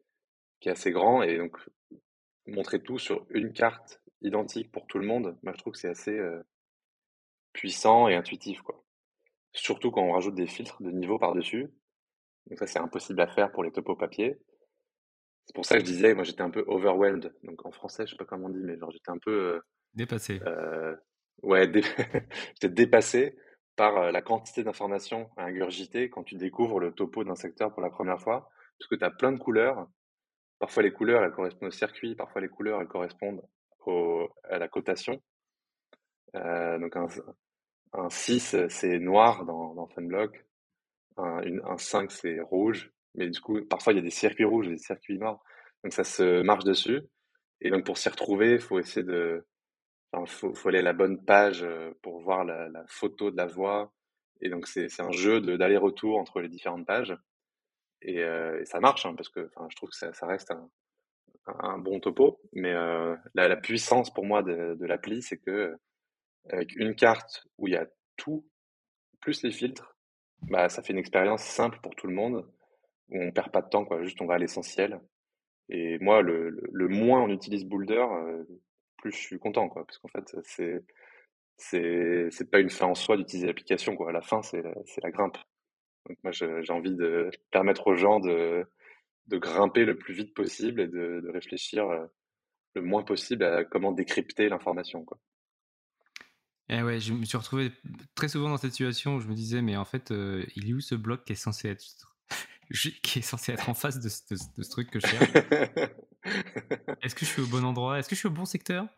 qui 0.60 0.68
est 0.68 0.72
assez 0.72 0.92
grand 0.92 1.22
et 1.22 1.36
donc 1.36 1.58
montrer 2.46 2.80
tout 2.80 2.98
sur 2.98 3.26
une 3.30 3.52
carte 3.52 4.00
identique 4.22 4.70
pour 4.70 4.86
tout 4.86 4.98
le 4.98 5.06
monde, 5.06 5.36
moi 5.42 5.52
je 5.52 5.58
trouve 5.58 5.72
que 5.72 5.80
c'est 5.80 5.88
assez 5.88 6.20
puissant 7.52 8.08
et 8.08 8.14
intuitif, 8.14 8.62
quoi. 8.62 8.83
Surtout 9.54 9.90
quand 9.90 10.02
on 10.02 10.12
rajoute 10.12 10.34
des 10.34 10.46
filtres 10.46 10.82
de 10.82 10.90
niveau 10.90 11.18
par-dessus. 11.18 11.72
Donc 12.46 12.58
ça, 12.58 12.66
c'est 12.66 12.78
impossible 12.78 13.20
à 13.20 13.28
faire 13.28 13.50
pour 13.52 13.64
les 13.64 13.72
topos 13.72 13.96
papier. 13.96 14.38
C'est 15.46 15.54
pour 15.54 15.64
ça 15.64 15.74
que 15.74 15.80
je 15.80 15.86
disais, 15.86 16.14
moi 16.14 16.24
j'étais 16.24 16.42
un 16.42 16.50
peu 16.50 16.64
overwhelmed. 16.66 17.34
Donc 17.42 17.64
en 17.64 17.70
français, 17.70 18.06
je 18.06 18.12
sais 18.12 18.16
pas 18.16 18.24
comment 18.24 18.46
on 18.46 18.50
dit, 18.50 18.62
mais 18.62 18.78
genre 18.78 18.90
j'étais 18.90 19.10
un 19.10 19.18
peu... 19.18 19.60
dépassé. 19.94 20.40
ouais, 21.42 21.70
j'étais 22.54 22.68
dépassé 22.68 23.38
par 23.76 24.12
la 24.12 24.22
quantité 24.22 24.64
d'informations 24.64 25.30
à 25.36 25.44
ingurgiter 25.44 26.08
quand 26.08 26.22
tu 26.24 26.36
découvres 26.36 26.80
le 26.80 26.92
topo 26.92 27.24
d'un 27.24 27.34
secteur 27.34 27.72
pour 27.72 27.82
la 27.82 27.90
première 27.90 28.20
fois. 28.20 28.48
Parce 28.78 28.88
que 28.88 28.96
tu 28.96 29.04
as 29.04 29.10
plein 29.10 29.32
de 29.32 29.38
couleurs. 29.38 29.86
Parfois 30.58 30.82
les 30.82 30.92
couleurs, 30.92 31.22
elles 31.22 31.32
correspondent 31.32 31.68
au 31.68 31.72
circuit. 31.72 32.14
Parfois 32.14 32.40
les 32.40 32.48
couleurs, 32.48 32.80
elles 32.80 32.88
correspondent 32.88 33.42
à 34.44 34.58
la 34.58 34.68
cotation. 34.68 35.22
Euh, 36.34 36.78
donc 36.78 36.96
un, 36.96 37.06
un 37.94 38.10
6, 38.10 38.56
c'est 38.68 38.98
noir 38.98 39.44
dans, 39.44 39.74
dans. 39.74 39.88
Un, 41.16 41.58
un 41.64 41.78
5, 41.78 42.10
c'est 42.10 42.40
rouge. 42.40 42.90
Mais 43.14 43.30
du 43.30 43.40
coup, 43.40 43.60
parfois, 43.64 43.92
il 43.92 43.96
y 43.96 43.98
a 44.00 44.02
des 44.02 44.10
circuits 44.10 44.44
rouges 44.44 44.66
et 44.66 44.72
des 44.72 44.78
circuits 44.78 45.18
noirs. 45.18 45.42
Donc 45.82 45.92
ça 45.92 46.04
se 46.04 46.42
marche 46.42 46.64
dessus. 46.64 47.02
Et 47.60 47.70
donc 47.70 47.84
pour 47.84 47.98
s'y 47.98 48.08
retrouver, 48.08 48.52
il 48.52 48.60
faut 48.60 48.78
essayer 48.78 49.04
de... 49.04 49.46
Faut, 50.26 50.54
faut 50.54 50.68
aller 50.68 50.78
à 50.78 50.82
la 50.82 50.92
bonne 50.92 51.24
page 51.24 51.64
euh, 51.64 51.90
pour 52.00 52.20
voir 52.20 52.44
la, 52.44 52.84
photo 52.86 53.32
de 53.32 53.36
la 53.36 53.46
voix. 53.46 53.92
Et 54.40 54.48
donc 54.48 54.68
c'est 54.68 55.00
un 55.00 55.10
jeu 55.10 55.40
d'aller-retour 55.40 56.18
entre 56.18 56.40
les 56.40 56.48
différentes 56.48 56.86
pages. 56.86 57.16
Et, 58.00 58.22
euh, 58.22 58.64
ça 58.64 58.78
marche, 58.78 59.06
hein, 59.06 59.14
parce 59.16 59.28
que 59.28 59.50
je 59.70 59.76
trouve 59.76 59.90
que 59.90 59.96
ça, 59.96 60.26
reste 60.26 60.52
un, 60.52 60.70
un 61.46 61.78
bon 61.78 61.98
topo, 61.98 62.40
mais 62.52 62.72
euh, 62.72 63.16
la, 63.34 63.48
la, 63.48 63.56
puissance 63.56 64.12
pour 64.12 64.24
moi 64.24 64.42
de, 64.42 64.76
de 64.78 64.86
l'appli, 64.86 65.20
c'est 65.22 65.38
que 65.38 65.76
avec 66.50 66.74
une 66.76 66.94
carte 66.94 67.46
où 67.58 67.68
il 67.68 67.74
y 67.74 67.76
a 67.76 67.86
tout, 68.16 68.46
plus 69.20 69.42
les 69.42 69.50
filtres, 69.50 69.96
bah, 70.42 70.68
ça 70.68 70.82
fait 70.82 70.92
une 70.92 70.98
expérience 70.98 71.42
simple 71.42 71.78
pour 71.82 71.94
tout 71.94 72.06
le 72.06 72.14
monde, 72.14 72.46
où 73.10 73.22
on 73.22 73.32
perd 73.32 73.50
pas 73.50 73.62
de 73.62 73.68
temps, 73.68 73.84
quoi, 73.84 74.02
juste 74.02 74.20
on 74.20 74.26
va 74.26 74.34
à 74.34 74.38
l'essentiel. 74.38 75.00
Et 75.68 75.98
moi, 75.98 76.22
le, 76.22 76.50
le, 76.50 76.88
moins 76.88 77.22
on 77.22 77.30
utilise 77.30 77.64
Boulder, 77.64 78.04
euh, 78.10 78.44
plus 78.98 79.12
je 79.12 79.16
suis 79.16 79.38
content, 79.38 79.68
quoi, 79.68 79.84
parce 79.86 79.98
qu'en 79.98 80.08
fait, 80.08 80.36
c'est 80.44 80.82
c'est 81.56 82.50
pas 82.50 82.58
une 82.58 82.70
fin 82.70 82.86
en 82.86 82.94
soi 82.94 83.16
d'utiliser 83.16 83.46
l'application, 83.46 83.96
quoi. 83.96 84.10
À 84.10 84.12
la 84.12 84.22
fin, 84.22 84.42
c'est 84.42 84.60
la, 84.60 84.74
la 85.02 85.10
grimpe. 85.10 85.38
Donc 86.06 86.18
moi, 86.22 86.32
j'ai 86.32 86.72
envie 86.72 86.94
de 86.94 87.30
permettre 87.50 87.86
aux 87.86 87.94
gens 87.94 88.20
de 88.20 88.66
de 89.26 89.38
grimper 89.38 89.84
le 89.84 89.96
plus 89.96 90.14
vite 90.14 90.34
possible 90.34 90.82
et 90.82 90.86
de, 90.86 91.20
de 91.20 91.30
réfléchir 91.30 91.88
euh, 91.88 92.04
le 92.74 92.82
moins 92.82 93.02
possible 93.02 93.44
à 93.44 93.64
comment 93.64 93.92
décrypter 93.92 94.48
l'information. 94.48 95.04
Quoi. 95.04 95.18
Et 96.74 96.78
eh 96.78 96.82
ouais, 96.82 96.98
je 96.98 97.12
me 97.12 97.24
suis 97.24 97.38
retrouvé 97.38 97.70
très 98.16 98.26
souvent 98.26 98.48
dans 98.48 98.56
cette 98.56 98.72
situation 98.72 99.14
où 99.14 99.20
je 99.20 99.28
me 99.28 99.34
disais, 99.34 99.62
mais 99.62 99.76
en 99.76 99.84
fait, 99.84 100.12
il 100.56 100.68
est 100.68 100.72
où 100.72 100.80
ce 100.80 100.96
bloc 100.96 101.24
qui 101.24 101.32
est 101.32 101.36
censé 101.36 101.68
être 101.68 101.84
qui 103.02 103.20
est 103.20 103.22
censé 103.22 103.52
être 103.52 103.68
en 103.68 103.74
face 103.74 104.00
de, 104.00 104.08
ce 104.08 104.70
truc 104.70 104.90
que 104.90 104.98
je 104.98 105.06
cherche? 105.06 105.30
Est-ce 107.02 107.14
que 107.14 107.24
je 107.24 107.30
suis 107.30 107.42
au 107.42 107.46
bon 107.46 107.64
endroit? 107.64 108.00
Est-ce 108.00 108.08
que 108.08 108.16
je 108.16 108.18
suis 108.18 108.26
au 108.26 108.32
bon 108.32 108.44
secteur? 108.44 108.88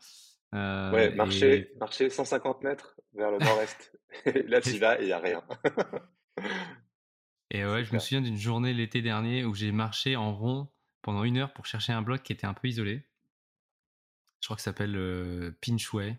Ouais, 0.54 1.14
marcher, 1.14 1.70
marcher 1.78 2.08
150 2.08 2.62
mètres 2.62 2.98
vers 3.12 3.30
le 3.30 3.38
nord-est. 3.40 3.92
là, 4.48 4.62
tu 4.62 4.78
vas 4.78 4.98
et 4.98 5.02
il 5.02 5.06
n'y 5.08 5.12
a 5.12 5.18
rien. 5.18 5.44
et 7.50 7.66
ouais, 7.66 7.84
je 7.84 7.92
me 7.92 7.98
souviens 7.98 8.22
d'une 8.22 8.38
journée 8.38 8.72
l'été 8.72 9.02
dernier 9.02 9.44
où 9.44 9.54
j'ai 9.54 9.70
marché 9.70 10.16
en 10.16 10.34
rond 10.34 10.72
pendant 11.02 11.24
une 11.24 11.36
heure 11.36 11.52
pour 11.52 11.66
chercher 11.66 11.92
un 11.92 12.00
bloc 12.00 12.22
qui 12.22 12.32
était 12.32 12.46
un 12.46 12.54
peu 12.54 12.68
isolé. 12.68 13.04
Je 14.40 14.46
crois 14.46 14.56
que 14.56 14.62
ça 14.62 14.70
s'appelle 14.70 15.54
Pinchway. 15.60 16.16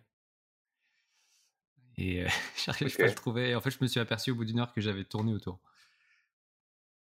Et 1.97 2.23
euh, 2.23 2.27
j'arrive 2.65 2.95
pas 2.95 3.03
à 3.03 3.07
le 3.07 3.15
trouver. 3.15 3.49
Et 3.49 3.55
en 3.55 3.61
fait, 3.61 3.71
je 3.71 3.77
me 3.81 3.87
suis 3.87 3.99
aperçu 3.99 4.31
au 4.31 4.35
bout 4.35 4.45
d'une 4.45 4.59
heure 4.59 4.73
que 4.73 4.81
j'avais 4.81 5.03
tourné 5.03 5.33
autour. 5.33 5.59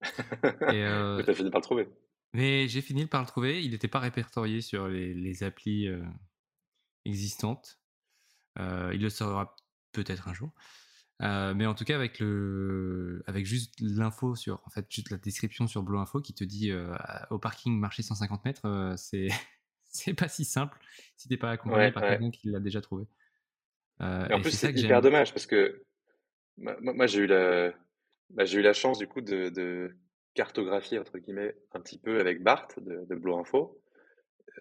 et 0.44 0.84
euh, 0.84 1.24
as 1.26 1.34
fini 1.34 1.50
par 1.50 1.60
le 1.60 1.64
trouver. 1.64 1.88
Mais 2.34 2.68
j'ai 2.68 2.82
fini 2.82 3.06
par 3.06 3.22
le 3.22 3.28
trouver. 3.28 3.64
Il 3.64 3.72
n'était 3.72 3.88
pas 3.88 4.00
répertorié 4.00 4.62
sur 4.62 4.88
les, 4.88 5.44
applis 5.44 5.88
euh, 5.88 6.04
existantes. 7.06 7.80
Euh, 8.60 8.92
il 8.94 9.02
le 9.02 9.10
sera 9.10 9.56
peut-être 9.92 10.28
un 10.28 10.34
jour. 10.34 10.52
mais 11.20 11.66
en 11.66 11.76
tout 11.76 11.86
cas, 11.86 11.96
avec 11.96 12.20
le, 12.20 13.24
avec 13.28 13.46
juste 13.46 13.76
l'info 13.80 14.36
sur, 14.36 14.62
en 14.66 14.70
fait, 14.70 14.86
juste 14.90 15.10
la 15.10 15.18
description 15.18 15.68
sur 15.68 15.84
Blue 15.84 15.98
Info 15.98 16.22
qui 16.22 16.34
te 16.34 16.44
dit 16.44 16.72
au 17.30 17.40
parking 17.40 17.80
marcher 17.80 18.04
150 18.04 18.46
mètres, 18.46 18.94
c'est, 18.98 19.28
c'est 19.86 20.14
pas 20.14 20.28
si 20.28 20.46
simple 20.46 20.80
si 21.16 21.28
t'es 21.28 21.38
pas 21.38 21.52
accompagné 21.52 21.92
par 21.92 22.04
quelqu'un 22.04 22.32
qui 22.32 22.50
l'a 22.50 22.60
déjà 22.60 22.82
trouvé. 22.82 23.06
Euh, 24.02 24.28
en 24.32 24.42
plus, 24.42 24.52
c'est 24.52 24.72
hyper 24.72 25.02
dommage 25.02 25.34
parce 25.34 25.46
que 25.46 25.84
moi, 26.58 27.08
j'ai 27.08 27.22
eu 27.22 27.28
la, 27.28 27.74
bah, 28.30 28.46
j'ai 28.46 28.60
eu 28.60 28.62
la 28.62 28.74
chance 28.74 28.98
du 28.98 29.08
coup 29.08 29.22
de, 29.22 29.96
cartographier 30.36 30.98
entre 30.98 31.20
guillemets 31.20 31.54
un 31.74 31.80
petit 31.80 32.00
peu 32.00 32.20
avec 32.20 32.42
Bart 32.42 32.68
de, 32.78 33.06
de 33.06 33.16
Blue 33.16 33.36
Info, 33.36 33.80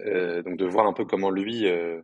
euh, 0.03 0.43
donc 0.43 0.59
de 0.59 0.67
voir 0.67 0.87
un 0.87 0.93
peu 0.93 1.07
comment 1.07 1.31
lui 1.31 1.67
euh, 1.67 2.03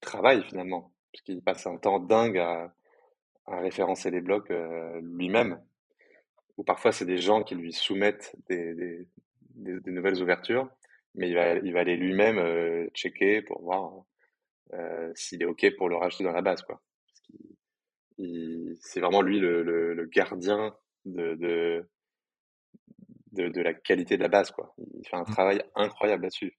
travaille 0.00 0.42
finalement, 0.42 0.92
parce 1.10 1.22
qu'il 1.22 1.40
passe 1.40 1.66
un 1.66 1.78
temps 1.78 1.98
dingue 1.98 2.38
à, 2.38 2.74
référencer 3.46 4.10
les 4.10 4.20
blocs 4.20 4.52
lui-même, 5.00 5.58
ou 6.58 6.64
parfois 6.64 6.92
c'est 6.92 7.06
des 7.06 7.16
gens 7.16 7.42
qui 7.42 7.54
lui 7.54 7.72
soumettent 7.72 8.36
des, 8.50 9.06
des, 9.54 9.90
nouvelles 9.90 10.20
ouvertures, 10.22 10.68
mais 11.14 11.30
il 11.30 11.34
va, 11.34 11.54
il 11.54 11.72
va 11.72 11.80
aller 11.80 11.96
lui-même 11.96 12.90
checker 12.92 13.40
pour 13.40 13.62
voir 13.62 14.04
euh, 14.74 15.12
s'il 15.14 15.42
est 15.42 15.46
OK 15.46 15.66
pour 15.76 15.88
le 15.88 15.96
racheter 15.96 16.24
dans 16.24 16.32
la 16.32 16.42
base. 16.42 16.62
Quoi. 16.62 16.80
c'est 18.18 19.00
vraiment 19.00 19.22
lui 19.22 19.38
le, 19.40 19.62
le, 19.62 20.06
gardien 20.06 20.74
de, 21.04 21.34
de, 23.32 23.48
de, 23.48 23.60
la 23.60 23.74
qualité 23.74 24.16
de 24.16 24.22
la 24.22 24.28
base. 24.28 24.50
Quoi. 24.50 24.74
Il 24.78 25.06
fait 25.06 25.16
un 25.16 25.22
mmh. 25.22 25.32
travail 25.32 25.62
incroyable 25.74 26.24
là-dessus. 26.24 26.56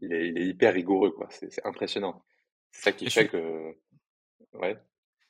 Il 0.00 0.12
est, 0.12 0.28
il 0.28 0.38
est, 0.38 0.46
hyper 0.46 0.74
rigoureux. 0.74 1.12
Quoi. 1.12 1.28
C'est, 1.30 1.64
impressionnant. 1.64 2.24
C'est 2.72 2.82
ça 2.82 2.92
qui 2.92 3.08
fait 3.10 3.28
que. 3.28 3.76
Ouais. 4.54 4.76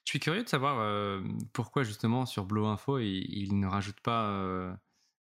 Je 0.04 0.10
suis 0.10 0.20
curieux 0.20 0.42
de 0.42 0.48
savoir 0.48 0.80
euh, 0.80 1.22
pourquoi 1.52 1.82
justement 1.82 2.26
sur 2.26 2.44
Blow 2.44 2.66
Info 2.66 2.98
il, 2.98 3.24
il 3.30 3.58
ne 3.58 3.66
rajoute 3.66 4.00
pas 4.00 4.28
euh, 4.28 4.72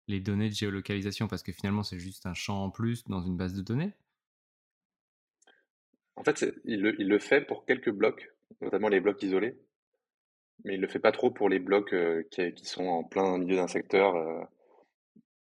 les 0.07 0.19
données 0.19 0.49
de 0.49 0.53
géolocalisation 0.53 1.28
parce 1.28 1.41
que 1.41 1.53
finalement 1.53 1.84
c'est 1.84 1.99
juste 1.99 2.26
un 2.26 2.34
champ 2.34 2.65
en 2.65 2.69
plus 2.69 3.05
dans 3.05 3.21
une 3.21 3.38
base 3.38 3.53
de 3.53 3.61
données. 3.61 3.93
En 6.16 6.24
fait, 6.24 6.45
il 6.66 6.82
le, 6.82 6.99
il 7.01 7.07
le, 7.07 7.20
fait 7.20 7.41
pour 7.41 7.66
quelques 7.66 7.89
blocs, 7.89 8.32
notamment 8.61 8.88
les 8.88 8.99
blocs 8.99 9.22
isolés, 9.24 9.57
mais 10.64 10.76
il 10.76 10.82
le 10.82 10.88
fait 10.88 10.99
pas 10.99 11.11
trop 11.11 11.32
pour 11.32 11.49
les 11.49 11.59
blocs 11.59 11.93
euh, 11.93 12.24
qui, 12.32 12.53
qui, 12.53 12.66
sont 12.66 12.86
en 12.86 13.03
plein 13.03 13.38
milieu 13.38 13.55
d'un 13.55 13.68
secteur, 13.68 14.16
euh, 14.16 14.43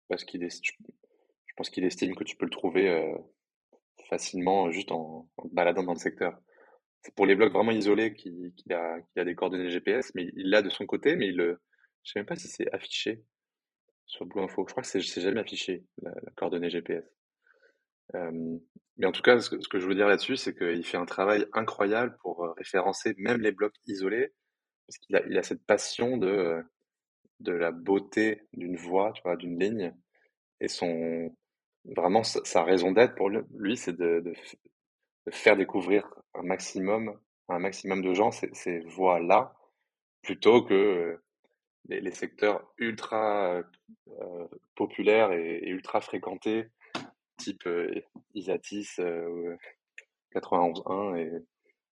parce 0.09 0.23
qu'il 0.23 0.43
est, 0.43 0.65
je 0.65 1.53
pense 1.55 1.69
qu'il 1.69 1.85
estime 1.85 2.15
que 2.15 2.23
tu 2.23 2.35
peux 2.35 2.45
le 2.45 2.51
trouver 2.51 2.89
euh, 2.89 3.15
facilement 4.09 4.71
juste 4.71 4.91
en, 4.91 5.29
baladant 5.51 5.83
dans 5.83 5.93
le 5.93 5.99
secteur. 5.99 6.37
C'est 7.01 7.13
pour 7.15 7.25
les 7.25 7.35
blocs 7.35 7.53
vraiment 7.53 7.71
isolés 7.71 8.13
qu'il 8.13 8.53
a, 8.71 8.97
a, 9.17 9.23
des 9.25 9.35
coordonnées 9.35 9.69
GPS, 9.69 10.13
mais 10.15 10.29
il 10.35 10.49
l'a 10.49 10.61
de 10.61 10.69
son 10.69 10.85
côté, 10.85 11.15
mais 11.15 11.27
il 11.27 11.35
le, 11.35 11.59
je 12.03 12.11
sais 12.11 12.19
même 12.19 12.25
pas 12.25 12.35
si 12.35 12.47
c'est 12.47 12.71
affiché 12.73 13.23
sur 14.05 14.25
Blue 14.25 14.41
Info. 14.41 14.65
Je 14.67 14.73
crois 14.73 14.83
que 14.83 14.89
c'est 14.89 15.01
jamais 15.01 15.39
affiché 15.39 15.83
la 16.01 16.13
coordonnée 16.35 16.69
GPS. 16.69 17.03
Euh, 18.15 18.57
mais 18.97 19.07
en 19.07 19.11
tout 19.11 19.21
cas, 19.21 19.39
ce 19.39 19.49
que, 19.49 19.79
je 19.79 19.87
veux 19.87 19.95
dire 19.95 20.07
là-dessus, 20.07 20.37
c'est 20.37 20.55
qu'il 20.55 20.85
fait 20.85 20.97
un 20.97 21.05
travail 21.05 21.45
incroyable 21.53 22.15
pour 22.21 22.43
euh, 22.43 22.51
référencer 22.57 23.15
même 23.17 23.41
les 23.41 23.51
blocs 23.51 23.75
isolés, 23.87 24.33
parce 24.87 24.97
qu'il 24.99 25.37
a, 25.37 25.43
cette 25.43 25.65
passion 25.65 26.17
de, 26.17 26.27
euh, 26.27 26.61
de 27.39 27.53
la 27.53 27.71
beauté 27.71 28.43
d'une 28.53 28.75
voie, 28.75 29.11
tu 29.13 29.21
vois, 29.23 29.35
d'une 29.35 29.59
ligne, 29.59 29.93
et 30.59 30.67
son 30.67 31.35
vraiment 31.85 32.23
sa, 32.23 32.63
raison 32.63 32.91
d'être 32.91 33.15
pour 33.15 33.29
lui, 33.29 33.75
c'est 33.75 33.97
de, 33.97 34.23
faire 35.31 35.57
découvrir 35.57 36.07
un 36.33 36.43
maximum, 36.43 37.19
un 37.49 37.59
maximum 37.59 38.01
de 38.01 38.13
gens 38.13 38.31
ces, 38.31 38.49
ces 38.53 38.79
voies-là, 38.81 39.53
plutôt 40.21 40.63
que 40.63 41.19
les, 41.89 42.11
secteurs 42.11 42.73
ultra 42.77 43.61
populaires 44.75 45.33
et, 45.33 45.57
et, 45.57 45.69
ultra 45.69 45.99
fréquentés 45.99 46.69
type 47.37 47.67
Isatis 48.33 48.99
91.1 50.35 51.17
et, 51.17 51.41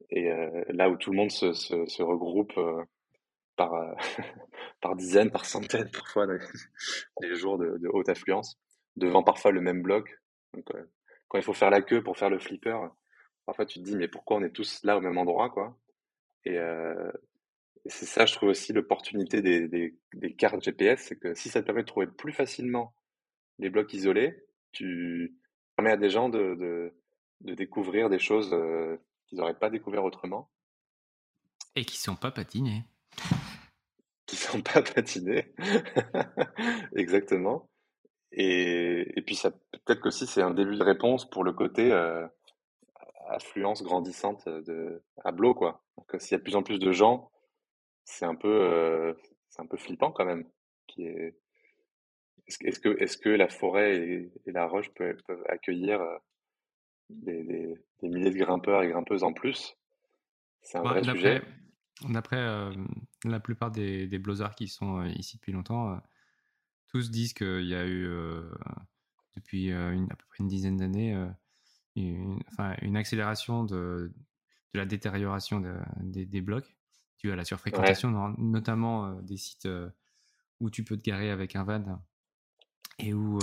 et 0.10 0.30
là 0.70 0.89
où 0.89 0.98
tout 0.98 1.12
le 1.12 1.18
monde 1.18 1.32
se, 1.32 1.54
se, 1.54 2.02
regroupe 2.02 2.54
par, 3.56 3.72
par 4.82 4.96
dizaines, 4.96 5.32
par 5.32 5.46
centaines 5.46 5.89
parfois 5.92 6.28
des 7.22 7.36
jours 7.36 7.58
de, 7.58 7.88
haute 7.89 8.10
affluence, 8.10 8.60
devant 8.96 9.24
parfois 9.24 9.52
le 9.52 9.62
même 9.62 9.82
bloc. 9.82 10.20
Quand 11.28 11.38
il 11.38 11.44
faut 11.44 11.54
faire 11.54 11.70
la 11.70 11.82
queue 11.82 12.04
pour 12.04 12.18
faire 12.18 12.30
le 12.30 12.39
flipper, 12.39 12.78
parfois 13.46 13.66
tu 13.66 13.80
te 13.80 13.86
dis 13.86 13.96
mais 13.96 14.08
pourquoi 14.08 14.38
on 14.38 14.44
est 14.44 14.52
tous 14.52 14.84
là 14.84 14.98
au 14.98 15.02
même 15.02 15.18
endroit 15.18 15.50
quoi? 15.50 15.78
Et 16.46 16.58
c'est 17.86 18.06
ça, 18.06 18.26
je 18.26 18.34
trouve 18.34 18.50
aussi 18.50 18.74
l'opportunité 18.74 19.42
des, 19.42 19.68
des, 19.68 19.96
des, 20.14 20.34
cartes 20.34 20.64
GPS, 20.64 21.02
c'est 21.02 21.18
que 21.18 21.34
si 21.34 21.50
ça 21.50 21.62
te 21.62 21.66
permet 21.66 21.82
de 21.82 21.88
trouver 21.88 22.08
plus 22.08 22.34
facilement 22.34 22.94
les 23.60 23.70
blocs 23.70 23.94
isolés, 23.94 24.44
tu 24.72 25.38
permets 25.76 25.91
à 25.91 25.97
des 25.97 26.09
gens 26.09 26.30
de, 26.30 26.55
de, 26.55 26.93
de 27.41 27.53
découvrir 27.53 28.09
des 28.09 28.19
choses 28.19 28.53
euh, 28.53 28.97
qu'ils 29.28 29.38
n'auraient 29.38 29.57
pas 29.57 29.69
découvert 29.69 30.03
autrement. 30.03 30.49
Et 31.76 31.86
qui 31.86 31.97
sont 31.97 32.15
pas 32.15 32.32
patinés. 32.32 32.84
Qui 34.26 34.36
sont 34.36 34.61
pas 34.61 34.82
patinés. 34.82 35.53
Exactement. 36.95 37.69
Et, 38.32 39.11
et, 39.17 39.22
puis 39.22 39.36
ça 39.36 39.51
peut-être 39.51 39.99
qu'aussi 39.99 40.26
c'est 40.26 40.41
un 40.41 40.53
début 40.53 40.78
de 40.78 40.84
réponse 40.84 41.30
pour 41.30 41.43
le 41.43 41.51
côté 41.51 41.91
euh, 41.91 42.26
affluence 43.28 43.84
grandissante 43.84 44.47
de 44.47 45.03
à 45.24 45.32
Blo 45.32 45.53
quoi. 45.53 45.84
S'il 46.17 46.32
y 46.32 46.36
a 46.36 46.38
de 46.38 46.43
plus 46.43 46.55
en 46.55 46.63
plus 46.63 46.80
de 46.80 46.91
gens, 46.91 47.30
c'est 48.05 48.26
un 48.26 48.36
peu 48.36 48.47
euh, 48.47 49.13
c'est 49.49 49.61
un 49.61 49.65
peu 49.65 49.78
flippant 49.78 50.11
quand 50.11 50.26
même. 50.26 50.45
Qui 50.88 51.03
est 51.03 51.38
est-ce 52.62 52.80
que, 52.80 52.89
est 53.02 53.22
que 53.22 53.30
la 53.30 53.47
forêt 53.47 53.97
et, 53.97 54.32
la 54.47 54.66
roche 54.68 54.89
peuvent, 54.93 55.22
accueillir 55.47 56.02
euh, 56.02 56.18
des, 57.10 57.76
milliers 58.02 58.32
de 58.32 58.38
grimpeurs 58.38 58.84
et 58.84 58.89
grimpeuses 58.89 59.24
en 59.24 59.34
plus? 59.34 59.76
C'est 60.62 60.78
un 60.78 60.84
bah, 60.84 60.91
vrai 60.91 61.04
sujet. 61.04 61.41
D'après 62.10 62.38
euh, 62.38 62.74
la 63.26 63.39
plupart 63.39 63.72
des, 63.72 64.08
des 64.08 64.22
qui 64.58 64.68
sont 64.68 65.04
ici 65.06 65.38
depuis 65.38 65.52
longtemps, 65.52 65.99
tous 66.88 67.12
disent 67.12 67.34
qu'il 67.34 67.66
y 67.66 67.76
a 67.76 67.86
eu, 67.86 68.10
depuis 69.36 69.70
une, 69.70 70.08
à 70.12 70.16
peu 70.16 70.26
près 70.30 70.39
une 70.39 70.47
dizaine 70.47 70.78
d'années, 70.78 71.16
une, 71.95 72.39
enfin, 72.52 72.76
une 72.82 72.97
accélération 72.97 73.64
de, 73.64 74.12
de 74.74 74.80
la 74.80 74.86
détérioration 74.86 75.62
des, 75.99 76.41
blocs 76.41 76.76
due 77.20 77.32
à 77.32 77.36
la 77.36 77.45
surfréquentation, 77.45 78.34
notamment 78.39 79.22
des 79.22 79.38
sites 79.38 79.68
où 80.62 80.70
tu 80.70 80.84
peux 80.84 80.97
te 80.97 81.04
garer 81.04 81.30
avec 81.30 81.56
un 81.56 81.64
van 81.64 82.02
et 83.02 83.14
où 83.14 83.39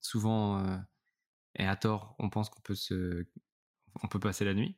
souvent, 0.00 0.82
et 1.56 1.66
à 1.66 1.76
tort, 1.76 2.14
on 2.18 2.30
pense 2.30 2.50
qu'on 2.50 2.60
peut, 2.60 2.74
se, 2.74 3.26
on 4.02 4.08
peut 4.08 4.20
passer 4.20 4.44
la 4.44 4.54
nuit. 4.54 4.76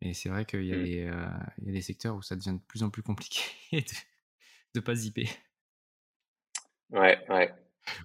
et 0.00 0.14
c'est 0.14 0.28
vrai 0.28 0.44
qu'il 0.44 0.64
y, 0.64 0.72
mmh. 0.72 0.86
y, 0.86 1.68
a 1.68 1.72
des 1.72 1.82
secteurs 1.82 2.16
où 2.16 2.22
ça 2.22 2.36
devient 2.36 2.54
de 2.54 2.66
plus 2.66 2.82
en 2.82 2.90
plus 2.90 3.02
compliqué 3.02 3.42
de 4.74 4.80
pas 4.80 4.94
zipper. 4.94 5.28
Ouais, 6.90 7.24
ouais. 7.28 7.52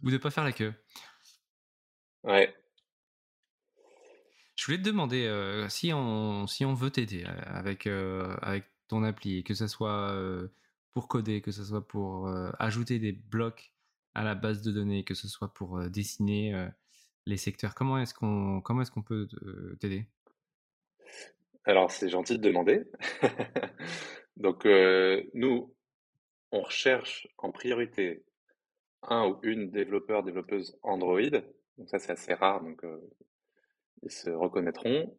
Ou 0.03 0.07
de 0.07 0.13
ne 0.13 0.17
pas 0.17 0.31
faire 0.31 0.43
la 0.43 0.51
queue. 0.51 0.73
Ouais. 2.23 2.55
Je 4.55 4.65
voulais 4.65 4.77
te 4.77 4.83
demander 4.83 5.65
si, 5.69 5.91
on, 5.93 6.47
si 6.47 6.63
on 6.63 6.73
veut 6.73 6.91
t'aider 6.91 7.25
avec, 7.25 7.87
avec 7.87 8.65
ton 8.87 9.03
appli, 9.03 9.43
que 9.43 9.53
ce 9.53 9.67
soit 9.67 10.15
pour 10.91 11.07
coder, 11.07 11.41
que 11.41 11.51
ce 11.51 11.65
soit 11.65 11.85
pour 11.85 12.29
ajouter 12.59 12.99
des 12.99 13.11
blocs 13.11 13.72
à 14.15 14.23
la 14.23 14.35
base 14.35 14.61
de 14.61 14.71
données, 14.71 15.03
que 15.03 15.13
ce 15.13 15.27
soit 15.27 15.53
pour 15.53 15.77
euh, 15.77 15.89
dessiner 15.89 16.53
euh, 16.53 16.67
les 17.25 17.37
secteurs 17.37 17.75
Comment 17.75 17.97
est-ce 17.97 18.13
qu'on 18.13 18.61
est-ce 18.81 18.91
qu'on 18.91 19.01
peut 19.01 19.27
euh, 19.43 19.75
t'aider? 19.79 20.05
Alors 21.65 21.91
c'est 21.91 22.09
gentil 22.09 22.37
de 22.37 22.43
demander. 22.43 22.83
Donc 24.37 24.65
nous, 25.33 25.73
on 26.51 26.61
recherche 26.61 27.27
en 27.37 27.51
priorité 27.51 28.25
un 29.03 29.27
ou 29.27 29.39
une 29.43 29.69
développeur, 29.69 30.23
développeuse 30.23 30.77
Android. 30.81 31.21
Donc 31.77 31.87
ça 31.87 31.99
c'est 31.99 32.11
assez 32.11 32.33
rare, 32.33 32.61
donc 32.63 32.83
ils 34.01 34.11
se 34.11 34.31
reconnaîtront. 34.31 35.15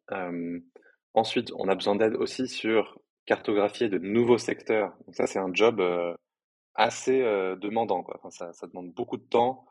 Ensuite, 1.15 1.53
on 1.57 1.69
a 1.69 1.77
besoin 1.77 1.95
d'aide 1.95 2.17
aussi 2.17 2.49
sur 2.49 2.99
cartographier 3.25 3.89
de 3.89 3.99
nouveaux 3.99 4.37
secteurs. 4.37 4.95
Donc 5.07 5.15
ça 5.15 5.29
c'est 5.29 5.39
un 5.39 5.55
job 5.55 5.81
assez 6.75 7.21
demandant, 7.21 8.03
quoi. 8.03 8.21
Enfin, 8.23 8.53
ça, 8.53 8.67
demande 8.67 8.93
beaucoup 8.93 9.17
de 9.17 9.23
temps. 9.23 9.67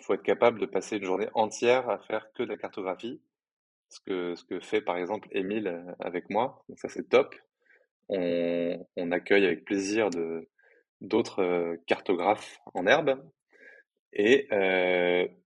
Il 0.00 0.04
faut 0.04 0.14
être 0.14 0.22
capable 0.22 0.60
de 0.60 0.66
passer 0.66 0.96
une 0.96 1.04
journée 1.04 1.28
entière 1.34 1.88
à 1.88 1.98
faire 1.98 2.32
que 2.34 2.42
de 2.42 2.48
la 2.48 2.56
cartographie 2.56 3.20
ce 3.88 4.00
que, 4.00 4.34
ce 4.34 4.44
que 4.44 4.60
fait 4.60 4.80
par 4.80 4.96
exemple 4.96 5.28
Émile 5.32 5.84
avec 6.00 6.30
moi. 6.30 6.64
Donc 6.68 6.78
ça 6.78 6.88
c'est 6.88 7.08
top. 7.08 7.34
On, 8.08 8.84
accueille 9.10 9.46
avec 9.46 9.64
plaisir 9.64 10.10
de, 10.10 10.48
d'autres 11.00 11.76
cartographes 11.86 12.58
en 12.74 12.86
herbe. 12.86 13.20
Et 14.12 14.48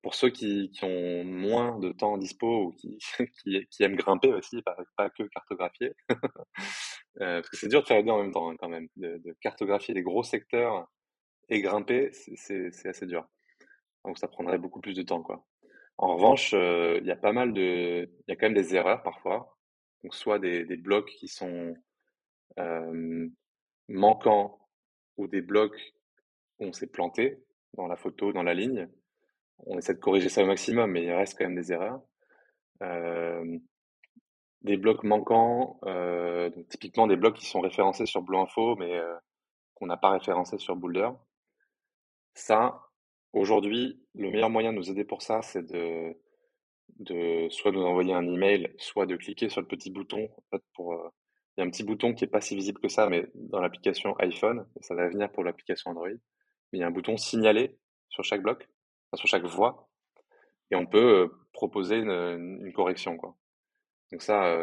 pour 0.02 0.14
ceux 0.14 0.30
qui, 0.30 0.70
qui, 0.70 0.84
ont 0.84 1.24
moins 1.24 1.78
de 1.78 1.92
temps 1.92 2.18
dispo 2.18 2.66
ou 2.66 2.72
qui, 2.72 2.98
qui, 3.70 3.82
aiment 3.82 3.96
grimper 3.96 4.32
aussi, 4.32 4.62
pas, 4.62 4.76
pas 4.96 5.10
que 5.10 5.24
cartographier, 5.24 5.92
euh, 7.20 7.40
parce 7.40 7.48
que 7.48 7.56
c'est 7.56 7.68
dur 7.68 7.82
de 7.82 7.86
faire 7.86 7.96
les 7.96 8.04
deux 8.04 8.12
en 8.12 8.22
même 8.22 8.32
temps 8.32 8.50
hein, 8.50 8.56
quand 8.58 8.68
même, 8.68 8.86
de, 8.96 9.20
de, 9.24 9.34
cartographier 9.40 9.92
des 9.94 10.02
gros 10.02 10.22
secteurs 10.22 10.88
et 11.50 11.60
grimper, 11.60 12.10
c'est, 12.12 12.86
assez 12.86 13.06
dur. 13.06 13.26
Donc 14.04 14.18
ça 14.18 14.28
prendrait 14.28 14.58
beaucoup 14.58 14.80
plus 14.80 14.94
de 14.94 15.02
temps 15.02 15.22
quoi. 15.22 15.44
En 15.98 16.14
revanche, 16.14 16.54
euh, 16.54 16.98
il 17.02 17.06
y 17.06 17.10
a 17.10 17.16
pas 17.16 17.32
mal 17.32 17.52
de, 17.52 18.04
il 18.04 18.24
y 18.28 18.32
a 18.32 18.36
quand 18.36 18.46
même 18.46 18.54
des 18.54 18.74
erreurs 18.74 19.02
parfois. 19.02 19.58
Donc 20.02 20.14
soit 20.14 20.38
des, 20.38 20.64
des 20.64 20.78
blocs 20.78 21.10
qui 21.10 21.28
sont 21.28 21.74
euh, 22.58 23.28
manquants 23.88 24.58
ou 25.18 25.26
des 25.26 25.42
blocs 25.42 25.78
où 26.58 26.66
on 26.66 26.72
s'est 26.72 26.86
planté 26.86 27.44
dans 27.74 27.86
la 27.86 27.96
photo, 27.96 28.32
dans 28.32 28.42
la 28.42 28.54
ligne. 28.54 28.88
On 29.66 29.76
essaie 29.76 29.92
de 29.92 29.98
corriger 29.98 30.30
ça 30.30 30.42
au 30.42 30.46
maximum, 30.46 30.92
mais 30.92 31.04
il 31.04 31.12
reste 31.12 31.36
quand 31.36 31.44
même 31.44 31.54
des 31.54 31.72
erreurs. 31.72 32.00
Euh, 32.82 33.58
des 34.62 34.78
blocs 34.78 35.04
manquants, 35.04 35.80
donc 35.82 36.68
typiquement 36.68 37.06
des 37.06 37.16
blocs 37.16 37.36
qui 37.36 37.46
sont 37.46 37.60
référencés 37.60 38.04
sur 38.04 38.20
Blue 38.22 38.36
Info, 38.36 38.76
mais 38.76 39.00
qu'on 39.74 39.86
n'a 39.86 39.96
pas 39.96 40.10
référencé 40.10 40.58
sur 40.58 40.76
Boulder. 40.76 41.08
Ça, 42.34 42.90
Aujourd'hui, 43.32 44.00
le 44.14 44.30
meilleur 44.30 44.50
moyen 44.50 44.72
de 44.72 44.78
nous 44.78 44.90
aider 44.90 45.04
pour 45.04 45.22
ça, 45.22 45.40
c'est 45.42 45.62
de, 45.62 46.16
de 46.98 47.48
soit 47.50 47.70
nous 47.70 47.82
envoyer 47.82 48.12
un 48.12 48.26
email, 48.26 48.74
soit 48.78 49.06
de 49.06 49.16
cliquer 49.16 49.48
sur 49.48 49.60
le 49.60 49.68
petit 49.68 49.90
bouton. 49.90 50.28
Euh, 50.52 50.58
il 51.56 51.60
y 51.60 51.62
a 51.62 51.64
un 51.64 51.70
petit 51.70 51.84
bouton 51.84 52.12
qui 52.12 52.24
est 52.24 52.28
pas 52.28 52.40
si 52.40 52.56
visible 52.56 52.80
que 52.80 52.88
ça, 52.88 53.08
mais 53.08 53.28
dans 53.34 53.60
l'application 53.60 54.16
iPhone, 54.18 54.66
ça 54.80 54.94
va 54.96 55.08
venir 55.08 55.30
pour 55.30 55.44
l'application 55.44 55.92
Android. 55.92 56.08
Il 56.72 56.80
y 56.80 56.82
a 56.82 56.86
un 56.88 56.90
bouton 56.90 57.16
signaler 57.16 57.78
sur 58.08 58.24
chaque 58.24 58.42
bloc, 58.42 58.68
sur 59.14 59.28
chaque 59.28 59.44
voie, 59.44 59.88
et 60.72 60.76
on 60.76 60.86
peut 60.86 61.30
proposer 61.52 61.96
une, 61.98 62.72
correction. 62.72 63.16
Donc 64.12 64.22
ça, 64.22 64.56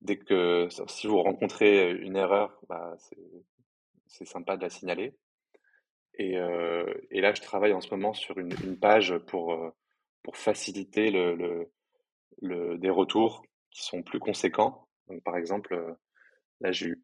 dès 0.00 0.18
que 0.18 0.68
si 0.88 1.06
vous 1.06 1.22
rencontrez 1.22 1.90
une 1.92 2.16
erreur, 2.16 2.58
bah, 2.68 2.96
c'est 4.06 4.26
sympa 4.26 4.56
de 4.56 4.62
la 4.62 4.70
signaler. 4.70 5.14
Et, 6.18 6.38
euh, 6.38 6.84
et, 7.10 7.20
là, 7.20 7.34
je 7.34 7.42
travaille 7.42 7.72
en 7.72 7.80
ce 7.80 7.90
moment 7.90 8.12
sur 8.12 8.38
une, 8.38 8.78
page 8.78 9.16
pour, 9.26 9.52
euh, 9.52 9.70
pour 10.22 10.36
faciliter 10.36 11.10
le, 11.10 11.68
le, 12.40 12.78
des 12.78 12.90
retours 12.90 13.44
qui 13.70 13.82
sont 13.84 14.02
plus 14.02 14.20
conséquents. 14.20 14.88
Donc, 15.08 15.22
par 15.24 15.36
exemple, 15.36 15.74
euh, 15.74 15.92
là, 16.60 16.72
j'ai 16.72 16.94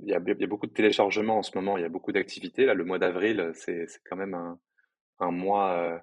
il 0.00 0.08
y, 0.08 0.14
a, 0.14 0.20
beaucoup 0.20 0.66
de 0.66 0.72
téléchargements 0.72 1.36
en 1.36 1.42
ce 1.42 1.54
moment, 1.54 1.76
il 1.76 1.82
y 1.82 1.84
a 1.84 1.90
beaucoup 1.90 2.12
d'activités. 2.12 2.64
Là, 2.64 2.72
le 2.72 2.84
mois 2.84 2.98
d'avril, 2.98 3.52
c'est 3.54 3.86
quand 4.08 4.16
même 4.16 4.32
un, 4.32 4.58
un 5.18 5.30
mois 5.30 6.02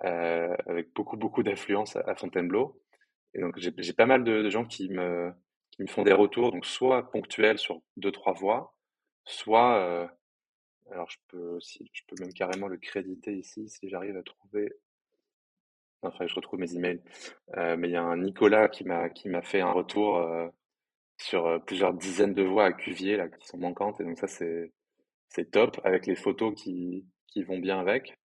avec 0.00 0.92
beaucoup, 0.92 1.16
beaucoup 1.16 1.42
d'affluence 1.42 1.96
à, 1.96 2.14
Fontainebleau. 2.16 2.82
Et 3.32 3.40
donc, 3.40 3.58
j'ai 3.58 3.92
pas 3.94 4.04
mal 4.04 4.24
de, 4.24 4.42
de, 4.42 4.50
gens 4.50 4.66
qui 4.66 4.90
me, 4.90 5.32
qui 5.70 5.80
me 5.80 5.86
font 5.86 6.02
des 6.02 6.12
retours, 6.12 6.52
donc 6.52 6.66
soit 6.66 7.10
ponctuels 7.12 7.56
sur 7.56 7.80
deux, 7.96 8.12
trois 8.12 8.34
voix, 8.34 8.74
soit 9.24 10.10
alors 10.90 11.10
je 11.10 11.18
peux 11.28 11.48
aussi, 11.56 11.90
je 11.92 12.02
peux 12.06 12.16
même 12.20 12.32
carrément 12.32 12.68
le 12.68 12.76
créditer 12.76 13.34
ici 13.34 13.68
si 13.68 13.88
j'arrive 13.88 14.16
à 14.16 14.22
trouver. 14.22 14.72
Enfin, 16.02 16.26
je 16.26 16.34
retrouve 16.34 16.60
mes 16.60 16.74
emails. 16.74 17.00
Euh, 17.56 17.76
mais 17.76 17.88
il 17.88 17.92
y 17.92 17.96
a 17.96 18.02
un 18.02 18.18
Nicolas 18.18 18.68
qui 18.68 18.84
m'a 18.84 19.08
qui 19.08 19.28
m'a 19.28 19.42
fait 19.42 19.60
un 19.60 19.72
retour 19.72 20.18
euh, 20.18 20.48
sur 21.16 21.46
euh, 21.46 21.58
plusieurs 21.58 21.94
dizaines 21.94 22.34
de 22.34 22.42
voix 22.42 22.66
à 22.66 22.72
Cuvier 22.72 23.16
là 23.16 23.28
qui 23.28 23.46
sont 23.46 23.58
manquantes 23.58 24.00
et 24.00 24.04
donc 24.04 24.18
ça 24.18 24.26
c'est 24.26 24.72
c'est 25.28 25.50
top 25.50 25.80
avec 25.84 26.06
les 26.06 26.16
photos 26.16 26.54
qui 26.54 27.06
qui 27.28 27.42
vont 27.42 27.58
bien 27.58 27.80
avec. 27.80 28.18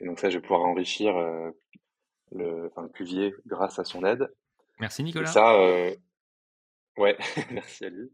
Et 0.00 0.04
donc 0.04 0.18
ça 0.18 0.28
je 0.28 0.36
vais 0.36 0.42
pouvoir 0.42 0.62
enrichir 0.62 1.16
euh, 1.16 1.50
le 2.32 2.66
enfin, 2.66 2.88
Cuvier 2.90 3.34
grâce 3.46 3.78
à 3.78 3.84
son 3.84 4.04
aide. 4.04 4.30
Merci 4.78 5.02
Nicolas. 5.02 5.30
Et 5.30 5.32
ça 5.32 5.58
ouais 6.98 7.16
merci 7.50 7.86
à 7.86 7.88
lui. 7.88 8.12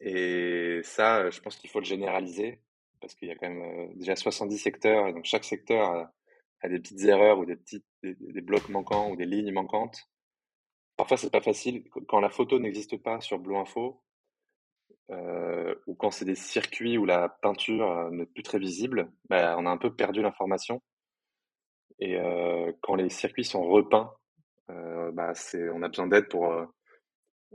Et 0.00 0.80
ça 0.82 1.30
je 1.30 1.40
pense 1.40 1.56
qu'il 1.56 1.70
faut 1.70 1.80
le 1.80 1.86
généraliser 1.86 2.60
parce 3.04 3.14
qu'il 3.16 3.28
y 3.28 3.30
a 3.30 3.36
quand 3.36 3.50
même 3.50 3.94
déjà 3.96 4.16
70 4.16 4.56
secteurs, 4.56 5.08
et 5.08 5.12
donc 5.12 5.26
chaque 5.26 5.44
secteur 5.44 6.10
a, 6.62 6.68
des 6.70 6.78
petites 6.78 7.02
erreurs 7.02 7.38
ou 7.38 7.44
des, 7.44 7.56
petites, 7.56 7.84
des, 8.02 8.40
blocs 8.40 8.70
manquants 8.70 9.10
ou 9.10 9.16
des 9.16 9.26
lignes 9.26 9.52
manquantes. 9.52 10.08
Parfois, 10.96 11.18
c'est 11.18 11.30
pas 11.30 11.42
facile. 11.42 11.84
Quand 12.08 12.20
la 12.20 12.30
photo 12.30 12.58
n'existe 12.58 12.96
pas 12.96 13.20
sur 13.20 13.38
Blue 13.38 13.56
Info, 13.56 14.02
ou 15.10 15.94
quand 15.96 16.10
c'est 16.10 16.24
des 16.24 16.34
circuits 16.34 16.96
où 16.96 17.04
la 17.04 17.28
peinture 17.28 18.10
n'est 18.10 18.24
plus 18.24 18.42
très 18.42 18.58
visible, 18.58 19.12
bah, 19.28 19.56
on 19.58 19.66
a 19.66 19.70
un 19.70 19.76
peu 19.76 19.94
perdu 19.94 20.22
l'information. 20.22 20.80
Et 21.98 22.16
quand 22.80 22.94
les 22.94 23.10
circuits 23.10 23.44
sont 23.44 23.68
repeints, 23.68 24.14
bah, 24.68 25.34
on 25.74 25.82
a 25.82 25.88
besoin 25.88 26.06
d'aide 26.06 26.30
pour 26.30 26.50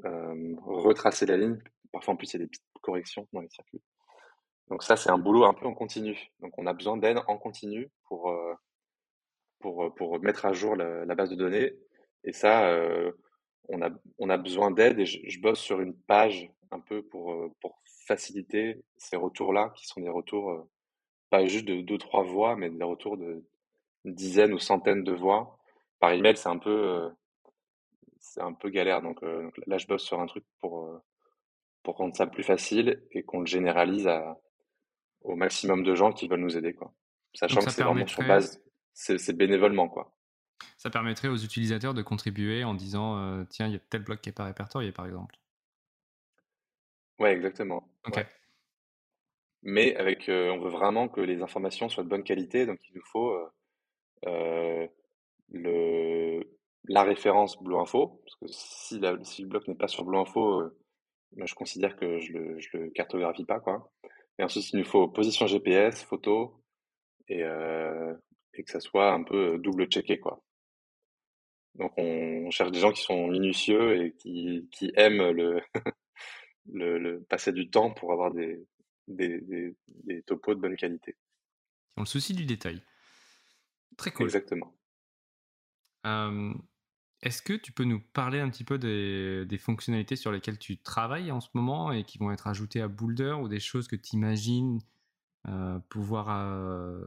retracer 0.04 1.26
la 1.26 1.38
ligne. 1.38 1.58
Parfois, 1.92 2.14
en 2.14 2.18
plus, 2.18 2.32
il 2.32 2.34
y 2.34 2.44
a 2.44 2.46
des 2.46 2.50
petites 2.50 2.64
corrections 2.84 3.28
dans 3.34 3.42
les 3.42 3.50
circuits. 3.50 3.82
Donc 4.70 4.84
ça, 4.84 4.96
c'est 4.96 5.10
un 5.10 5.18
boulot 5.18 5.46
un 5.46 5.54
peu 5.54 5.66
en 5.66 5.74
continu. 5.74 6.32
Donc 6.42 6.54
on 6.58 6.68
a 6.68 6.74
besoin 6.74 6.98
d'aide 6.98 7.20
en 7.28 7.38
continu 7.38 7.90
pour, 8.06 8.30
euh, 8.30 8.54
pour, 9.60 9.86
euh, 9.86 9.90
pour 9.90 10.20
mettre 10.22 10.46
à 10.46 10.54
jour 10.54 10.76
la, 10.76 11.16
base 11.16 11.32
de 11.32 11.36
données. 11.36 11.74
Et 12.24 12.34
ça, 12.34 12.70
euh, 12.70 13.12
on, 13.70 13.82
a, 13.82 13.90
on 14.20 14.30
a 14.30 14.38
besoin 14.38 14.72
d'aide 14.72 15.00
et 15.00 15.06
je, 15.06 15.42
bosse 15.42 15.60
sur 15.60 15.82
une 15.82 15.96
page 15.96 16.52
un 16.72 16.80
peu 16.80 17.02
pour, 17.02 17.52
pour 17.62 17.82
faciliter 18.06 18.84
ces 18.98 19.16
retours-là, 19.16 19.72
qui 19.76 19.88
sont 19.88 20.02
des 20.02 20.10
retours 20.10 20.68
pas 21.30 21.46
juste 21.46 21.66
de 21.66 21.82
deux, 21.82 21.98
trois 21.98 22.24
voix, 22.24 22.56
mais 22.56 22.70
des 22.70 22.84
retours 22.84 23.18
de 23.18 23.44
dizaines 24.06 24.54
ou 24.54 24.60
centaines 24.60 25.04
de 25.04 25.14
voix. 25.14 25.60
Par 26.00 26.12
email, 26.12 26.38
c'est 26.38 26.50
un 26.50 26.58
peu, 26.58 27.10
c'est 28.20 28.42
un 28.42 28.54
peu 28.54 28.70
galère. 28.70 29.02
Donc, 29.02 29.24
donc, 29.24 29.60
là, 29.66 29.78
je 29.78 29.88
bosse 29.88 30.04
sur 30.04 30.20
un 30.20 30.28
truc 30.28 30.44
pour, 30.60 30.90
pour 31.84 31.98
rendre 31.98 32.16
ça 32.16 32.28
plus 32.28 32.44
facile 32.44 33.04
et 33.12 33.24
qu'on 33.24 33.42
le 33.42 33.46
généralise 33.46 34.08
à, 34.08 34.38
au 35.22 35.36
maximum 35.36 35.84
de 35.84 35.96
gens 35.96 36.12
qui 36.12 36.28
veulent 36.28 36.40
nous 36.40 36.58
aider, 36.58 36.74
quoi. 36.74 36.94
Sachant 37.34 37.62
que 37.62 37.70
c'est 37.70 37.84
vraiment 37.84 38.08
sur 38.08 38.24
base, 38.26 38.62
c'est 38.94 39.38
bénévolement, 39.38 39.88
quoi. 39.88 40.16
Ça 40.78 40.90
permettrait 40.90 41.28
aux 41.28 41.38
utilisateurs 41.38 41.94
de 41.94 42.02
contribuer 42.02 42.64
en 42.64 42.74
disant 42.74 43.18
euh, 43.18 43.44
tiens, 43.50 43.68
il 43.68 43.74
y 43.74 43.76
a 43.76 43.80
tel 43.80 44.04
bloc 44.04 44.22
qui 44.22 44.30
n'est 44.30 44.34
pas 44.34 44.46
répertorié, 44.46 44.92
par 44.92 45.06
exemple. 45.06 45.36
Ouais, 47.20 47.34
exactement. 47.34 47.88
Ok. 48.06 48.18
Ouais. 48.18 48.28
Mais 49.62 49.96
avec, 49.98 50.30
euh, 50.30 50.52
on 50.52 50.60
veut 50.60 50.70
vraiment 50.70 51.10
que 51.10 51.20
les 51.20 51.42
informations 51.42 51.90
soient 51.90 52.04
de 52.04 52.10
bonne 52.10 52.24
qualité, 52.24 52.66
donc 52.66 52.80
il 52.90 52.96
nous 52.96 53.04
faut 53.06 53.38
euh, 54.26 54.88
le, 55.52 56.44
la 56.86 57.04
référence 57.04 57.62
Blue 57.62 57.78
Info, 57.78 58.22
parce 58.24 58.36
que 58.38 58.48
si, 58.48 59.00
la, 59.00 59.18
si 59.24 59.42
le 59.42 59.50
bloc 59.50 59.68
n'est 59.68 59.76
pas 59.76 59.90
sur 59.90 60.06
Blue 60.06 60.18
Info, 60.18 60.72
moi, 61.36 61.46
je 61.46 61.56
considère 61.56 61.96
que 61.98 62.20
je 62.20 62.34
le, 62.34 62.60
je 62.60 62.78
le 62.78 62.90
cartographie 62.90 63.46
pas, 63.46 63.60
quoi. 63.60 63.92
Et 64.40 64.44
ensuite, 64.44 64.72
il 64.72 64.80
nous 64.80 64.86
faut 64.86 65.10
position 65.10 65.48
GPS, 65.48 66.04
photo, 66.04 66.64
et, 67.28 67.44
euh, 67.44 68.16
et 68.54 68.64
que 68.64 68.72
ça 68.72 68.80
soit 68.80 69.12
un 69.12 69.24
peu 69.24 69.58
double-checké, 69.60 70.20
quoi. 70.20 70.42
Donc, 71.76 71.92
on, 71.98 72.50
cherche 72.50 72.72
des 72.72 72.80
gens 72.80 72.92
qui 72.92 73.04
sont 73.04 73.28
minutieux 73.28 74.02
et 74.02 74.16
qui, 74.16 74.68
qui 74.72 74.92
aiment 74.96 75.30
le, 75.30 75.62
le, 76.72 76.98
le, 76.98 77.24
passer 77.24 77.52
du 77.52 77.70
temps 77.70 77.94
pour 77.94 78.12
avoir 78.12 78.34
des, 78.34 78.66
des, 79.08 79.42
des, 79.42 79.76
des 79.88 80.24
topos 80.24 80.56
de 80.56 80.62
bonne 80.62 80.78
qualité. 80.78 81.14
Qui 81.14 82.00
ont 82.00 82.04
le 82.04 82.06
souci 82.06 82.34
du 82.34 82.46
détail. 82.46 82.82
Très 83.98 84.12
cool. 84.12 84.26
Exactement. 84.26 84.74
Euh, 86.06 86.54
est-ce 87.22 87.42
que 87.42 87.54
tu 87.54 87.74
peux 87.74 87.84
nous 87.84 88.00
parler 88.00 88.40
un 88.40 88.50
petit 88.50 88.64
peu 88.64 88.78
des, 88.78 89.58
fonctionnalités 89.58 90.16
sur 90.16 90.32
lesquelles 90.32 90.58
tu 90.58 90.78
travailles 90.78 91.32
en 91.32 91.42
ce 91.42 91.50
moment 91.54 91.92
et 91.92 92.04
qui 92.04 92.18
vont 92.18 92.32
être 92.32 92.48
ajoutées 92.48 92.82
à 92.82 92.88
Boulder 92.88 93.34
ou 93.34 93.50
des 93.50 93.60
choses 93.60 93.88
que 93.88 93.98
tu 93.98 94.16
imagines 94.16 94.80
euh, 95.48 95.80
pouvoir 95.90 96.30
euh, 96.30 97.02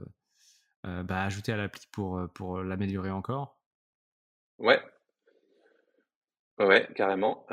euh, 0.87 1.03
bah, 1.03 1.23
ajouter 1.23 1.53
à 1.53 1.57
l'appli 1.57 1.87
pour, 1.93 2.21
pour 2.35 2.63
l'améliorer 2.63 3.11
encore? 3.11 3.59
Ouais. 4.59 4.81
Ouais, 6.59 6.87
carrément. 6.95 7.47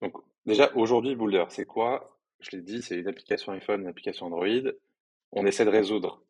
donc 0.00 0.14
déjà 0.46 0.70
aujourd'hui 0.74 1.16
Boulder, 1.16 1.44
c'est 1.48 1.66
quoi? 1.66 2.16
Je 2.38 2.52
l'ai 2.52 2.62
dit, 2.62 2.80
c'est 2.80 2.96
une 2.96 3.08
application 3.08 3.52
iPhone, 3.52 3.82
une 3.82 3.88
application 3.88 4.26
Android. 4.26 4.70
On 5.32 5.44
essaie 5.44 5.64
de 5.64 5.70
résoudre 5.70 6.22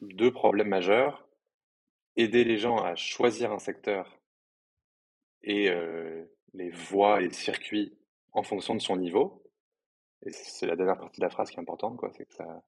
deux 0.00 0.32
problèmes 0.32 0.68
majeurs. 0.68 1.26
Aider 2.16 2.44
les 2.44 2.56
gens 2.58 2.78
à 2.78 2.94
choisir 2.94 3.52
un 3.52 3.58
secteur 3.58 4.19
et 5.42 5.70
les 6.54 6.70
voies 6.70 7.20
et 7.20 7.28
les 7.28 7.32
circuits 7.32 7.96
en 8.32 8.42
fonction 8.42 8.74
de 8.74 8.80
son 8.80 8.96
niveau. 8.96 9.42
Et 10.26 10.32
c'est 10.32 10.66
la 10.66 10.76
dernière 10.76 10.98
partie 10.98 11.20
de 11.20 11.24
la 11.24 11.30
phrase 11.30 11.50
qui 11.50 11.56
est 11.56 11.60
importante, 11.60 11.96
quoi. 11.96 12.10
C'est 12.12 12.26
que 12.26 12.34
ça, 12.34 12.62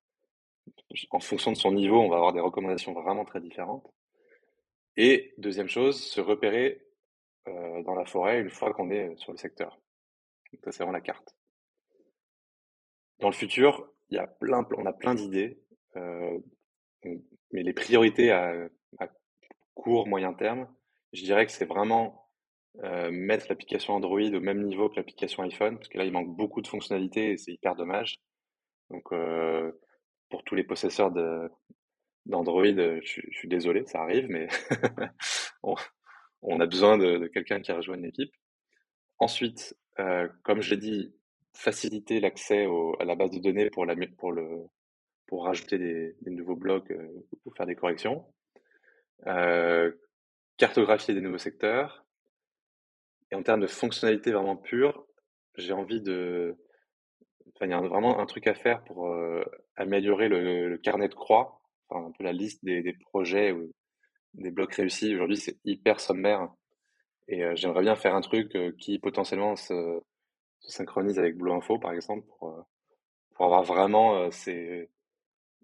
en 1.10 1.20
fonction 1.20 1.52
de 1.52 1.56
son 1.56 1.72
niveau, 1.72 2.00
on 2.00 2.08
va 2.08 2.16
avoir 2.16 2.32
des 2.32 2.40
recommandations 2.40 2.92
vraiment 2.92 3.24
très 3.24 3.40
différentes. 3.40 3.86
Et 4.96 5.34
deuxième 5.38 5.68
chose, 5.68 6.02
se 6.02 6.20
repérer 6.20 6.86
dans 7.46 7.94
la 7.94 8.04
forêt 8.04 8.40
une 8.40 8.50
fois 8.50 8.72
qu'on 8.72 8.90
est 8.90 9.16
sur 9.16 9.32
le 9.32 9.38
secteur. 9.38 9.80
Donc 10.52 10.60
ça, 10.64 10.72
c'est 10.72 10.78
vraiment 10.78 10.92
la 10.92 11.00
carte. 11.00 11.34
Dans 13.18 13.28
le 13.28 13.34
futur, 13.34 13.88
il 14.10 14.16
y 14.16 14.18
a 14.18 14.26
plein, 14.26 14.66
on 14.76 14.86
a 14.86 14.92
plein 14.92 15.14
d'idées, 15.14 15.58
mais 17.04 17.62
les 17.62 17.72
priorités 17.72 18.30
à, 18.30 18.68
court, 19.74 20.06
moyen 20.06 20.34
terme, 20.34 20.68
je 21.12 21.22
dirais 21.22 21.46
que 21.46 21.52
c'est 21.52 21.64
vraiment 21.64 22.21
euh, 22.82 23.10
mettre 23.10 23.46
l'application 23.48 23.94
Android 23.94 24.20
au 24.20 24.40
même 24.40 24.62
niveau 24.62 24.88
que 24.88 24.96
l'application 24.96 25.42
iPhone, 25.42 25.76
parce 25.76 25.88
que 25.88 25.98
là, 25.98 26.04
il 26.04 26.12
manque 26.12 26.34
beaucoup 26.34 26.62
de 26.62 26.68
fonctionnalités 26.68 27.32
et 27.32 27.36
c'est 27.36 27.52
hyper 27.52 27.74
dommage. 27.74 28.16
Donc, 28.90 29.12
euh, 29.12 29.72
pour 30.30 30.44
tous 30.44 30.54
les 30.54 30.64
possesseurs 30.64 31.10
d'Android, 32.26 32.64
je, 32.64 33.00
je, 33.02 33.36
suis 33.38 33.48
désolé, 33.48 33.84
ça 33.86 34.02
arrive, 34.02 34.26
mais 34.28 34.48
on, 35.62 36.60
a 36.60 36.66
besoin 36.66 36.96
de, 36.98 37.18
de 37.18 37.26
quelqu'un 37.26 37.60
qui 37.60 37.72
rejoint 37.72 37.96
l'équipe. 37.96 38.32
Ensuite, 39.18 39.76
euh, 39.98 40.28
comme 40.42 40.62
je 40.62 40.70
l'ai 40.70 40.80
dit, 40.80 41.14
faciliter 41.54 42.20
l'accès 42.20 42.66
à 42.98 43.04
la 43.04 43.14
base 43.14 43.30
de 43.30 43.38
données 43.38 43.70
pour, 43.70 43.84
la, 43.84 43.94
pour, 44.18 44.32
le, 44.32 44.66
pour 45.26 45.44
rajouter 45.44 45.78
des, 45.78 46.16
des 46.22 46.30
nouveaux 46.30 46.56
blocs 46.56 46.90
euh, 46.90 47.26
ou 47.44 47.50
faire 47.52 47.66
des 47.66 47.74
corrections. 47.74 48.24
Euh, 49.26 49.92
cartographier 50.56 51.14
des 51.14 51.20
nouveaux 51.20 51.38
secteurs, 51.38 52.04
et 53.32 53.34
en 53.34 53.42
termes 53.42 53.60
de 53.60 53.66
fonctionnalité 53.66 54.30
vraiment 54.30 54.56
pure, 54.56 55.06
j'ai 55.56 55.72
envie 55.72 56.02
de. 56.02 56.54
Enfin, 57.54 57.66
il 57.66 57.70
y 57.70 57.72
a 57.72 57.80
vraiment 57.80 58.20
un 58.20 58.26
truc 58.26 58.46
à 58.46 58.54
faire 58.54 58.84
pour 58.84 59.10
améliorer 59.76 60.28
le, 60.28 60.76
carnet 60.76 61.08
de 61.08 61.14
croix, 61.14 61.60
enfin, 61.88 62.06
un 62.06 62.12
peu 62.12 62.24
la 62.24 62.32
liste 62.32 62.62
des, 62.62 62.96
projets 63.00 63.52
ou 63.52 63.72
des 64.34 64.50
blocs 64.50 64.74
réussis. 64.74 65.14
Aujourd'hui, 65.14 65.38
c'est 65.38 65.58
hyper 65.64 65.98
sommaire. 65.98 66.52
Et 67.26 67.42
j'aimerais 67.56 67.82
bien 67.82 67.96
faire 67.96 68.14
un 68.14 68.20
truc 68.20 68.54
qui 68.78 68.98
potentiellement 68.98 69.56
se, 69.56 70.00
se, 70.60 70.72
synchronise 70.72 71.18
avec 71.18 71.36
Blue 71.36 71.52
Info, 71.52 71.78
par 71.78 71.92
exemple, 71.92 72.26
pour, 72.26 72.66
pour 73.34 73.46
avoir 73.46 73.62
vraiment 73.62 74.30
ces, 74.30 74.90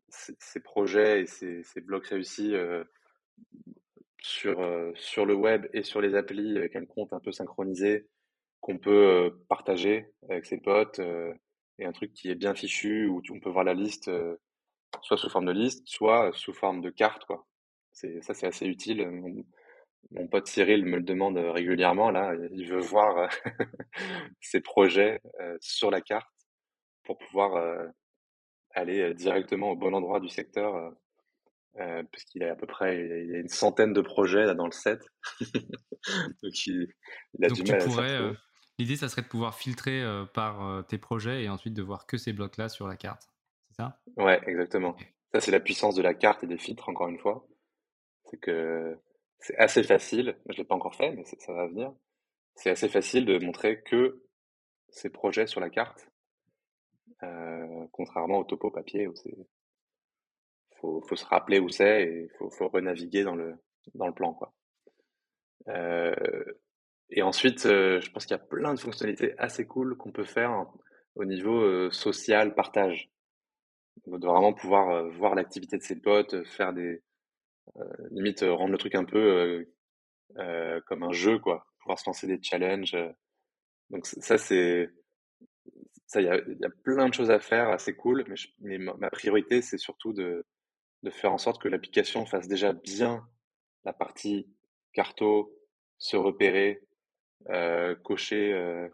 ces, 0.08 0.34
ces, 0.38 0.60
projets 0.60 1.22
et 1.22 1.26
ces, 1.26 1.62
ces 1.64 1.80
blocs 1.82 2.06
réussis 2.06 2.54
sur, 4.22 4.60
euh, 4.60 4.92
sur 4.94 5.26
le 5.26 5.34
web 5.34 5.66
et 5.72 5.82
sur 5.82 6.00
les 6.00 6.14
applis 6.14 6.56
avec 6.56 6.76
un 6.76 6.84
compte 6.84 7.12
un 7.12 7.20
peu 7.20 7.32
synchronisé 7.32 8.08
qu'on 8.60 8.78
peut 8.78 9.06
euh, 9.06 9.30
partager 9.48 10.12
avec 10.28 10.46
ses 10.46 10.58
potes 10.58 10.98
euh, 10.98 11.32
et 11.78 11.84
un 11.84 11.92
truc 11.92 12.12
qui 12.12 12.30
est 12.30 12.34
bien 12.34 12.54
fichu 12.54 13.06
où 13.06 13.22
on 13.30 13.40
peut 13.40 13.50
voir 13.50 13.64
la 13.64 13.74
liste 13.74 14.10
soit 15.02 15.16
sous 15.16 15.30
forme 15.30 15.46
de 15.46 15.52
liste, 15.52 15.86
soit 15.86 16.32
sous 16.32 16.52
forme 16.52 16.80
de 16.80 16.90
carte. 16.90 17.24
Quoi. 17.24 17.46
Ça, 17.92 18.34
c'est 18.34 18.46
assez 18.46 18.66
utile. 18.66 19.08
Mon, 20.10 20.26
pote 20.26 20.48
Cyril 20.48 20.84
me 20.84 20.96
le 20.96 21.02
demande 21.02 21.36
régulièrement. 21.36 22.10
Là, 22.10 22.34
il 22.52 22.66
veut 22.66 22.80
voir 22.80 23.30
ses 24.40 24.60
projets 24.60 25.20
sur 25.60 25.92
la 25.92 26.00
carte 26.00 26.26
pour 27.04 27.18
pouvoir 27.18 27.92
aller 28.70 29.14
directement 29.14 29.70
au 29.70 29.76
bon 29.76 29.94
endroit 29.94 30.18
du 30.18 30.28
secteur 30.28 30.92
euh, 31.80 32.02
parce 32.10 32.24
qu'il 32.24 32.42
a 32.42 32.52
à 32.52 32.56
peu 32.56 32.66
près 32.66 32.96
il 33.24 33.34
a 33.36 33.38
une 33.38 33.48
centaine 33.48 33.92
de 33.92 34.00
projets 34.00 34.44
là 34.44 34.54
dans 34.54 34.66
le 34.66 34.72
set. 34.72 35.00
Donc 36.42 36.66
il, 36.66 36.88
a 37.42 37.48
du 37.48 37.62
mal 37.62 37.84
pourrais, 37.84 38.16
à 38.16 38.22
euh, 38.22 38.34
L'idée, 38.78 38.96
ça 38.96 39.08
serait 39.08 39.22
de 39.22 39.28
pouvoir 39.28 39.54
filtrer 39.54 40.02
euh, 40.02 40.24
par 40.24 40.84
tes 40.86 40.98
projets 40.98 41.44
et 41.44 41.48
ensuite 41.48 41.74
de 41.74 41.82
voir 41.82 42.06
que 42.06 42.16
ces 42.16 42.32
blocs-là 42.32 42.68
sur 42.68 42.88
la 42.88 42.96
carte. 42.96 43.28
C'est 43.68 43.82
ça? 43.82 44.00
Ouais, 44.16 44.40
exactement. 44.46 44.96
Ça, 45.32 45.40
c'est 45.40 45.52
la 45.52 45.60
puissance 45.60 45.94
de 45.94 46.02
la 46.02 46.14
carte 46.14 46.42
et 46.42 46.46
des 46.46 46.58
filtres, 46.58 46.88
encore 46.88 47.08
une 47.08 47.18
fois. 47.18 47.46
C'est 48.24 48.38
que 48.38 48.98
c'est 49.38 49.56
assez 49.56 49.82
facile. 49.82 50.36
Je 50.48 50.56
l'ai 50.56 50.64
pas 50.64 50.74
encore 50.74 50.96
fait, 50.96 51.12
mais 51.12 51.24
ça 51.24 51.52
va 51.52 51.66
venir. 51.68 51.92
C'est 52.54 52.70
assez 52.70 52.88
facile 52.88 53.24
de 53.24 53.38
montrer 53.38 53.82
que 53.82 54.24
ces 54.88 55.10
projets 55.10 55.46
sur 55.46 55.60
la 55.60 55.70
carte, 55.70 56.08
contrairement 57.92 58.38
au 58.38 58.44
topo 58.44 58.70
papier 58.70 59.06
où 59.06 59.14
c'est 59.14 59.36
faut, 60.80 61.02
faut 61.08 61.16
se 61.16 61.24
rappeler 61.24 61.58
où 61.58 61.68
c'est 61.68 62.02
et 62.02 62.28
faut, 62.38 62.50
faut 62.50 62.68
renaviguer 62.68 63.24
dans 63.24 63.34
le, 63.34 63.54
dans 63.94 64.06
le 64.06 64.14
plan, 64.14 64.32
quoi. 64.32 64.52
Euh, 65.68 66.14
et 67.10 67.22
ensuite, 67.22 67.66
euh, 67.66 68.00
je 68.00 68.10
pense 68.10 68.26
qu'il 68.26 68.36
y 68.36 68.40
a 68.40 68.44
plein 68.44 68.74
de 68.74 68.80
fonctionnalités 68.80 69.34
assez 69.38 69.66
cool 69.66 69.96
qu'on 69.96 70.12
peut 70.12 70.24
faire 70.24 70.66
au 71.14 71.24
niveau 71.24 71.60
euh, 71.60 71.90
social, 71.90 72.54
partage. 72.54 73.10
On 74.06 74.18
doit 74.18 74.32
vraiment 74.32 74.52
pouvoir 74.52 75.08
voir 75.10 75.34
l'activité 75.34 75.76
de 75.76 75.82
ses 75.82 76.00
potes, 76.00 76.44
faire 76.44 76.72
des 76.72 77.02
limite 78.10 78.40
rendre 78.42 78.72
le 78.72 78.78
truc 78.78 78.94
un 78.94 79.04
peu 79.04 79.66
comme 80.86 81.02
un 81.02 81.12
jeu, 81.12 81.38
quoi. 81.38 81.66
Pouvoir 81.80 81.98
se 81.98 82.08
lancer 82.08 82.26
des 82.26 82.40
challenges. 82.40 82.96
Donc 83.90 84.06
ça, 84.06 84.38
c'est 84.38 84.88
ça, 86.06 86.20
il 86.20 86.26
y 86.26 86.30
a, 86.30 86.36
y 86.36 86.64
a, 86.64 86.70
plein 86.84 87.08
de 87.08 87.14
choses 87.14 87.30
à 87.30 87.40
faire, 87.40 87.68
assez 87.70 87.94
cool. 87.94 88.24
Mais 88.60 88.78
ma 88.78 89.10
priorité, 89.10 89.60
c'est 89.60 89.78
surtout 89.78 90.12
de 90.12 90.46
de 91.02 91.10
faire 91.10 91.32
en 91.32 91.38
sorte 91.38 91.60
que 91.60 91.68
l'application 91.68 92.26
fasse 92.26 92.48
déjà 92.48 92.72
bien 92.72 93.28
la 93.84 93.92
partie 93.92 94.46
carto, 94.92 95.54
se 95.98 96.16
repérer, 96.16 96.82
euh, 97.50 97.94
cocher, 97.94 98.52
euh, 98.52 98.88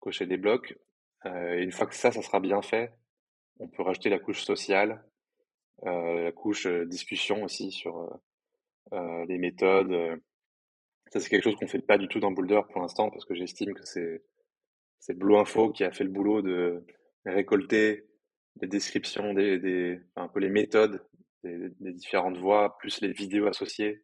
cocher 0.00 0.26
des 0.26 0.36
blocs. 0.36 0.76
Euh, 1.24 1.58
et 1.58 1.62
une 1.62 1.72
fois 1.72 1.86
que 1.86 1.94
ça, 1.94 2.12
ça 2.12 2.22
sera 2.22 2.40
bien 2.40 2.62
fait, 2.62 2.92
on 3.58 3.68
peut 3.68 3.82
rajouter 3.82 4.10
la 4.10 4.18
couche 4.18 4.42
sociale, 4.42 5.04
la 5.82 6.32
couche 6.32 6.66
discussion 6.66 7.42
aussi 7.44 7.70
sur 7.70 8.18
les 8.92 9.38
méthodes. 9.38 10.20
Ça, 11.08 11.20
c'est 11.20 11.28
quelque 11.28 11.44
chose 11.44 11.56
qu'on 11.56 11.68
fait 11.68 11.80
pas 11.80 11.98
du 11.98 12.08
tout 12.08 12.18
dans 12.18 12.32
Boulder 12.32 12.62
pour 12.70 12.80
l'instant 12.80 13.10
parce 13.10 13.26
que 13.26 13.34
j'estime 13.34 13.74
que 13.74 13.84
c'est 13.84 14.22
c'est 15.00 15.14
Blue 15.14 15.36
Info 15.36 15.70
qui 15.70 15.84
a 15.84 15.92
fait 15.92 16.04
le 16.04 16.10
boulot 16.10 16.42
de 16.42 16.84
récolter 17.24 18.06
les 18.60 18.68
descriptions, 18.68 19.34
des, 19.34 19.58
des, 19.58 20.00
un 20.16 20.28
peu 20.28 20.40
les 20.40 20.48
méthodes 20.48 21.04
des, 21.42 21.70
des, 21.80 21.92
différentes 21.92 22.38
voies, 22.38 22.76
plus 22.78 23.00
les 23.00 23.12
vidéos 23.12 23.46
associées, 23.46 24.02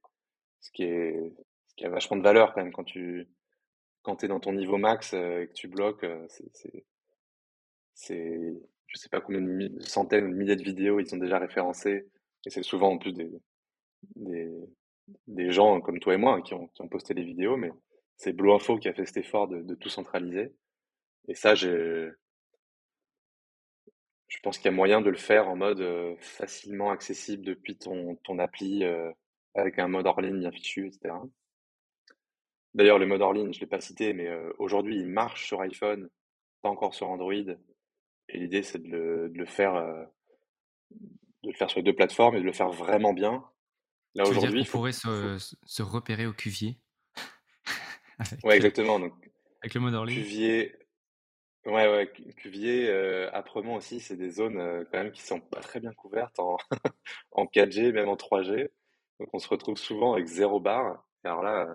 ce 0.61 0.71
qui 0.73 0.85
est, 0.85 1.33
ce 1.69 1.75
qui 1.77 1.85
a 1.85 1.91
vachement 1.91 2.17
de 2.17 2.23
valeur 2.23 2.53
quand 2.53 2.63
même 2.63 2.73
quand 2.73 2.85
tu 2.85 3.29
quand 4.03 4.25
es 4.25 4.29
dans 4.29 4.41
ton 4.41 4.53
niveau 4.53 4.79
max 4.79 5.15
euh, 5.15 5.43
et 5.43 5.47
que 5.47 5.53
tu 5.53 5.69
bloques, 5.69 6.05
euh, 6.05 6.27
c'est, 6.29 6.85
c'est, 7.95 8.61
je 8.89 8.99
sais 8.99 9.09
pas 9.09 9.21
combien 9.21 9.41
de 9.41 9.81
centaines 9.81 10.27
ou 10.27 10.33
de 10.33 10.37
milliers 10.37 10.57
de 10.57 10.65
vidéos 10.65 10.99
ils 10.99 11.15
ont 11.15 11.19
déjà 11.19 11.39
référencées 11.39 12.09
et 12.45 12.51
c'est 12.51 12.65
souvent 12.65 12.91
en 12.91 12.99
plus 12.99 13.13
des, 13.13 13.31
des, 14.17 14.51
des 15.29 15.53
gens 15.53 15.81
comme 15.81 16.01
toi 16.01 16.15
et 16.15 16.17
moi 16.17 16.35
hein, 16.35 16.43
qui, 16.43 16.55
ont, 16.55 16.67
qui 16.69 16.83
ont 16.83 16.89
posté 16.89 17.15
les 17.15 17.25
vidéos, 17.25 17.57
mais 17.57 17.71
c'est 18.17 18.33
Blue 18.33 18.53
Info 18.53 18.77
qui 18.77 18.89
a 18.89 18.93
fait 18.93 19.07
cet 19.07 19.19
effort 19.19 19.49
de, 19.49 19.63
de 19.63 19.75
tout 19.75 19.89
centraliser. 19.89 20.53
Et 21.29 21.35
ça, 21.35 21.55
j'ai, 21.55 22.11
je 24.33 24.39
pense 24.41 24.57
qu'il 24.57 24.65
y 24.65 24.69
a 24.69 24.73
moyen 24.73 25.03
de 25.03 25.11
le 25.11 25.19
faire 25.19 25.49
en 25.49 25.57
mode 25.57 25.83
euh, 25.83 26.17
facilement 26.19 26.91
accessible 26.91 27.45
depuis 27.45 27.77
ton, 27.77 28.17
ton 28.25 28.39
appli 28.39 28.83
euh, 28.83 29.13
avec 29.55 29.79
un 29.79 29.89
mode 29.89 30.07
hors 30.07 30.23
ligne 30.23 30.39
bien 30.39 30.51
fichu, 30.51 30.87
etc. 30.87 31.15
D'ailleurs, 32.73 32.99
le 32.99 33.05
mode 33.05 33.21
hors 33.21 33.35
ligne, 33.35 33.53
je 33.53 33.59
ne 33.59 33.61
l'ai 33.61 33.67
pas 33.67 33.83
cité, 33.83 34.15
mais 34.15 34.29
euh, 34.29 34.51
aujourd'hui, 34.59 34.97
il 34.97 35.07
marche 35.07 35.47
sur 35.47 35.61
iPhone, 35.61 36.09
pas 36.63 36.71
encore 36.71 36.95
sur 36.95 37.11
Android. 37.11 37.35
Et 37.35 38.39
l'idée, 38.39 38.63
c'est 38.63 38.83
de 38.83 38.89
le, 38.89 39.29
de 39.29 39.37
le 39.37 39.45
faire, 39.45 39.75
de 41.43 41.51
le 41.51 41.55
faire 41.55 41.69
sur 41.69 41.81
les 41.81 41.85
deux 41.85 41.95
plateformes 41.95 42.35
et 42.35 42.41
de 42.41 42.45
le 42.45 42.55
faire 42.55 42.71
vraiment 42.71 43.13
bien. 43.13 43.45
Là 44.15 44.25
aujourd'hui, 44.25 44.61
il 44.61 44.67
pourrait 44.67 44.93
se, 44.93 45.37
se, 45.67 45.83
repérer 45.83 46.27
au 46.27 46.33
cuvier? 46.33 46.79
ouais, 48.45 48.57
exactement. 48.57 48.99
Donc, 48.99 49.13
avec 49.61 49.75
le 49.75 49.81
mode 49.81 49.93
hors 49.93 50.07
ligne? 50.07 50.23
Cuvier, 50.23 50.75
Ouais, 51.65 51.87
ouais, 51.89 52.11
Cuvier, 52.37 52.89
euh, 52.89 53.31
Apremont 53.33 53.77
aussi, 53.77 54.01
c'est 54.01 54.17
des 54.17 54.31
zones 54.31 54.59
euh, 54.59 54.85
quand 54.91 54.99
même 54.99 55.13
qui 55.13 55.23
sont 55.23 55.41
pas 55.41 55.61
très 55.61 55.79
bien 55.79 55.93
couvertes 55.93 56.41
en, 56.41 56.57
en 57.31 57.47
4G, 57.47 57.93
même 57.93 58.09
en 58.09 58.17
3G. 58.17 58.69
Donc 59.21 59.29
on 59.33 59.39
se 59.39 59.47
retrouve 59.49 59.79
souvent 59.79 60.15
avec 60.15 60.27
zéro 60.27 60.59
barre. 60.59 61.07
Alors 61.23 61.43
là, 61.43 61.69
euh, 61.69 61.75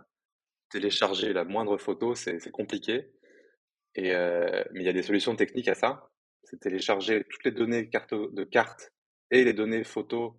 télécharger 0.69 1.33
la 1.33 1.45
moindre 1.45 1.77
photo, 1.77 2.15
c'est 2.15 2.51
compliqué. 2.51 3.11
Et, 3.95 4.13
euh, 4.15 4.63
mais 4.73 4.81
il 4.81 4.85
y 4.85 4.89
a 4.89 4.93
des 4.93 5.03
solutions 5.03 5.35
techniques 5.35 5.69
à 5.69 5.75
ça. 5.75 6.09
C'est 6.43 6.59
télécharger 6.61 7.25
toutes 7.29 7.45
les 7.45 7.51
données 7.51 7.89
carte, 7.89 8.13
de 8.13 8.43
carte 8.45 8.93
et 9.31 9.43
les 9.45 9.53
données 9.53 9.83
photos 9.85 10.33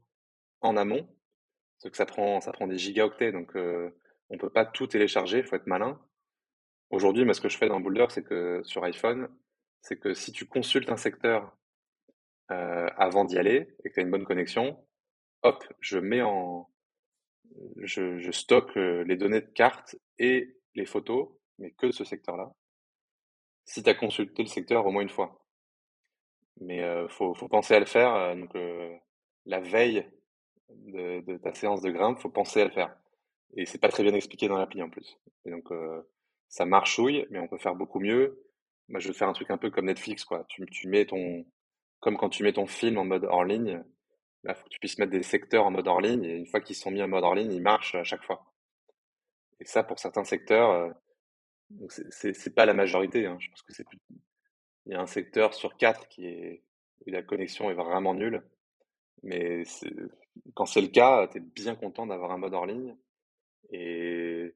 en 0.62 0.76
amont. 0.76 1.08
Parce 1.82 1.92
que 1.92 1.96
ça 1.98 2.06
prend, 2.06 2.40
ça 2.40 2.52
prend 2.52 2.66
des 2.68 2.78
gigaoctets, 2.78 3.32
donc 3.32 3.56
euh, 3.56 3.90
on 4.30 4.38
peut 4.38 4.50
pas 4.50 4.66
tout 4.66 4.86
télécharger, 4.88 5.38
il 5.38 5.44
faut 5.44 5.56
être 5.56 5.66
malin. 5.68 6.00
Aujourd'hui, 6.90 7.24
moi, 7.24 7.34
ce 7.34 7.40
que 7.40 7.48
je 7.48 7.58
fais 7.58 7.68
dans 7.68 7.80
Boulder, 7.80 8.06
c'est 8.10 8.24
que 8.24 8.62
sur 8.64 8.84
iPhone, 8.84 9.28
c'est 9.82 9.98
que 9.98 10.14
si 10.14 10.32
tu 10.32 10.46
consultes 10.46 10.90
un 10.90 10.96
secteur 10.96 11.56
euh, 12.50 12.88
avant 12.96 13.24
d'y 13.24 13.38
aller 13.38 13.74
et 13.84 13.88
que 13.88 13.94
tu 13.94 14.00
as 14.00 14.02
une 14.02 14.10
bonne 14.10 14.24
connexion, 14.24 14.84
hop, 15.42 15.64
je 15.80 15.98
mets 15.98 16.22
en, 16.22 16.68
je, 17.76 18.18
je 18.18 18.30
stocke 18.32 18.76
euh, 18.76 19.04
les 19.04 19.16
données 19.16 19.40
de 19.40 19.46
carte 19.46 19.96
et 20.18 20.56
les 20.74 20.86
photos, 20.86 21.28
mais 21.58 21.70
que 21.72 21.86
de 21.86 21.92
ce 21.92 22.04
secteur-là. 22.04 22.52
Si 23.64 23.82
tu 23.82 23.90
as 23.90 23.94
consulté 23.94 24.42
le 24.42 24.48
secteur 24.48 24.86
au 24.86 24.90
moins 24.90 25.02
une 25.02 25.08
fois. 25.08 25.44
Mais 26.60 26.82
euh, 26.82 27.06
faut, 27.08 27.34
faut 27.34 27.48
penser 27.48 27.74
à 27.74 27.80
le 27.80 27.86
faire. 27.86 28.14
euh, 28.14 28.34
donc, 28.34 28.54
euh, 28.56 28.96
la 29.46 29.60
veille 29.60 30.06
de, 30.70 31.20
de 31.20 31.36
ta 31.38 31.54
séance 31.54 31.82
de 31.82 31.90
grimpe, 31.90 32.18
faut 32.18 32.30
penser 32.30 32.60
à 32.62 32.64
le 32.64 32.70
faire. 32.70 32.96
Et 33.56 33.64
c'est 33.66 33.78
pas 33.78 33.88
très 33.88 34.02
bien 34.02 34.14
expliqué 34.14 34.48
dans 34.48 34.58
l'appli 34.58 34.82
en 34.82 34.90
plus. 34.90 35.18
Et 35.44 35.50
donc, 35.50 35.70
euh, 35.70 36.02
ça 36.48 36.64
marchouille, 36.64 37.26
mais 37.30 37.38
on 37.38 37.48
peut 37.48 37.58
faire 37.58 37.74
beaucoup 37.74 38.00
mieux. 38.00 38.44
Moi, 38.88 39.00
je 39.00 39.08
vais 39.08 39.14
faire 39.14 39.28
un 39.28 39.32
truc 39.32 39.50
un 39.50 39.58
peu 39.58 39.70
comme 39.70 39.86
Netflix, 39.86 40.24
quoi. 40.24 40.44
Tu, 40.48 40.64
tu 40.66 40.88
mets 40.88 41.06
ton, 41.06 41.44
comme 42.00 42.16
quand 42.16 42.30
tu 42.30 42.42
mets 42.42 42.52
ton 42.52 42.66
film 42.66 42.98
en 42.98 43.04
mode 43.04 43.24
hors 43.24 43.44
ligne, 43.44 43.82
là, 44.44 44.54
faut 44.54 44.64
que 44.64 44.70
tu 44.70 44.78
puisses 44.78 44.98
mettre 44.98 45.12
des 45.12 45.22
secteurs 45.22 45.66
en 45.66 45.70
mode 45.70 45.86
hors 45.88 46.00
ligne. 46.00 46.24
Et 46.24 46.36
une 46.36 46.46
fois 46.46 46.60
qu'ils 46.60 46.76
sont 46.76 46.90
mis 46.90 47.02
en 47.02 47.08
mode 47.08 47.24
hors 47.24 47.34
ligne, 47.34 47.52
ils 47.52 47.62
marchent 47.62 47.94
à 47.94 48.04
chaque 48.04 48.24
fois. 48.24 48.44
Et 49.60 49.64
ça, 49.64 49.82
pour 49.82 49.98
certains 49.98 50.24
secteurs, 50.24 50.70
euh, 50.70 50.92
c'est 52.10 52.54
pas 52.54 52.64
la 52.64 52.74
majorité. 52.74 53.26
Hein. 53.26 53.36
Je 53.40 53.48
pense 53.50 53.62
que 53.62 53.72
c'est 53.72 53.84
plus... 53.84 53.98
Il 54.86 54.92
y 54.92 54.94
a 54.94 55.00
un 55.00 55.06
secteur 55.06 55.52
sur 55.52 55.76
quatre 55.76 56.08
qui 56.08 56.26
est 56.26 56.62
où 57.06 57.10
la 57.10 57.22
connexion 57.22 57.70
est 57.70 57.74
vraiment 57.74 58.14
nulle. 58.14 58.42
Mais 59.22 59.64
quand 60.54 60.64
c'est 60.64 60.80
le 60.80 60.88
cas, 60.88 61.28
tu 61.28 61.38
es 61.38 61.40
bien 61.40 61.74
content 61.74 62.06
d'avoir 62.06 62.30
un 62.30 62.38
mode 62.38 62.54
hors 62.54 62.66
ligne. 62.66 62.96
Et, 63.70 64.54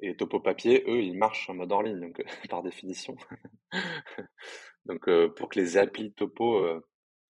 et 0.00 0.16
Topo 0.16 0.40
Papier, 0.40 0.84
eux, 0.88 1.02
ils 1.02 1.16
marchent 1.16 1.48
en 1.50 1.54
mode 1.54 1.72
hors 1.72 1.82
ligne, 1.82 2.00
donc 2.00 2.22
par 2.50 2.62
définition. 2.62 3.16
Donc 4.86 5.08
euh, 5.08 5.28
pour 5.28 5.50
que 5.50 5.60
les 5.60 5.76
applis 5.76 6.12
Topo 6.14 6.64
euh, 6.64 6.80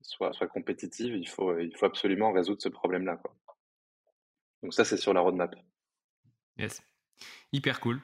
soient, 0.02 0.34
soient 0.34 0.48
compétitives, 0.48 1.16
il 1.16 1.26
faut, 1.26 1.58
il 1.58 1.74
faut 1.76 1.86
absolument 1.86 2.30
résoudre 2.30 2.60
ce 2.60 2.68
problème-là, 2.68 3.16
quoi. 3.16 3.34
Donc 4.62 4.74
ça, 4.74 4.84
c'est 4.84 4.96
sur 4.96 5.14
la 5.14 5.20
roadmap. 5.20 5.54
Yes. 6.58 6.82
Hyper 7.52 7.80
cool. 7.80 8.00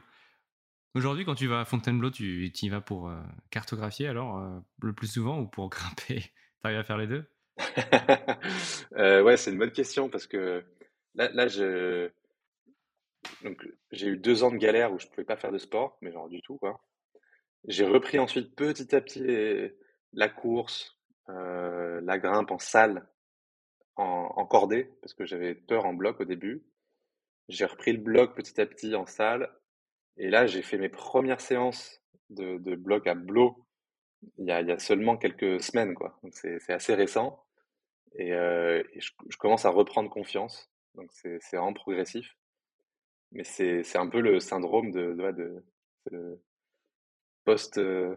Aujourd'hui, 0.94 1.24
quand 1.24 1.34
tu 1.34 1.48
vas 1.48 1.60
à 1.60 1.64
Fontainebleau, 1.64 2.10
tu 2.10 2.46
y 2.46 2.68
vas 2.68 2.80
pour 2.80 3.08
euh, 3.08 3.20
cartographier 3.50 4.06
alors 4.06 4.38
euh, 4.38 4.60
le 4.80 4.92
plus 4.92 5.08
souvent 5.08 5.40
ou 5.40 5.46
pour 5.48 5.68
grimper? 5.70 6.32
T'arrives 6.62 6.78
à 6.78 6.84
faire 6.84 6.98
les 6.98 7.06
deux? 7.06 7.24
Euh, 8.96 9.22
ouais, 9.22 9.36
c'est 9.36 9.50
une 9.50 9.58
bonne 9.58 9.72
question 9.72 10.08
parce 10.08 10.28
que 10.28 10.64
là, 11.14 11.28
là 11.32 11.48
je... 11.48 12.10
Donc, 13.42 13.66
j'ai 13.90 14.08
eu 14.08 14.16
deux 14.16 14.42
ans 14.44 14.50
de 14.50 14.56
galère 14.56 14.92
où 14.92 14.98
je 14.98 15.06
pouvais 15.06 15.24
pas 15.24 15.36
faire 15.36 15.52
de 15.52 15.58
sport, 15.58 15.98
mais 16.00 16.12
genre 16.12 16.28
du 16.28 16.42
tout, 16.42 16.56
quoi. 16.58 16.80
J'ai 17.66 17.86
repris 17.86 18.18
ensuite 18.18 18.54
petit 18.54 18.94
à 18.94 19.00
petit 19.00 19.72
la 20.12 20.28
course, 20.28 20.98
euh, 21.28 22.00
la 22.02 22.18
grimpe 22.18 22.50
en 22.50 22.58
salle, 22.58 23.06
en, 23.96 24.32
en 24.36 24.46
cordée, 24.46 24.90
parce 25.00 25.14
que 25.14 25.24
j'avais 25.24 25.54
peur 25.54 25.86
en 25.86 25.94
bloc 25.94 26.20
au 26.20 26.24
début. 26.24 26.64
J'ai 27.48 27.64
repris 27.64 27.92
le 27.92 27.98
bloc 27.98 28.34
petit 28.34 28.60
à 28.60 28.66
petit 28.66 28.94
en 28.94 29.06
salle, 29.06 29.50
et 30.16 30.30
là 30.30 30.46
j'ai 30.46 30.62
fait 30.62 30.78
mes 30.78 30.88
premières 30.88 31.40
séances 31.40 32.00
de, 32.30 32.56
bloc 32.74 33.06
à 33.06 33.14
bloc 33.14 33.56
il 34.38 34.46
y 34.46 34.52
a, 34.52 34.78
seulement 34.78 35.16
quelques 35.18 35.62
semaines, 35.62 35.94
quoi. 35.94 36.18
C'est 36.30 36.72
assez 36.72 36.94
récent, 36.94 37.44
et, 38.14 38.32
euh, 38.32 38.82
et 38.92 39.00
je, 39.00 39.12
je 39.28 39.36
commence 39.36 39.66
à 39.66 39.70
reprendre 39.70 40.10
confiance. 40.10 40.70
Donc 40.94 41.10
c'est 41.12 41.38
vraiment 41.52 41.74
progressif, 41.74 42.36
mais 43.34 43.44
c'est 43.44 43.82
c'est 43.82 43.98
un 43.98 44.08
peu 44.08 44.20
le 44.20 44.40
syndrome 44.40 44.90
de, 44.90 45.12
de, 45.14 45.22
ouais, 45.22 45.32
de- 45.32 45.64
post, 47.44 47.78
euh, 47.78 48.16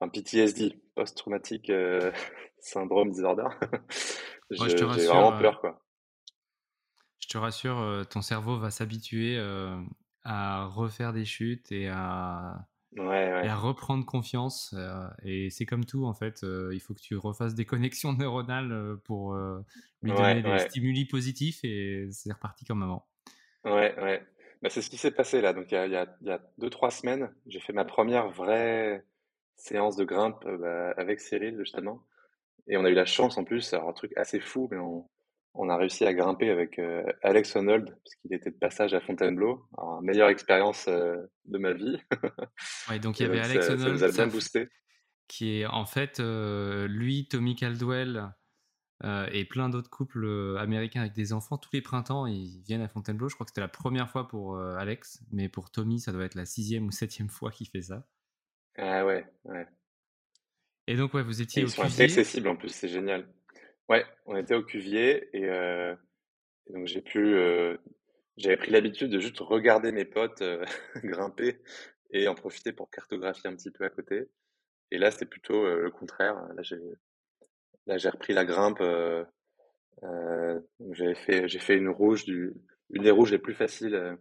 enfin 0.00 0.10
PTSD, 0.10 0.78
post-traumatique 0.94 1.70
euh, 1.70 2.12
syndrome 2.60 3.10
disorder. 3.10 3.48
Ouais, 4.58 4.68
J'ai 4.68 4.84
rassure, 4.84 5.06
vraiment 5.06 5.32
euh, 5.32 5.42
peur, 5.42 5.60
quoi. 5.60 5.82
Je 7.20 7.28
te 7.28 7.38
rassure, 7.38 7.78
euh, 7.78 8.04
ton 8.04 8.22
cerveau 8.22 8.58
va 8.58 8.70
s'habituer 8.70 9.36
euh, 9.38 9.80
à 10.24 10.66
refaire 10.66 11.12
des 11.12 11.24
chutes 11.24 11.72
et 11.72 11.88
à, 11.88 12.66
Ouais, 12.96 13.04
et 13.42 13.48
ouais, 13.48 13.48
à 13.48 13.56
reprendre 13.56 14.06
confiance. 14.06 14.74
et 15.24 15.50
c'est 15.50 15.66
comme 15.66 15.84
tout, 15.86 16.06
en 16.06 16.14
fait. 16.14 16.44
il 16.72 16.80
faut 16.80 16.94
que 16.94 17.00
tu 17.00 17.16
refasses 17.16 17.54
des 17.54 17.66
connexions 17.66 18.12
neuronales 18.14 18.98
pour 19.04 19.36
lui 20.02 20.14
donner 20.14 20.42
ouais, 20.42 20.44
des 20.44 20.58
ouais, 20.58 20.60
stimuli 20.60 21.06
positifs 21.06 21.60
et 21.64 22.08
c'est 22.12 22.32
reparti 22.32 22.64
comme 22.64 22.82
avant. 22.82 23.06
Ouais, 23.64 23.94
ouais. 24.00 24.22
Bah, 24.62 24.70
c'est 24.70 24.82
ce 24.82 24.90
qui 24.90 24.96
s'est 24.96 25.10
passé 25.12 25.40
là. 25.40 25.52
Donc 25.52 25.70
il 25.70 25.74
y 25.74 25.78
a, 25.78 25.86
il 25.86 25.92
y 25.92 25.96
a, 25.96 26.06
il 26.20 26.26
y 26.26 26.30
a 26.30 26.40
deux, 26.58 26.70
trois 26.70 26.90
semaines, 26.90 27.32
j'ai 27.46 27.60
fait 27.60 27.72
ma 27.72 27.84
première 27.84 28.28
vraie 28.30 29.04
séance 29.56 29.96
de 29.96 30.04
grimpe 30.04 30.44
euh, 30.46 30.56
bah, 30.58 30.90
avec 30.96 31.20
Cyril, 31.20 31.56
justement. 31.58 32.04
Et 32.66 32.76
on 32.76 32.84
a 32.84 32.90
eu 32.90 32.94
la 32.94 33.06
chance 33.06 33.38
en 33.38 33.44
plus, 33.44 33.72
alors 33.72 33.88
un 33.88 33.92
truc 33.92 34.12
assez 34.16 34.40
fou, 34.40 34.68
mais 34.70 34.76
on, 34.78 35.08
on 35.54 35.68
a 35.68 35.76
réussi 35.76 36.04
à 36.04 36.12
grimper 36.12 36.50
avec 36.50 36.78
euh, 36.78 37.02
Alex 37.22 37.56
Honnold, 37.56 37.86
parce 37.86 38.14
qu'il 38.16 38.34
était 38.34 38.50
de 38.50 38.58
passage 38.58 38.94
à 38.94 39.00
Fontainebleau. 39.00 39.64
Alors, 39.78 40.02
meilleure 40.02 40.28
expérience 40.28 40.86
euh, 40.88 41.16
de 41.46 41.58
ma 41.58 41.72
vie. 41.72 41.98
Ouais, 42.88 42.98
donc 42.98 43.18
il 43.20 43.22
y 43.22 43.26
avait 43.26 43.40
Alex 43.40 43.66
ça, 43.66 43.78
ça 43.78 43.90
nous 43.90 44.02
Honnold, 44.02 44.02
a 44.04 44.08
ça 44.08 44.12
bien 44.12 44.26
f- 44.26 44.32
boosté. 44.32 44.68
qui 45.28 45.60
est 45.60 45.66
en 45.66 45.86
fait, 45.86 46.20
lui, 46.20 47.26
Tommy 47.28 47.54
Caldwell 47.56 48.32
euh, 49.04 49.28
et 49.32 49.44
plein 49.44 49.68
d'autres 49.68 49.90
couples 49.90 50.24
euh, 50.24 50.56
américains 50.58 51.00
avec 51.02 51.12
des 51.14 51.32
enfants, 51.32 51.58
tous 51.58 51.70
les 51.72 51.82
printemps, 51.82 52.26
ils 52.26 52.60
viennent 52.62 52.82
à 52.82 52.88
Fontainebleau. 52.88 53.28
Je 53.28 53.34
crois 53.34 53.44
que 53.44 53.50
c'était 53.50 53.60
la 53.60 53.68
première 53.68 54.10
fois 54.10 54.28
pour 54.28 54.56
euh, 54.56 54.76
Alex, 54.76 55.22
mais 55.30 55.48
pour 55.48 55.70
Tommy, 55.70 56.00
ça 56.00 56.12
doit 56.12 56.24
être 56.24 56.34
la 56.34 56.46
sixième 56.46 56.86
ou 56.86 56.90
septième 56.90 57.28
fois 57.28 57.50
qu'il 57.52 57.68
fait 57.68 57.82
ça. 57.82 58.06
Ah 58.76 59.04
ouais, 59.04 59.26
ouais. 59.44 59.66
Et 60.88 60.96
donc, 60.96 61.14
ouais, 61.14 61.22
vous 61.22 61.40
Et 61.54 61.60
étiez 61.60 61.64
au 61.64 61.68
ils 61.68 61.70
sont 61.70 61.82
assez 61.82 62.02
Cuvier. 62.02 62.04
accessibles 62.04 62.48
en 62.48 62.56
plus, 62.56 62.70
c'est 62.70 62.88
génial. 62.88 63.28
Ouais, 63.88 64.04
on 64.26 64.36
était 64.36 64.54
au 64.54 64.62
Cuvier 64.62 65.28
et, 65.36 65.46
euh, 65.48 65.94
et 66.68 66.72
donc 66.74 66.86
j'ai 66.86 67.02
pu, 67.02 67.36
j'avais 68.36 68.56
pris 68.56 68.70
l'habitude 68.70 69.10
de 69.10 69.20
juste 69.20 69.38
regarder 69.40 69.92
mes 69.92 70.04
potes 70.04 70.42
grimper 71.04 71.60
et 72.10 72.28
en 72.28 72.34
profiter 72.34 72.72
pour 72.72 72.90
cartographier 72.90 73.50
un 73.50 73.56
petit 73.56 73.70
peu 73.70 73.84
à 73.84 73.90
côté. 73.90 74.28
Et 74.90 74.98
là, 74.98 75.10
c'était 75.10 75.26
plutôt 75.26 75.64
le 75.66 75.90
contraire. 75.90 76.36
Là, 76.54 76.62
j'ai, 76.62 76.78
là, 77.88 77.98
j'ai 77.98 78.10
repris 78.10 78.34
la 78.34 78.44
grimpe. 78.44 78.80
Euh, 78.80 79.24
euh, 80.04 80.60
j'avais 80.92 81.16
fait, 81.16 81.48
j'ai 81.48 81.58
fait 81.58 81.76
une 81.76 81.88
rouge 81.88 82.24
du, 82.24 82.54
une 82.90 83.02
des 83.02 83.10
rouges 83.10 83.32
les 83.32 83.38
plus 83.38 83.54
faciles 83.54 83.94
euh, 83.94 84.14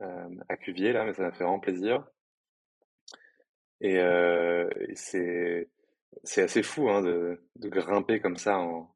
euh, 0.00 0.28
à 0.48 0.56
Cuvier 0.56 0.92
là, 0.92 1.04
mais 1.04 1.12
ça 1.12 1.22
m'a 1.22 1.32
fait 1.32 1.44
vraiment 1.44 1.60
plaisir. 1.60 2.06
Et, 3.80 3.98
euh, 3.98 4.68
et 4.88 4.94
c'est, 4.94 5.68
c'est 6.24 6.42
assez 6.42 6.62
fou 6.62 6.88
hein, 6.88 7.02
de, 7.02 7.40
de 7.56 7.68
grimper 7.68 8.20
comme 8.20 8.36
ça 8.36 8.58
en, 8.58 8.94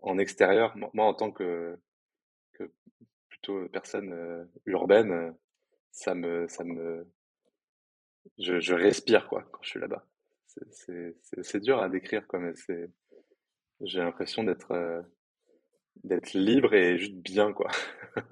en 0.00 0.18
extérieur. 0.18 0.76
Moi, 0.76 1.06
en 1.06 1.14
tant 1.14 1.32
que, 1.32 1.78
que 2.52 2.70
plutôt 3.28 3.68
personne 3.68 4.48
urbaine, 4.66 5.34
ça 5.90 6.14
me, 6.14 6.46
ça 6.48 6.62
me, 6.64 7.06
je, 8.38 8.60
je 8.60 8.74
respire 8.74 9.28
quoi 9.28 9.44
quand 9.50 9.62
je 9.62 9.70
suis 9.70 9.80
là-bas. 9.80 10.06
C'est, 10.46 11.60
dur 11.60 11.80
à 11.80 11.88
décrire 11.88 12.26
mais 12.34 12.54
c'est, 12.54 12.90
j'ai 13.82 13.98
l'impression 14.00 14.44
d'être, 14.44 14.72
euh, 14.72 15.02
d'être 16.04 16.32
libre 16.34 16.74
et 16.74 16.98
juste 16.98 17.14
bien 17.16 17.52
quoi. 17.52 17.70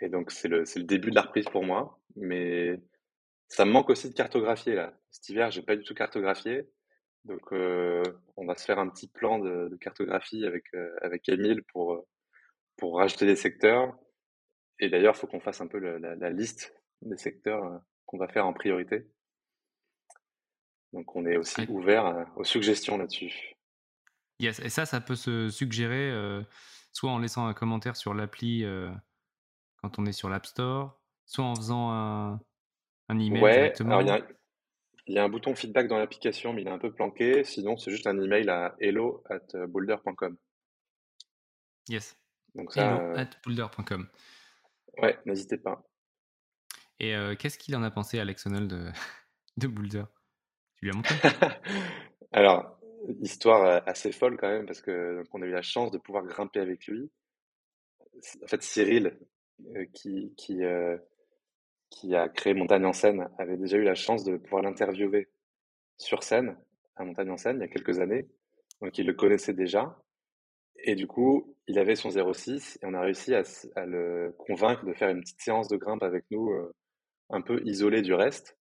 Et 0.00 0.08
donc 0.08 0.30
c'est 0.32 0.48
le, 0.48 0.64
c'est 0.64 0.80
le 0.80 0.84
début 0.84 1.10
de 1.10 1.14
la 1.14 1.22
reprise 1.22 1.44
pour 1.46 1.64
moi, 1.64 2.00
mais 2.16 2.80
ça 3.48 3.64
me 3.64 3.70
manque 3.70 3.90
aussi 3.90 4.08
de 4.10 4.14
cartographier 4.14 4.74
là. 4.74 4.92
Cet 5.10 5.28
hiver, 5.28 5.50
j'ai 5.50 5.62
pas 5.62 5.76
du 5.76 5.84
tout 5.84 5.94
cartographié, 5.94 6.68
donc 7.24 7.52
euh, 7.52 8.02
on 8.36 8.46
va 8.46 8.56
se 8.56 8.64
faire 8.64 8.78
un 8.78 8.88
petit 8.88 9.08
plan 9.08 9.38
de, 9.38 9.68
de 9.68 9.76
cartographie 9.76 10.44
avec 10.44 10.64
euh, 10.74 10.94
avec 11.02 11.28
Émile 11.28 11.62
pour 11.72 11.94
euh, 11.94 12.06
pour 12.76 12.96
rajouter 12.98 13.26
des 13.26 13.36
secteurs. 13.36 13.96
Et 14.80 14.88
d'ailleurs, 14.88 15.14
il 15.16 15.18
faut 15.20 15.28
qu'on 15.28 15.40
fasse 15.40 15.60
un 15.60 15.68
peu 15.68 15.78
le- 15.78 15.98
la, 15.98 16.16
la 16.16 16.30
liste 16.30 16.74
des 17.02 17.16
secteurs 17.18 17.80
qu'on 18.06 18.18
va 18.18 18.26
faire 18.28 18.46
en 18.46 18.52
priorité. 18.52 19.06
Donc 20.92 21.14
on 21.14 21.24
est 21.26 21.36
aussi 21.36 21.64
ouvert 21.68 22.26
aux 22.36 22.44
suggestions 22.44 22.98
là-dessus. 22.98 23.51
Yes. 24.42 24.58
Et 24.60 24.68
ça, 24.68 24.84
ça 24.86 25.00
peut 25.00 25.14
se 25.14 25.48
suggérer 25.48 26.10
euh, 26.10 26.42
soit 26.92 27.10
en 27.10 27.18
laissant 27.18 27.46
un 27.46 27.54
commentaire 27.54 27.96
sur 27.96 28.12
l'appli 28.12 28.64
euh, 28.64 28.90
quand 29.76 29.98
on 29.98 30.04
est 30.06 30.12
sur 30.12 30.28
l'App 30.28 30.44
Store, 30.46 31.00
soit 31.24 31.44
en 31.44 31.54
faisant 31.54 31.90
un, 31.92 32.40
un 33.08 33.18
email 33.18 33.40
Ouais, 33.42 33.80
alors 33.80 34.02
il 34.02 34.04
y 34.04 34.06
directement. 34.06 34.12
a, 34.14 34.32
il 35.06 35.14
y 35.14 35.18
a 35.18 35.24
un 35.24 35.28
bouton 35.28 35.54
feedback 35.54 35.86
dans 35.88 35.98
l'application, 35.98 36.52
mais 36.52 36.62
il 36.62 36.68
est 36.68 36.72
un 36.72 36.78
peu 36.78 36.92
planqué. 36.92 37.44
Sinon, 37.44 37.76
c'est 37.76 37.90
juste 37.90 38.06
un 38.06 38.18
email 38.20 38.48
à 38.50 38.74
hello 38.80 39.22
at 39.30 39.66
boulder.com. 39.68 40.36
Yes. 41.88 42.16
Donc 42.54 42.72
ça, 42.72 42.82
Hello 42.82 43.00
euh, 43.00 43.16
at 43.16 43.30
boulder.com. 43.44 44.08
ouais, 44.98 45.18
n'hésitez 45.24 45.56
pas. 45.58 45.82
Et 47.00 47.14
euh, 47.16 47.34
qu'est-ce 47.34 47.58
qu'il 47.58 47.74
en 47.76 47.82
a 47.82 47.90
pensé, 47.90 48.18
Alex 48.20 48.46
Honnold, 48.46 48.68
de, 48.68 48.90
de 49.56 49.66
Boulder? 49.66 50.04
Tu 50.76 50.84
lui 50.86 50.92
as 50.92 50.94
montré? 50.96 51.14
Alors, 52.32 52.78
histoire 53.20 53.64
euh, 53.64 53.80
assez 53.86 54.12
folle 54.12 54.36
quand 54.36 54.48
même, 54.48 54.66
parce 54.66 54.80
que 54.80 55.22
on 55.32 55.42
a 55.42 55.46
eu 55.46 55.50
la 55.50 55.62
chance 55.62 55.90
de 55.90 55.98
pouvoir 55.98 56.24
grimper 56.24 56.60
avec 56.60 56.86
lui. 56.86 57.10
En 58.42 58.46
fait, 58.46 58.62
Cyril, 58.62 59.18
euh, 59.76 59.84
qui, 59.92 60.34
qui, 60.36 60.64
euh, 60.64 60.96
qui 61.90 62.14
a 62.14 62.28
créé 62.28 62.54
Montagne 62.54 62.84
en 62.84 62.92
scène, 62.92 63.28
avait 63.38 63.56
déjà 63.56 63.76
eu 63.76 63.84
la 63.84 63.94
chance 63.94 64.24
de 64.24 64.36
pouvoir 64.36 64.62
l'interviewer 64.62 65.28
sur 65.98 66.22
scène 66.22 66.56
à 66.96 67.04
Montagne 67.04 67.30
en 67.30 67.36
scène 67.36 67.58
il 67.58 67.62
y 67.62 67.64
a 67.64 67.68
quelques 67.68 68.00
années. 68.00 68.28
Donc 68.80 68.98
il 68.98 69.06
le 69.06 69.14
connaissait 69.14 69.54
déjà. 69.54 69.98
Et 70.84 70.94
du 70.94 71.06
coup, 71.06 71.56
il 71.68 71.78
avait 71.78 71.94
son 71.94 72.10
06 72.10 72.78
et 72.82 72.86
on 72.86 72.94
a 72.94 73.00
réussi 73.00 73.34
à, 73.34 73.42
le 73.86 74.34
convaincre 74.38 74.84
de 74.84 74.92
faire 74.94 75.10
une 75.10 75.20
petite 75.20 75.40
séance 75.40 75.68
de 75.68 75.76
grimpe 75.76 76.02
avec 76.02 76.24
nous, 76.30 76.50
un 77.30 77.40
peu 77.40 77.62
isolé 77.64 78.02
du 78.02 78.14
reste, 78.14 78.58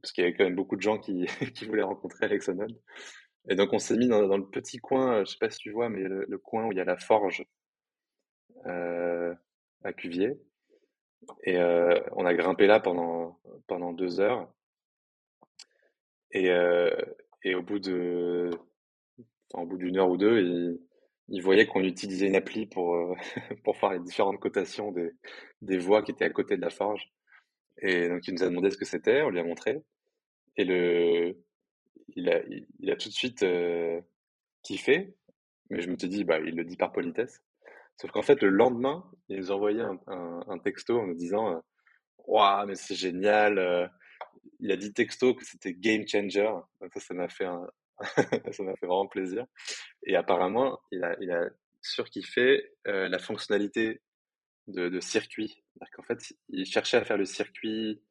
parce 0.00 0.12
qu'il 0.12 0.22
y 0.22 0.26
avait 0.26 0.36
quand 0.36 0.44
même 0.44 0.54
beaucoup 0.54 0.76
de 0.76 0.82
gens 0.82 0.98
qui, 0.98 1.26
qui 1.54 1.66
voulaient 1.66 1.82
rencontrer 1.82 2.26
Alex. 2.26 2.50
Et 3.48 3.56
donc 3.56 3.72
on 3.72 3.78
s'est 3.78 3.96
mis 3.96 4.08
dans, 4.08 4.36
le 4.36 4.46
petit 4.46 4.78
coin, 4.78 5.16
euh, 5.16 5.24
je 5.24 5.32
sais 5.32 5.38
pas 5.38 5.50
si 5.50 5.58
tu 5.58 5.70
vois, 5.70 5.88
mais 5.88 6.02
le, 6.02 6.38
coin 6.38 6.66
où 6.66 6.72
il 6.72 6.78
y 6.78 6.80
a 6.80 6.84
la 6.84 6.96
forge 6.96 7.44
euh, 8.66 9.34
à 9.82 9.92
Cuvier. 9.92 10.38
Et 11.44 11.58
on 11.58 12.26
a 12.26 12.34
grimpé 12.34 12.66
là 12.66 12.80
pendant, 12.80 13.40
pendant 13.66 13.92
deux 13.94 14.20
heures. 14.20 14.52
Et, 16.32 16.50
et 17.44 17.54
au 17.54 17.62
bout 17.62 17.78
de, 17.78 18.50
au 19.54 19.64
bout 19.64 19.78
d'une 19.78 19.96
heure 19.96 20.10
ou 20.10 20.18
deux, 20.18 20.38
il, 20.40 20.80
il 21.28 21.42
voyait 21.42 21.66
qu'on 21.66 21.82
utilisait 21.82 22.26
une 22.26 22.36
appli 22.36 22.66
pour, 22.66 22.94
euh, 22.94 23.14
pour 23.64 23.76
faire 23.76 23.92
les 23.92 24.00
différentes 24.00 24.40
cotations 24.40 24.92
des, 24.92 25.10
des 25.62 25.78
voies 25.78 26.02
qui 26.02 26.10
étaient 26.10 26.24
à 26.24 26.30
côté 26.30 26.56
de 26.56 26.62
la 26.62 26.70
forge. 26.70 27.10
Et 27.78 28.08
donc, 28.08 28.26
il 28.28 28.34
nous 28.34 28.42
a 28.42 28.48
demandé 28.48 28.70
ce 28.70 28.76
que 28.76 28.84
c'était, 28.84 29.22
on 29.22 29.30
lui 29.30 29.40
a 29.40 29.44
montré. 29.44 29.82
Et 30.56 30.64
le, 30.64 31.36
il 32.16 32.30
a, 32.30 32.96
tout 32.96 33.08
de 33.08 33.14
suite 33.14 33.44
kiffé, 34.62 35.14
mais 35.70 35.80
je 35.80 35.90
me 35.90 35.96
suis 35.96 36.08
dit, 36.08 36.24
bah, 36.24 36.38
il 36.38 36.56
le 36.56 36.64
dit 36.64 36.76
par 36.76 36.92
politesse. 36.92 37.42
Sauf 37.96 38.10
qu'en 38.10 38.22
fait, 38.22 38.42
le 38.42 38.48
lendemain, 38.48 39.04
il 39.28 39.38
nous 39.38 39.52
a 39.52 39.54
envoyé 39.54 39.80
un, 39.80 39.98
un, 40.06 40.58
texto 40.58 40.98
en 40.98 41.06
nous 41.06 41.14
disant, 41.14 41.62
waouh, 42.26 42.66
mais 42.66 42.74
c'est 42.74 42.94
génial. 42.94 43.90
Il 44.60 44.72
a 44.72 44.76
dit 44.76 44.92
texto 44.92 45.34
que 45.34 45.44
c'était 45.44 45.74
game 45.74 46.06
changer. 46.06 46.50
Ça, 46.92 47.00
ça 47.00 47.14
m'a 47.14 47.28
fait 47.28 47.44
un, 47.44 47.66
ça 48.52 48.62
m'a 48.62 48.74
fait 48.76 48.86
vraiment 48.86 49.06
plaisir. 49.06 49.46
Et 50.04 50.16
apparemment, 50.16 50.80
il 50.90 51.04
a, 51.04 51.16
il 51.20 51.30
a 51.30 51.48
surkiffé 51.82 52.72
la 52.84 53.18
fonctionnalité 53.18 54.00
de, 54.68 55.00
circuit. 55.00 55.62
qu'en 55.92 56.02
fait, 56.02 56.34
il 56.48 56.66
cherchait 56.66 56.96
à 56.96 57.04
faire 57.04 57.18
le 57.18 57.26
circuit. 57.26 58.02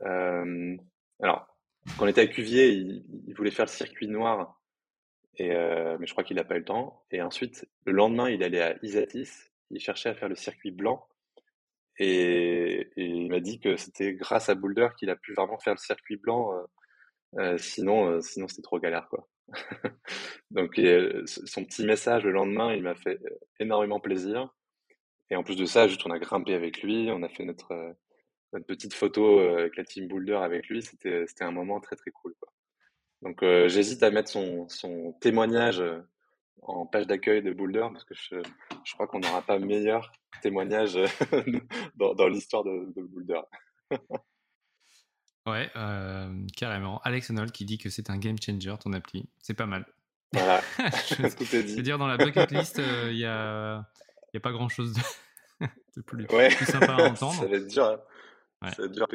Alors, 0.00 1.51
quand 1.96 2.04
on 2.04 2.08
était 2.08 2.20
à 2.20 2.26
Cuvier, 2.26 2.68
il, 2.70 3.34
voulait 3.34 3.50
faire 3.50 3.66
le 3.66 3.70
circuit 3.70 4.08
noir, 4.08 4.60
et, 5.36 5.52
euh, 5.52 5.96
mais 5.98 6.06
je 6.06 6.12
crois 6.12 6.24
qu'il 6.24 6.36
n'a 6.36 6.44
pas 6.44 6.56
eu 6.56 6.60
le 6.60 6.64
temps. 6.64 7.04
Et 7.10 7.22
ensuite, 7.22 7.68
le 7.84 7.92
lendemain, 7.92 8.30
il 8.30 8.42
allait 8.42 8.60
à 8.60 8.76
Isatis, 8.82 9.50
il 9.70 9.80
cherchait 9.80 10.10
à 10.10 10.14
faire 10.14 10.28
le 10.28 10.36
circuit 10.36 10.70
blanc. 10.70 11.06
Et, 11.98 12.90
il 12.96 13.28
m'a 13.28 13.40
dit 13.40 13.60
que 13.60 13.76
c'était 13.76 14.14
grâce 14.14 14.48
à 14.48 14.54
Boulder 14.54 14.88
qu'il 14.98 15.10
a 15.10 15.16
pu 15.16 15.34
vraiment 15.34 15.58
faire 15.58 15.74
le 15.74 15.78
circuit 15.78 16.16
blanc 16.16 16.52
euh, 16.54 16.62
euh, 17.38 17.58
sinon, 17.58 18.20
sinon 18.20 18.48
c'était 18.48 18.62
trop 18.62 18.78
galère, 18.78 19.08
quoi. 19.08 19.28
Donc, 20.50 20.80
son 21.26 21.64
petit 21.64 21.84
message 21.84 22.24
le 22.24 22.32
lendemain, 22.32 22.74
il 22.74 22.82
m'a 22.82 22.94
fait 22.94 23.18
énormément 23.58 24.00
plaisir. 24.00 24.54
Et 25.30 25.36
en 25.36 25.42
plus 25.42 25.56
de 25.56 25.64
ça, 25.64 25.88
juste 25.88 26.06
on 26.06 26.10
a 26.10 26.18
grimpé 26.18 26.54
avec 26.54 26.82
lui, 26.82 27.08
on 27.10 27.22
a 27.22 27.28
fait 27.28 27.44
notre, 27.44 27.96
notre 28.52 28.66
petite 28.66 28.94
photo 28.94 29.38
avec 29.38 29.76
la 29.76 29.84
team 29.84 30.08
Boulder 30.08 30.34
avec 30.34 30.68
lui. 30.68 30.82
C'était, 30.82 31.26
un 31.40 31.50
moment 31.50 31.80
très 31.80 31.96
très 31.96 32.10
cool. 32.10 32.34
Quoi. 32.40 32.52
Donc 33.22 33.40
j'hésite 33.42 34.02
à 34.02 34.10
mettre 34.10 34.30
son, 34.30 34.68
son 34.68 35.12
témoignage 35.20 35.82
en 36.62 36.86
page 36.86 37.06
d'accueil 37.06 37.42
de 37.42 37.52
Boulder 37.52 37.86
parce 37.92 38.04
que 38.04 38.14
je, 38.14 38.36
je 38.84 38.92
crois 38.94 39.06
qu'on 39.06 39.20
n'aura 39.20 39.42
pas 39.42 39.58
meilleur 39.58 40.12
témoignage 40.42 40.98
dans, 41.96 42.14
dans 42.14 42.28
l'histoire 42.28 42.64
de, 42.64 42.92
de 42.94 43.02
Boulder. 43.02 43.40
Ouais, 45.46 45.70
euh, 45.74 46.30
carrément. 46.56 47.00
Alex 47.02 47.30
Honnold 47.30 47.50
qui 47.50 47.64
dit 47.64 47.78
que 47.78 47.90
c'est 47.90 48.10
un 48.10 48.18
game 48.18 48.36
changer, 48.40 48.74
ton 48.78 48.92
appli. 48.92 49.28
C'est 49.40 49.54
pas 49.54 49.66
mal. 49.66 49.84
Voilà, 50.32 50.60
je, 50.78 51.34
tout 51.34 51.56
est 51.56 51.64
dit. 51.64 51.72
Je 51.72 51.76
veux 51.76 51.82
dire, 51.82 51.98
dans 51.98 52.06
la 52.06 52.16
bucket 52.16 52.50
list, 52.52 52.78
euh, 52.78 53.08
il 53.10 53.16
n'y 53.16 53.24
a, 53.24 53.84
y 54.32 54.36
a 54.36 54.40
pas 54.40 54.52
grand-chose 54.52 54.94
de, 55.96 56.00
plus, 56.02 56.26
sympa 56.64 56.94
à 56.94 57.08
entendre. 57.08 57.34
Ça 57.34 57.46
va 57.46 57.56
être 57.56 57.66
dur. 57.66 57.98
Hein. 58.62 58.70
Ça 58.70 58.82
va 58.82 58.86
être 58.86 58.92
dur. 58.92 59.06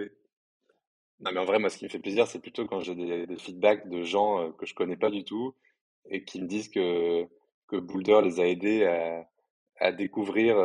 Non, 1.19 1.31
mais 1.31 1.39
en 1.39 1.45
vrai, 1.45 1.57
moi, 1.57 1.69
ce 1.69 1.77
qui 1.77 1.85
me 1.85 1.89
fait 1.89 1.99
plaisir, 1.99 2.27
c'est 2.27 2.39
plutôt 2.39 2.67
quand 2.67 2.79
j'ai 2.79 2.93
des, 2.93 3.37
feedbacks 3.37 3.89
de 3.89 4.03
gens 4.03 4.51
que 4.51 4.65
je 4.65 4.75
connais 4.75 4.97
pas 4.97 5.09
du 5.09 5.23
tout 5.23 5.55
et 6.09 6.23
qui 6.23 6.41
me 6.41 6.47
disent 6.47 6.69
que, 6.69 7.25
que 7.67 7.77
Boulder 7.77 8.21
les 8.23 8.39
a 8.39 8.47
aidés 8.47 8.85
à, 8.85 9.27
à 9.79 9.91
découvrir 9.91 10.57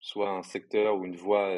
soit 0.00 0.30
un 0.30 0.42
secteur 0.42 0.96
ou 0.96 1.04
une 1.04 1.16
voie 1.16 1.52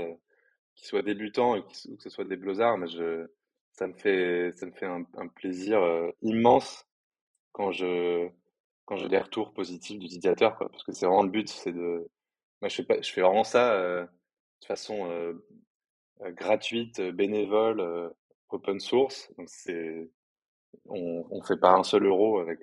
qu'ils 0.75 0.89
soient 0.89 1.03
débutants 1.03 1.59
ou 1.59 1.63
que 1.63 2.03
ce 2.03 2.11
soit 2.11 2.25
des 2.25 2.37
blozards, 2.37 2.79
mais 2.79 2.89
je, 2.89 3.27
ça 3.73 3.87
me 3.87 3.95
fait, 3.95 4.53
ça 4.57 4.67
me 4.67 4.73
fait 4.73 4.87
un, 4.87 5.05
plaisir 5.29 5.81
immense 6.23 6.87
quand 7.53 7.71
je, 7.71 8.29
quand 8.85 8.97
j'ai 8.97 9.09
des 9.09 9.19
retours 9.19 9.53
positifs 9.53 9.99
d'utilisateurs, 9.99 10.59
parce 10.59 10.83
que 10.83 10.93
c'est 10.93 11.07
vraiment 11.07 11.23
le 11.23 11.31
but, 11.31 11.49
c'est 11.49 11.73
de, 11.73 12.11
moi 12.61 12.69
je 12.69 12.83
fais 12.83 13.03
je 13.03 13.13
fais 13.13 13.21
vraiment 13.21 13.45
ça 13.45 14.09
de 14.61 14.67
façon 14.67 15.09
gratuite, 16.29 17.01
bénévole, 17.01 18.13
open 18.51 18.81
source. 18.81 19.33
Donc 19.39 19.49
c'est, 19.49 20.11
on, 20.87 21.27
on 21.31 21.43
fait 21.43 21.59
pas 21.59 21.73
un 21.73 21.83
seul 21.83 22.07
euro 22.07 22.41
avec 22.41 22.61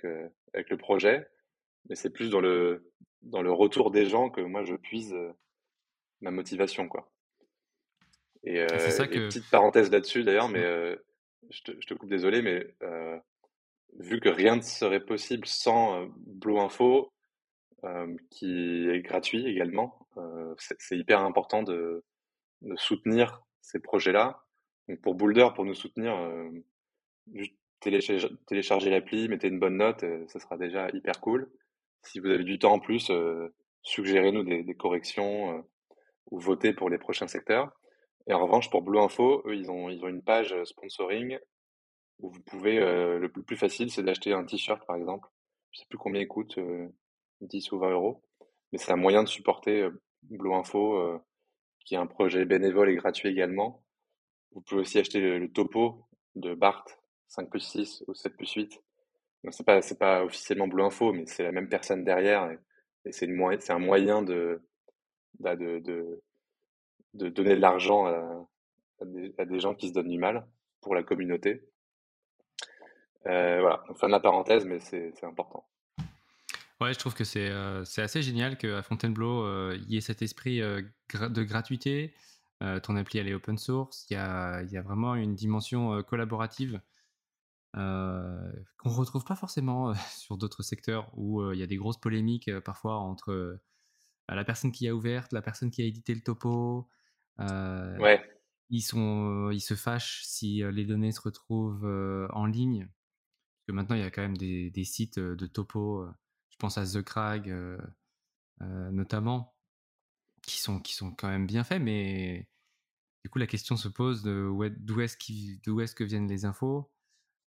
avec 0.53 0.69
le 0.69 0.77
projet, 0.77 1.27
mais 1.89 1.95
c'est 1.95 2.09
plus 2.09 2.29
dans 2.29 2.41
le 2.41 2.91
dans 3.21 3.41
le 3.41 3.51
retour 3.51 3.91
des 3.91 4.05
gens 4.05 4.29
que 4.29 4.41
moi 4.41 4.63
je 4.63 4.75
puise 4.75 5.15
ma 6.21 6.31
motivation, 6.31 6.87
quoi. 6.87 7.09
Et, 8.43 8.61
euh, 8.61 8.67
petite 8.67 9.49
parenthèse 9.49 9.91
là-dessus 9.91 10.23
d'ailleurs, 10.23 10.49
mais 10.49 10.63
euh, 10.63 10.95
je, 11.49 11.61
te, 11.63 11.71
je, 11.79 11.87
te, 11.87 11.93
coupe 11.93 12.09
désolé, 12.09 12.41
mais 12.41 12.65
euh, 12.83 13.17
vu 13.99 14.19
que 14.19 14.29
rien 14.29 14.55
ne 14.55 14.61
serait 14.61 15.03
possible 15.03 15.45
sans 15.45 16.01
euh, 16.01 16.07
Blue 16.17 16.59
Info, 16.59 17.13
qui 18.31 18.89
est 18.89 19.01
gratuit 19.01 19.47
également, 19.47 20.07
c'est 20.57 20.97
hyper 20.97 21.21
important 21.21 21.63
de, 21.63 22.03
de, 22.61 22.75
soutenir 22.75 23.43
ces 23.67 23.79
projets-là. 23.79 24.43
Donc 24.87 25.01
pour 25.01 25.15
Boulder, 25.15 25.49
pour 25.55 25.65
nous 25.65 25.73
soutenir, 25.73 26.15
juste 27.33 27.53
télécharger, 27.79 28.29
télécharger 28.47 28.89
l'appli, 28.89 29.27
mettez 29.27 29.47
une 29.47 29.59
bonne 29.59 29.77
note, 29.77 30.03
ça 30.27 30.39
sera 30.39 30.57
déjà 30.57 30.89
hyper 30.93 31.19
cool. 31.19 31.51
Si 32.03 32.19
vous 32.19 32.27
avez 32.27 32.43
du 32.43 32.57
temps 32.57 32.73
en 32.73 32.79
plus, 32.79 33.11
suggérez-nous 33.83 34.43
des, 34.43 34.63
des 34.63 34.75
corrections 34.75 35.63
ou 36.31 36.39
votez 36.39 36.73
pour 36.73 36.89
les 36.89 36.97
prochains 36.97 37.27
secteurs. 37.27 37.71
Et 38.27 38.33
en 38.33 38.43
revanche, 38.43 38.69
pour 38.69 38.81
Blue 38.81 38.99
Info, 38.99 39.41
eux, 39.45 39.55
ils 39.55 39.71
ont, 39.71 39.89
ils 39.89 40.03
ont 40.03 40.09
une 40.09 40.21
page 40.21 40.53
euh, 40.53 40.65
sponsoring 40.65 41.39
où 42.19 42.29
vous 42.29 42.41
pouvez, 42.41 42.79
euh, 42.79 43.19
le 43.19 43.29
plus 43.29 43.55
facile, 43.55 43.91
c'est 43.91 44.03
d'acheter 44.03 44.33
un 44.33 44.43
t-shirt, 44.43 44.85
par 44.85 44.95
exemple. 44.95 45.29
Je 45.71 45.79
sais 45.79 45.85
plus 45.87 45.97
combien 45.97 46.21
il 46.21 46.27
coûte, 46.27 46.59
10 47.41 47.67
euh, 47.71 47.75
ou 47.75 47.79
20 47.79 47.91
euros. 47.91 48.23
Mais 48.71 48.79
c'est 48.79 48.91
un 48.91 48.97
moyen 48.97 49.23
de 49.23 49.29
supporter 49.29 49.89
Blue 50.23 50.53
Info, 50.53 51.21
qui 51.87 51.95
est 51.95 51.97
un 51.97 52.05
projet 52.05 52.43
bénévole 52.43 52.89
et 52.89 52.95
gratuit 52.95 53.29
également. 53.29 53.81
Vous 54.51 54.59
pouvez 54.59 54.81
aussi 54.81 54.99
acheter 54.99 55.21
le, 55.21 55.49
topo 55.49 56.05
de 56.35 56.53
Bart, 56.53 56.85
5 57.29 57.49
plus 57.49 57.61
6 57.61 58.03
ou 58.07 58.13
7 58.13 58.35
plus 58.35 58.51
8. 58.51 58.83
Donc 59.45 59.53
c'est 59.53 59.97
pas, 59.97 60.25
officiellement 60.25 60.67
Blue 60.67 60.83
Info, 60.83 61.13
mais 61.13 61.25
c'est 61.27 61.43
la 61.43 61.53
même 61.53 61.69
personne 61.69 62.03
derrière. 62.03 62.51
Et, 63.05 63.13
c'est, 63.13 63.29
un 63.69 63.79
moyen 63.79 64.21
de, 64.21 64.61
bah, 65.39 65.55
donner 65.55 67.55
de 67.55 67.61
l'argent 67.61 68.07
à, 68.07 68.45
des, 69.05 69.59
gens 69.59 69.73
qui 69.73 69.87
se 69.87 69.93
donnent 69.93 70.09
du 70.09 70.17
mal 70.17 70.45
pour 70.81 70.93
la 70.93 71.03
communauté. 71.03 71.63
Euh, 73.27 73.61
voilà, 73.61 73.81
fin 73.95 74.07
de 74.07 74.11
la 74.11 74.19
parenthèse, 74.19 74.65
mais 74.65 74.79
c'est 74.79 75.23
important. 75.23 75.65
Ouais, 76.79 76.93
je 76.93 76.99
trouve 76.99 77.15
que 77.15 77.23
c'est 77.23 77.49
euh, 77.49 77.83
assez 77.97 78.21
génial 78.21 78.57
qu'à 78.57 78.83
Fontainebleau, 78.83 79.43
euh, 79.43 79.75
il 79.81 79.91
y 79.91 79.97
ait 79.97 80.01
cet 80.01 80.21
esprit 80.21 80.61
euh, 80.61 80.83
de 81.13 81.43
gratuité. 81.43 82.13
ton 82.83 82.95
appli, 82.95 83.19
elle 83.19 83.27
est 83.27 83.33
open 83.33 83.57
source. 83.57 84.05
Il 84.09 84.13
y 84.13 84.17
a, 84.17 84.61
y 84.63 84.77
a, 84.77 84.81
vraiment 84.81 85.15
une 85.15 85.35
dimension 85.35 86.01
collaborative 86.03 86.81
qu'on 87.73 87.79
ne 87.79 88.93
retrouve 88.93 89.23
pas 89.23 89.35
forcément 89.35 89.93
sur 90.17 90.37
d'autres 90.37 90.63
secteurs 90.63 91.11
où 91.15 91.51
il 91.51 91.59
y 91.59 91.63
a 91.63 91.67
des 91.67 91.77
grosses 91.77 91.99
polémiques 91.99 92.51
parfois 92.61 92.97
entre 92.97 93.59
la 94.29 94.43
personne 94.43 94.71
qui 94.71 94.87
a 94.87 94.95
ouvert, 94.95 95.27
la 95.31 95.41
personne 95.41 95.71
qui 95.71 95.81
a 95.81 95.85
édité 95.85 96.13
le 96.15 96.21
topo, 96.21 96.89
euh, 97.39 97.97
ouais. 97.97 98.21
Ils, 98.69 98.81
sont, 98.81 99.49
ils 99.51 99.61
se 99.61 99.75
fâchent 99.75 100.23
si 100.25 100.61
les 100.71 100.85
données 100.85 101.11
se 101.11 101.21
retrouvent 101.21 101.87
en 102.33 102.45
ligne. 102.45 102.87
Parce 102.87 103.65
que 103.67 103.71
maintenant, 103.71 103.95
il 103.95 104.01
y 104.01 104.05
a 104.05 104.11
quand 104.11 104.21
même 104.21 104.37
des, 104.37 104.69
des 104.71 104.83
sites 104.83 105.19
de 105.19 105.47
topo. 105.47 106.07
Je 106.57 106.65
pense 106.65 106.79
à 106.79 106.85
The 106.87 107.03
Crag, 107.03 107.55
notamment, 108.59 109.55
qui 110.41 110.59
sont, 110.59 110.79
qui 110.79 110.95
sont 110.95 111.11
quand 111.11 111.27
même 111.27 111.45
bien 111.45 111.63
faits, 111.63 111.79
mais 111.79 112.49
du 113.23 113.29
coup, 113.29 113.37
la 113.37 113.45
question 113.45 113.77
se 113.77 113.87
pose 113.87 114.23
de 114.23 114.49
d'où 114.79 115.01
est-ce 115.01 115.17
est 115.17 115.93
que 115.93 116.03
viennent 116.03 116.27
les 116.27 116.45
infos. 116.45 116.91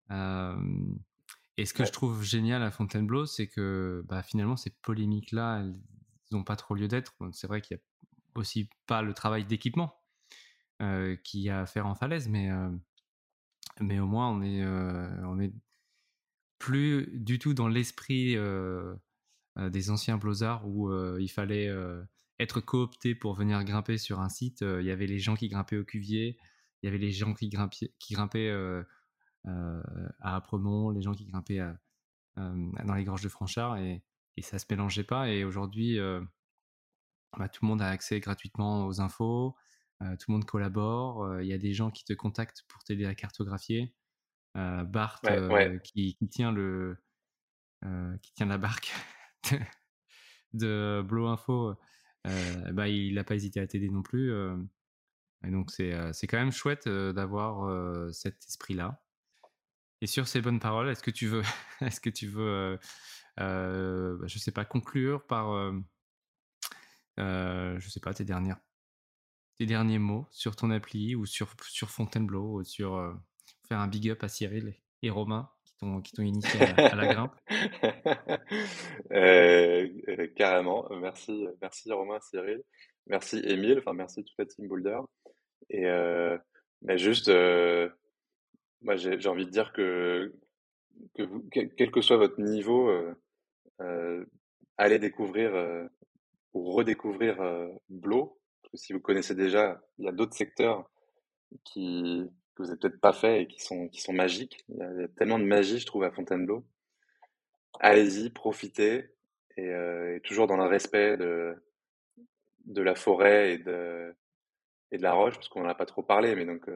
et 0.09 1.65
ce 1.65 1.73
que 1.73 1.83
je 1.83 1.91
trouve 1.91 2.23
génial 2.23 2.63
à 2.63 2.71
Fontainebleau, 2.71 3.25
c'est 3.25 3.47
que 3.49 4.01
bah, 4.07 4.23
finalement, 4.23 4.55
ces 4.55 4.69
polémiques-là, 4.69 5.59
elles 5.59 5.75
n'ont 6.31 6.45
pas 6.45 6.55
trop 6.55 6.73
lieu 6.73 6.87
d'être. 6.87 7.13
c'est 7.33 7.47
vrai 7.47 7.59
qu'il 7.59 7.75
y 7.75 7.79
a 7.79 7.83
aussi 8.35 8.69
pas 8.87 9.01
le 9.01 9.13
travail 9.13 9.43
d'équipement. 9.43 10.01
qu'il 10.79 11.41
y 11.41 11.49
a 11.49 11.59
à 11.59 11.65
faire 11.65 11.85
en 11.85 11.95
falaise, 11.95 12.29
mais, 12.29 12.49
mais 13.81 13.99
au 13.99 14.07
moins 14.07 14.29
on 14.29 14.41
est, 14.41 14.65
on 14.65 15.37
est 15.37 15.51
plus 16.61 17.09
du 17.11 17.39
tout 17.39 17.55
dans 17.55 17.67
l'esprit 17.67 18.37
des 19.57 19.89
anciens 19.89 20.17
Blozards 20.17 20.67
où 20.67 20.91
il 21.17 21.29
fallait 21.29 21.69
être 22.39 22.61
coopté 22.61 23.15
pour 23.15 23.33
venir 23.33 23.63
grimper 23.63 23.97
sur 23.97 24.19
un 24.19 24.29
site. 24.29 24.61
Il 24.61 24.85
y 24.85 24.91
avait 24.91 25.07
les 25.07 25.17
gens 25.17 25.33
qui 25.33 25.49
grimpaient 25.49 25.77
au 25.77 25.83
Cuvier, 25.83 26.37
il 26.81 26.85
y 26.85 26.87
avait 26.87 26.99
les 26.99 27.11
gens 27.11 27.33
qui 27.33 27.49
grimpaient, 27.49 27.91
qui 27.97 28.13
grimpaient 28.13 28.51
à 29.45 30.35
Apremont, 30.35 30.91
les 30.91 31.01
gens 31.01 31.13
qui 31.13 31.25
grimpaient 31.25 31.61
dans 32.35 32.95
les 32.95 33.03
gorges 33.03 33.23
de 33.23 33.29
Franchard 33.29 33.77
et, 33.77 34.03
et 34.37 34.43
ça 34.43 34.59
se 34.59 34.65
mélangeait 34.69 35.03
pas. 35.03 35.29
Et 35.29 35.43
aujourd'hui, 35.43 35.97
bah, 37.37 37.49
tout 37.49 37.65
le 37.65 37.69
monde 37.69 37.81
a 37.81 37.89
accès 37.89 38.19
gratuitement 38.19 38.85
aux 38.85 39.01
infos, 39.01 39.55
tout 39.99 40.25
le 40.29 40.33
monde 40.33 40.45
collabore. 40.45 41.41
Il 41.41 41.47
y 41.47 41.53
a 41.53 41.57
des 41.57 41.73
gens 41.73 41.89
qui 41.89 42.05
te 42.05 42.13
contactent 42.13 42.63
pour 42.67 42.83
t'aider 42.83 43.05
à 43.05 43.15
cartographier. 43.15 43.95
Bart 44.55 45.21
Qui, 45.83 46.17
tient 46.29 46.51
le 46.51 46.97
qui 48.21 48.33
tient 48.33 48.45
la 48.45 48.57
barque 48.57 48.93
de, 50.53 51.01
Blow 51.05 51.27
Info, 51.27 51.75
bah, 52.25 52.87
il 52.87 53.15
n'a 53.15 53.23
pas 53.23 53.35
hésité 53.35 53.59
à 53.59 53.67
t'aider 53.67 53.89
non 53.89 54.01
plus. 54.01 54.31
et 55.43 55.51
donc 55.51 55.71
c'est 55.71 56.27
quand 56.27 56.37
même 56.37 56.51
chouette 56.51 56.87
d'avoir 56.87 58.13
cet 58.13 58.45
esprit-là. 58.45 59.01
Et 60.01 60.07
sur 60.07 60.27
ces 60.27 60.41
bonnes 60.41 60.59
paroles, 60.59 60.89
est-ce 60.89 61.03
que 61.03 61.11
tu 61.11 61.27
veux, 61.27 61.43
est-ce 61.81 62.01
que 62.01 62.09
tu 62.09 62.27
veux, 62.27 62.79
je 63.37 64.37
sais 64.37 64.51
pas, 64.51 64.65
conclure 64.65 65.25
par, 65.25 65.73
je 67.17 67.87
sais 67.89 67.99
pas, 67.99 68.13
tes 68.13 68.25
dernières, 68.25 68.59
tes 69.57 69.65
derniers 69.65 69.99
mots 69.99 70.27
sur 70.31 70.55
ton 70.55 70.71
appli 70.71 71.15
ou 71.15 71.25
sur 71.25 71.53
sur 71.63 71.89
Fontainebleau, 71.89 72.59
ou 72.59 72.63
sur 72.63 73.19
faire 73.71 73.79
un 73.79 73.87
big 73.87 74.09
up 74.09 74.21
à 74.21 74.27
Cyril 74.27 74.73
et 75.01 75.09
Romain 75.09 75.49
qui 76.03 76.11
t'ont 76.11 76.23
initié 76.23 76.59
à, 76.77 76.93
la 76.93 77.13
grimpe. 77.13 77.35
Euh, 79.11 79.87
euh, 80.09 80.27
carrément, 80.35 80.87
merci 80.89 81.47
merci 81.61 81.91
Romain, 81.91 82.19
Cyril, 82.19 82.61
merci 83.07 83.39
Émile, 83.45 83.79
enfin 83.79 83.93
merci 83.93 84.23
toute 84.23 84.37
la 84.37 84.45
team 84.45 84.67
Boulder 84.67 84.99
et 85.69 85.85
euh, 85.85 86.37
mais 86.81 86.97
juste 86.97 87.29
moi 88.81 88.95
j'ai 88.97 89.27
envie 89.27 89.45
de 89.45 89.51
dire 89.51 89.71
que 89.71 90.33
que 91.15 91.23
quel 91.49 91.91
que 91.91 92.01
soit 92.01 92.17
votre 92.17 92.41
niveau, 92.41 92.91
allez 94.77 94.99
découvrir 94.99 95.51
ou 96.53 96.71
redécouvrir 96.73 97.37
Blo. 97.89 98.37
Si 98.73 98.91
vous 98.91 98.99
connaissez 98.99 99.35
déjà, 99.35 99.81
il 99.97 100.05
y 100.05 100.09
a 100.09 100.13
d'autres 100.13 100.35
secteurs 100.35 100.89
qui, 101.63 102.29
que 102.55 102.63
vous 102.63 102.69
n'avez 102.69 102.79
peut-être 102.79 102.99
pas 102.99 103.13
fait 103.13 103.43
et 103.43 103.47
qui 103.47 103.61
sont, 103.61 103.87
qui 103.87 104.01
sont 104.01 104.13
magiques. 104.13 104.63
Il 104.69 104.77
y, 104.77 105.03
a, 105.03 105.07
tellement 105.09 105.39
de 105.39 105.45
magie, 105.45 105.79
je 105.79 105.85
trouve, 105.85 106.03
à 106.03 106.11
Fontainebleau. 106.11 106.65
Allez-y, 107.79 108.29
profitez, 108.29 109.09
et, 109.57 110.19
toujours 110.23 110.47
dans 110.47 110.57
le 110.57 110.65
respect 110.65 111.17
de, 111.17 111.55
de 112.65 112.81
la 112.81 112.95
forêt 112.95 113.53
et 113.53 113.57
de, 113.57 114.13
et 114.91 114.97
de 114.97 115.03
la 115.03 115.13
roche, 115.13 115.35
parce 115.35 115.49
qu'on 115.49 115.61
n'en 115.61 115.69
a 115.69 115.75
pas 115.75 115.85
trop 115.85 116.03
parlé, 116.03 116.35
mais 116.35 116.45
donc, 116.45 116.69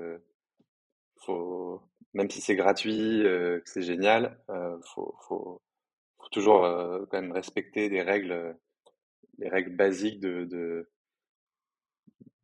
faut, 1.17 1.81
même 2.13 2.29
si 2.29 2.41
c'est 2.41 2.55
gratuit, 2.55 3.21
que 3.23 3.61
c'est 3.65 3.81
génial, 3.81 4.39
faut, 4.83 5.15
faut, 5.27 5.61
faut, 6.17 6.29
toujours 6.31 6.61
quand 7.11 7.21
même 7.21 7.33
respecter 7.33 7.89
des 7.89 8.01
règles, 8.01 8.57
des 9.37 9.49
règles 9.49 9.75
basiques 9.75 10.19
de, 10.19 10.45
de, 10.45 10.89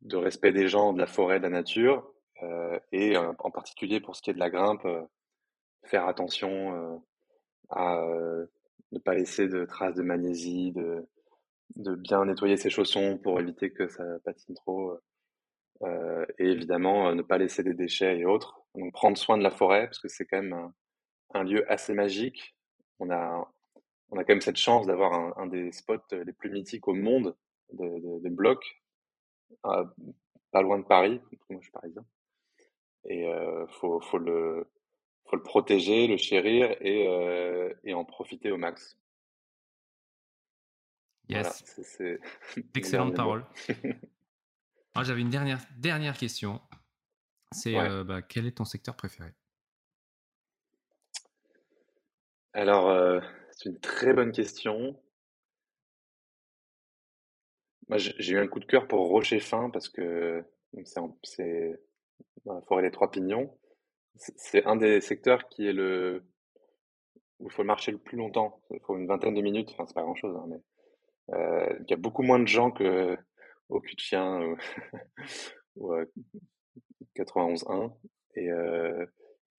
de 0.02 0.16
respect 0.16 0.52
des 0.52 0.68
gens, 0.68 0.92
de 0.92 0.98
la 0.98 1.06
forêt, 1.06 1.38
de 1.38 1.44
la 1.44 1.50
nature, 1.50 1.98
euh, 1.98 2.11
et 2.92 3.16
euh, 3.16 3.32
en 3.38 3.50
particulier 3.50 4.00
pour 4.00 4.16
ce 4.16 4.22
qui 4.22 4.30
est 4.30 4.34
de 4.34 4.38
la 4.38 4.50
grimpe, 4.50 4.84
euh, 4.84 5.02
faire 5.84 6.06
attention 6.06 7.02
à 7.70 8.00
ne 8.92 8.98
pas 8.98 9.14
laisser 9.14 9.48
de 9.48 9.64
traces 9.64 9.94
de 9.94 10.02
magnésie, 10.02 10.72
de, 10.72 11.04
de 11.76 11.94
bien 11.94 12.24
nettoyer 12.24 12.56
ses 12.56 12.70
chaussons 12.70 13.18
pour 13.18 13.40
éviter 13.40 13.72
que 13.72 13.88
ça 13.88 14.04
patine 14.24 14.54
trop. 14.54 14.96
et 15.82 16.44
évidemment, 16.44 17.14
ne 17.14 17.22
pas 17.22 17.38
laisser 17.38 17.64
des 17.64 17.74
déchets 17.74 18.18
et 18.18 18.26
autres. 18.26 18.62
Donc 18.76 18.92
prendre 18.92 19.18
soin 19.18 19.38
de 19.38 19.42
la 19.42 19.50
forêt, 19.50 19.86
parce 19.86 19.98
que 19.98 20.08
c'est 20.08 20.24
quand 20.24 20.40
même 20.42 20.72
un, 21.34 21.42
lieu 21.42 21.70
assez 21.70 21.94
magique. 21.94 22.54
On 23.00 23.10
a, 23.10 23.50
on 24.10 24.18
a 24.18 24.24
quand 24.24 24.34
même 24.34 24.40
cette 24.40 24.56
chance 24.56 24.86
d'avoir 24.86 25.36
un, 25.38 25.46
des 25.46 25.72
spots 25.72 25.96
les 26.12 26.32
plus 26.32 26.50
mythiques 26.50 26.86
au 26.86 26.94
monde 26.94 27.36
de, 27.72 28.20
de, 28.22 28.28
blocs, 28.28 28.82
pas 30.52 30.62
loin 30.62 30.78
de 30.78 30.84
Paris, 30.84 31.20
moi 31.50 31.58
je 31.60 31.64
suis 31.64 31.72
parisien. 31.72 32.04
Et 33.04 33.26
euh, 33.26 33.66
faut, 33.66 34.00
faut, 34.00 34.18
le, 34.18 34.70
faut 35.26 35.36
le 35.36 35.42
protéger, 35.42 36.06
le 36.06 36.16
chérir 36.16 36.76
et, 36.80 37.06
euh, 37.08 37.72
et 37.84 37.94
en 37.94 38.04
profiter 38.04 38.50
au 38.50 38.56
max. 38.56 38.98
Yes. 41.28 41.64
c'est 41.82 42.20
Excellente 42.74 43.14
parole. 43.14 43.44
Moi, 44.94 45.04
j'avais 45.04 45.22
une 45.22 45.30
dernière, 45.30 45.60
dernière 45.78 46.16
question. 46.16 46.60
C'est 47.52 47.76
euh, 47.78 48.04
bah, 48.04 48.22
quel 48.22 48.46
est 48.46 48.56
ton 48.58 48.64
secteur 48.64 48.96
préféré? 48.96 49.32
Alors, 52.52 52.88
euh, 52.90 53.20
c'est 53.52 53.70
une 53.70 53.80
très 53.80 54.12
bonne 54.12 54.32
question. 54.32 55.00
Moi, 57.88 57.98
j'ai 57.98 58.32
eu 58.32 58.38
un 58.38 58.46
coup 58.46 58.60
de 58.60 58.64
cœur 58.64 58.86
pour 58.86 59.08
Rocher 59.08 59.40
Fin 59.40 59.70
parce 59.70 59.88
que 59.88 60.44
c'est 61.22 61.80
la 62.44 62.60
forêt 62.62 62.82
des 62.82 62.90
Trois 62.90 63.10
Pignons. 63.10 63.56
C'est 64.16 64.64
un 64.66 64.76
des 64.76 65.00
secteurs 65.00 65.48
qui 65.48 65.66
est 65.66 65.72
le 65.72 66.22
où 67.38 67.48
il 67.48 67.52
faut 67.52 67.64
marcher 67.64 67.90
le 67.90 67.98
plus 67.98 68.16
longtemps. 68.16 68.62
Il 68.70 68.80
faut 68.86 68.96
une 68.96 69.06
vingtaine 69.06 69.34
de 69.34 69.42
minutes. 69.42 69.70
Enfin, 69.72 69.84
c'est 69.86 69.94
pas 69.94 70.02
grand 70.02 70.14
chose, 70.14 70.36
hein, 70.36 70.46
mais 70.48 71.34
euh, 71.34 71.78
il 71.80 71.90
y 71.90 71.94
a 71.94 71.96
beaucoup 71.96 72.22
moins 72.22 72.38
de 72.38 72.46
gens 72.46 72.70
que 72.70 73.16
au 73.68 73.80
cul 73.80 73.96
de 73.96 74.00
chien 74.00 74.56
ou, 75.76 75.92
91.1 77.16 77.92
et 78.36 78.50
euh, 78.50 79.06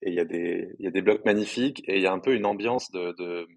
et 0.01 0.09
il 0.09 0.15
y 0.15 0.19
a 0.19 0.25
des 0.25 0.75
y 0.79 0.87
a 0.87 0.91
des 0.91 1.01
blocs 1.01 1.25
magnifiques 1.25 1.83
et 1.87 1.97
il 1.97 2.01
y 2.01 2.07
a 2.07 2.13
un 2.13 2.19
peu 2.19 2.35
une 2.35 2.45
ambiance 2.45 2.91
de 2.91 3.11
de, 3.13 3.47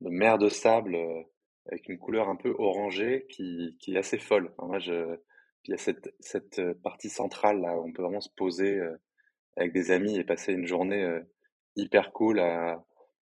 mer 0.00 0.38
de 0.38 0.48
sable 0.48 0.94
euh, 0.94 1.22
avec 1.66 1.88
une 1.88 1.98
couleur 1.98 2.28
un 2.28 2.36
peu 2.36 2.54
orangée 2.58 3.26
qui, 3.30 3.76
qui 3.80 3.94
est 3.94 3.98
assez 3.98 4.18
folle. 4.18 4.52
Il 5.64 5.70
y 5.70 5.74
a 5.74 5.78
cette, 5.78 6.60
partie 6.82 7.10
centrale 7.10 7.60
là 7.60 7.76
où 7.78 7.88
on 7.88 7.92
peut 7.92 8.02
vraiment 8.02 8.20
se 8.20 8.30
poser 8.36 8.80
avec 9.56 9.72
des 9.72 9.90
amis 9.90 10.16
et 10.16 10.24
passer 10.24 10.52
une 10.52 10.66
journée 10.66 11.20
hyper 11.76 12.12
cool 12.12 12.40
à, 12.40 12.84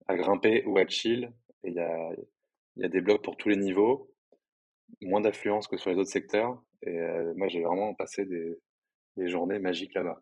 grimper 0.08 0.64
ou 0.66 0.78
à 0.78 0.86
chill. 0.86 1.32
Il 1.64 1.74
y 1.74 1.80
a, 1.80 2.88
des 2.88 3.00
blocs 3.00 3.22
pour 3.22 3.36
tous 3.36 3.48
les 3.48 3.56
niveaux, 3.56 4.12
moins 5.00 5.20
d'affluence 5.20 5.68
que 5.68 5.76
sur 5.76 5.90
les 5.90 5.96
autres 5.96 6.10
secteurs. 6.10 6.62
Et 6.82 6.98
moi, 7.36 7.48
j'ai 7.48 7.62
vraiment 7.62 7.94
passé 7.94 8.24
des, 8.24 8.58
des 9.16 9.28
journées 9.28 9.58
magiques 9.58 9.94
là-bas. 9.94 10.18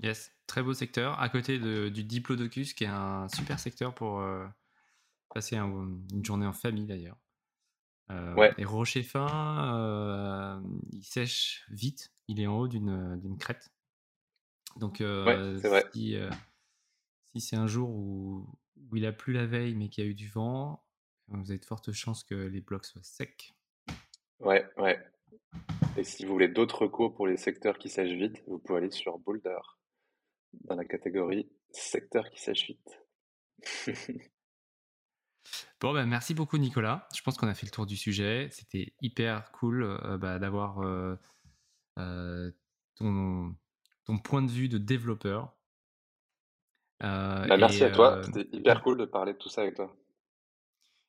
Yes, 0.00 0.32
très 0.46 0.62
beau 0.62 0.74
secteur. 0.74 1.18
À 1.20 1.28
côté 1.28 1.58
de, 1.58 1.88
du 1.88 2.04
Diplodocus, 2.04 2.74
qui 2.74 2.84
est 2.84 2.88
un 2.88 3.28
super 3.28 3.58
secteur 3.58 3.94
pour 3.94 4.22
passer 5.32 5.56
une 5.56 6.24
journée 6.24 6.46
en 6.46 6.52
famille 6.52 6.86
d'ailleurs. 6.86 7.21
Euh, 8.10 8.52
et 8.58 8.64
rocher 8.64 9.02
fin, 9.02 9.76
euh, 9.76 10.60
il 10.92 11.04
sèche 11.04 11.64
vite. 11.70 12.12
Il 12.28 12.40
est 12.40 12.46
en 12.46 12.58
haut 12.58 12.68
d'une 12.68 13.36
crête. 13.38 13.70
Donc, 14.76 15.00
euh, 15.00 15.58
si, 15.92 16.16
si 17.34 17.40
c'est 17.40 17.56
un 17.56 17.66
jour 17.66 17.90
où, 17.90 18.46
où, 18.90 18.96
il 18.96 19.06
a 19.06 19.12
plu 19.12 19.32
la 19.32 19.46
veille 19.46 19.74
mais 19.74 19.88
qu'il 19.88 20.04
y 20.04 20.06
a 20.06 20.10
eu 20.10 20.14
du 20.14 20.28
vent, 20.28 20.82
vous 21.28 21.50
avez 21.50 21.58
de 21.58 21.64
fortes 21.64 21.92
chances 21.92 22.24
que 22.24 22.34
les 22.34 22.60
blocs 22.60 22.86
soient 22.86 23.02
secs. 23.02 23.54
Ouais, 24.40 24.66
ouais. 24.78 24.98
Et 25.96 26.04
si 26.04 26.24
vous 26.24 26.32
voulez 26.32 26.48
d'autres 26.48 26.82
recours 26.82 27.14
pour 27.14 27.26
les 27.26 27.36
secteurs 27.36 27.78
qui 27.78 27.88
sèchent 27.88 28.16
vite, 28.16 28.42
vous 28.46 28.58
pouvez 28.58 28.78
aller 28.78 28.90
sur 28.90 29.18
Boulder 29.18 29.60
dans 30.64 30.74
la 30.74 30.84
catégorie 30.84 31.50
secteur 31.70 32.30
qui 32.30 32.40
sèche 32.40 32.66
vite. 32.66 33.02
Bon, 35.82 35.92
ben, 35.92 36.06
merci 36.06 36.32
beaucoup, 36.32 36.58
Nicolas. 36.58 37.08
Je 37.12 37.22
pense 37.22 37.36
qu'on 37.36 37.48
a 37.48 37.54
fait 37.54 37.66
le 37.66 37.72
tour 37.72 37.86
du 37.86 37.96
sujet. 37.96 38.48
C'était 38.52 38.94
hyper 39.02 39.50
cool 39.50 39.82
euh, 39.82 40.16
bah, 40.16 40.38
d'avoir 40.38 40.80
euh, 40.80 41.16
euh, 41.98 42.52
ton, 42.94 43.52
ton, 44.04 44.18
point 44.20 44.42
de 44.42 44.50
vue 44.50 44.68
de 44.68 44.78
développeur. 44.78 45.56
Bah, 47.00 47.56
merci 47.58 47.82
à 47.82 47.90
toi. 47.90 48.22
C'était 48.22 48.48
hyper 48.56 48.80
cool 48.84 48.96
de 48.96 49.06
parler 49.06 49.32
de 49.32 49.38
tout 49.38 49.48
ça 49.48 49.62
avec 49.62 49.74
toi. 49.74 49.92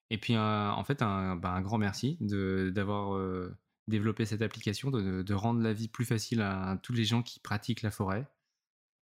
Et 0.10 0.18
puis, 0.18 0.36
en 0.36 0.84
fait, 0.84 1.04
un, 1.04 1.36
bah, 1.36 1.52
un 1.52 1.62
grand 1.62 1.78
merci 1.78 2.18
d'avoir 2.20 3.16
développé 3.88 4.26
cette 4.26 4.42
application, 4.42 4.90
de, 4.90 5.22
de, 5.22 5.34
rendre 5.36 5.62
la 5.62 5.74
vie 5.74 5.88
plus 5.88 6.06
facile 6.06 6.42
à, 6.42 6.80
tous 6.82 6.94
les 6.94 7.06
gens 7.06 7.22
qui 7.22 7.40
pratiquent 7.40 7.84
la 7.84 7.92
forêt. 7.92 8.28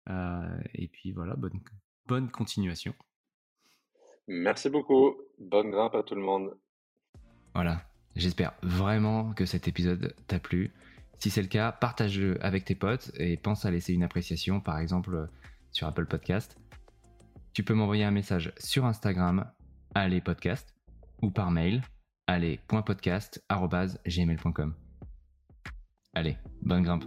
et 0.07 0.87
puis 0.87 1.13
voilà, 1.13 1.35
bonne, 1.35 1.59
bonne 2.05 2.29
continuation. 2.29 2.93
Merci 4.27 4.69
beaucoup. 4.69 5.15
Bonne 5.39 5.71
grimpe 5.71 5.95
à 5.95 6.03
tout 6.03 6.15
le 6.15 6.21
monde. 6.21 6.55
Voilà. 7.53 7.81
J'espère 8.15 8.53
vraiment 8.63 9.33
que 9.33 9.45
cet 9.45 9.67
épisode 9.67 10.15
t'a 10.27 10.39
plu. 10.39 10.71
Si 11.19 11.29
c'est 11.29 11.41
le 11.41 11.47
cas, 11.47 11.71
partage-le 11.71 12.43
avec 12.43 12.65
tes 12.65 12.75
potes 12.75 13.11
et 13.15 13.37
pense 13.37 13.63
à 13.65 13.71
laisser 13.71 13.93
une 13.93 14.03
appréciation, 14.03 14.59
par 14.59 14.79
exemple 14.79 15.29
sur 15.71 15.87
Apple 15.87 16.07
Podcast. 16.07 16.57
Tu 17.53 17.63
peux 17.63 17.73
m'envoyer 17.73 18.03
un 18.03 18.11
message 18.11 18.51
sur 18.57 18.85
Instagram, 18.85 19.49
allez 19.95 20.19
podcast, 20.21 20.75
ou 21.21 21.31
par 21.31 21.51
mail, 21.51 21.81
allez.podcast.gmail.com. 22.27 24.75
Allez, 26.13 26.37
bonne 26.61 26.83
grimpe. 26.83 27.05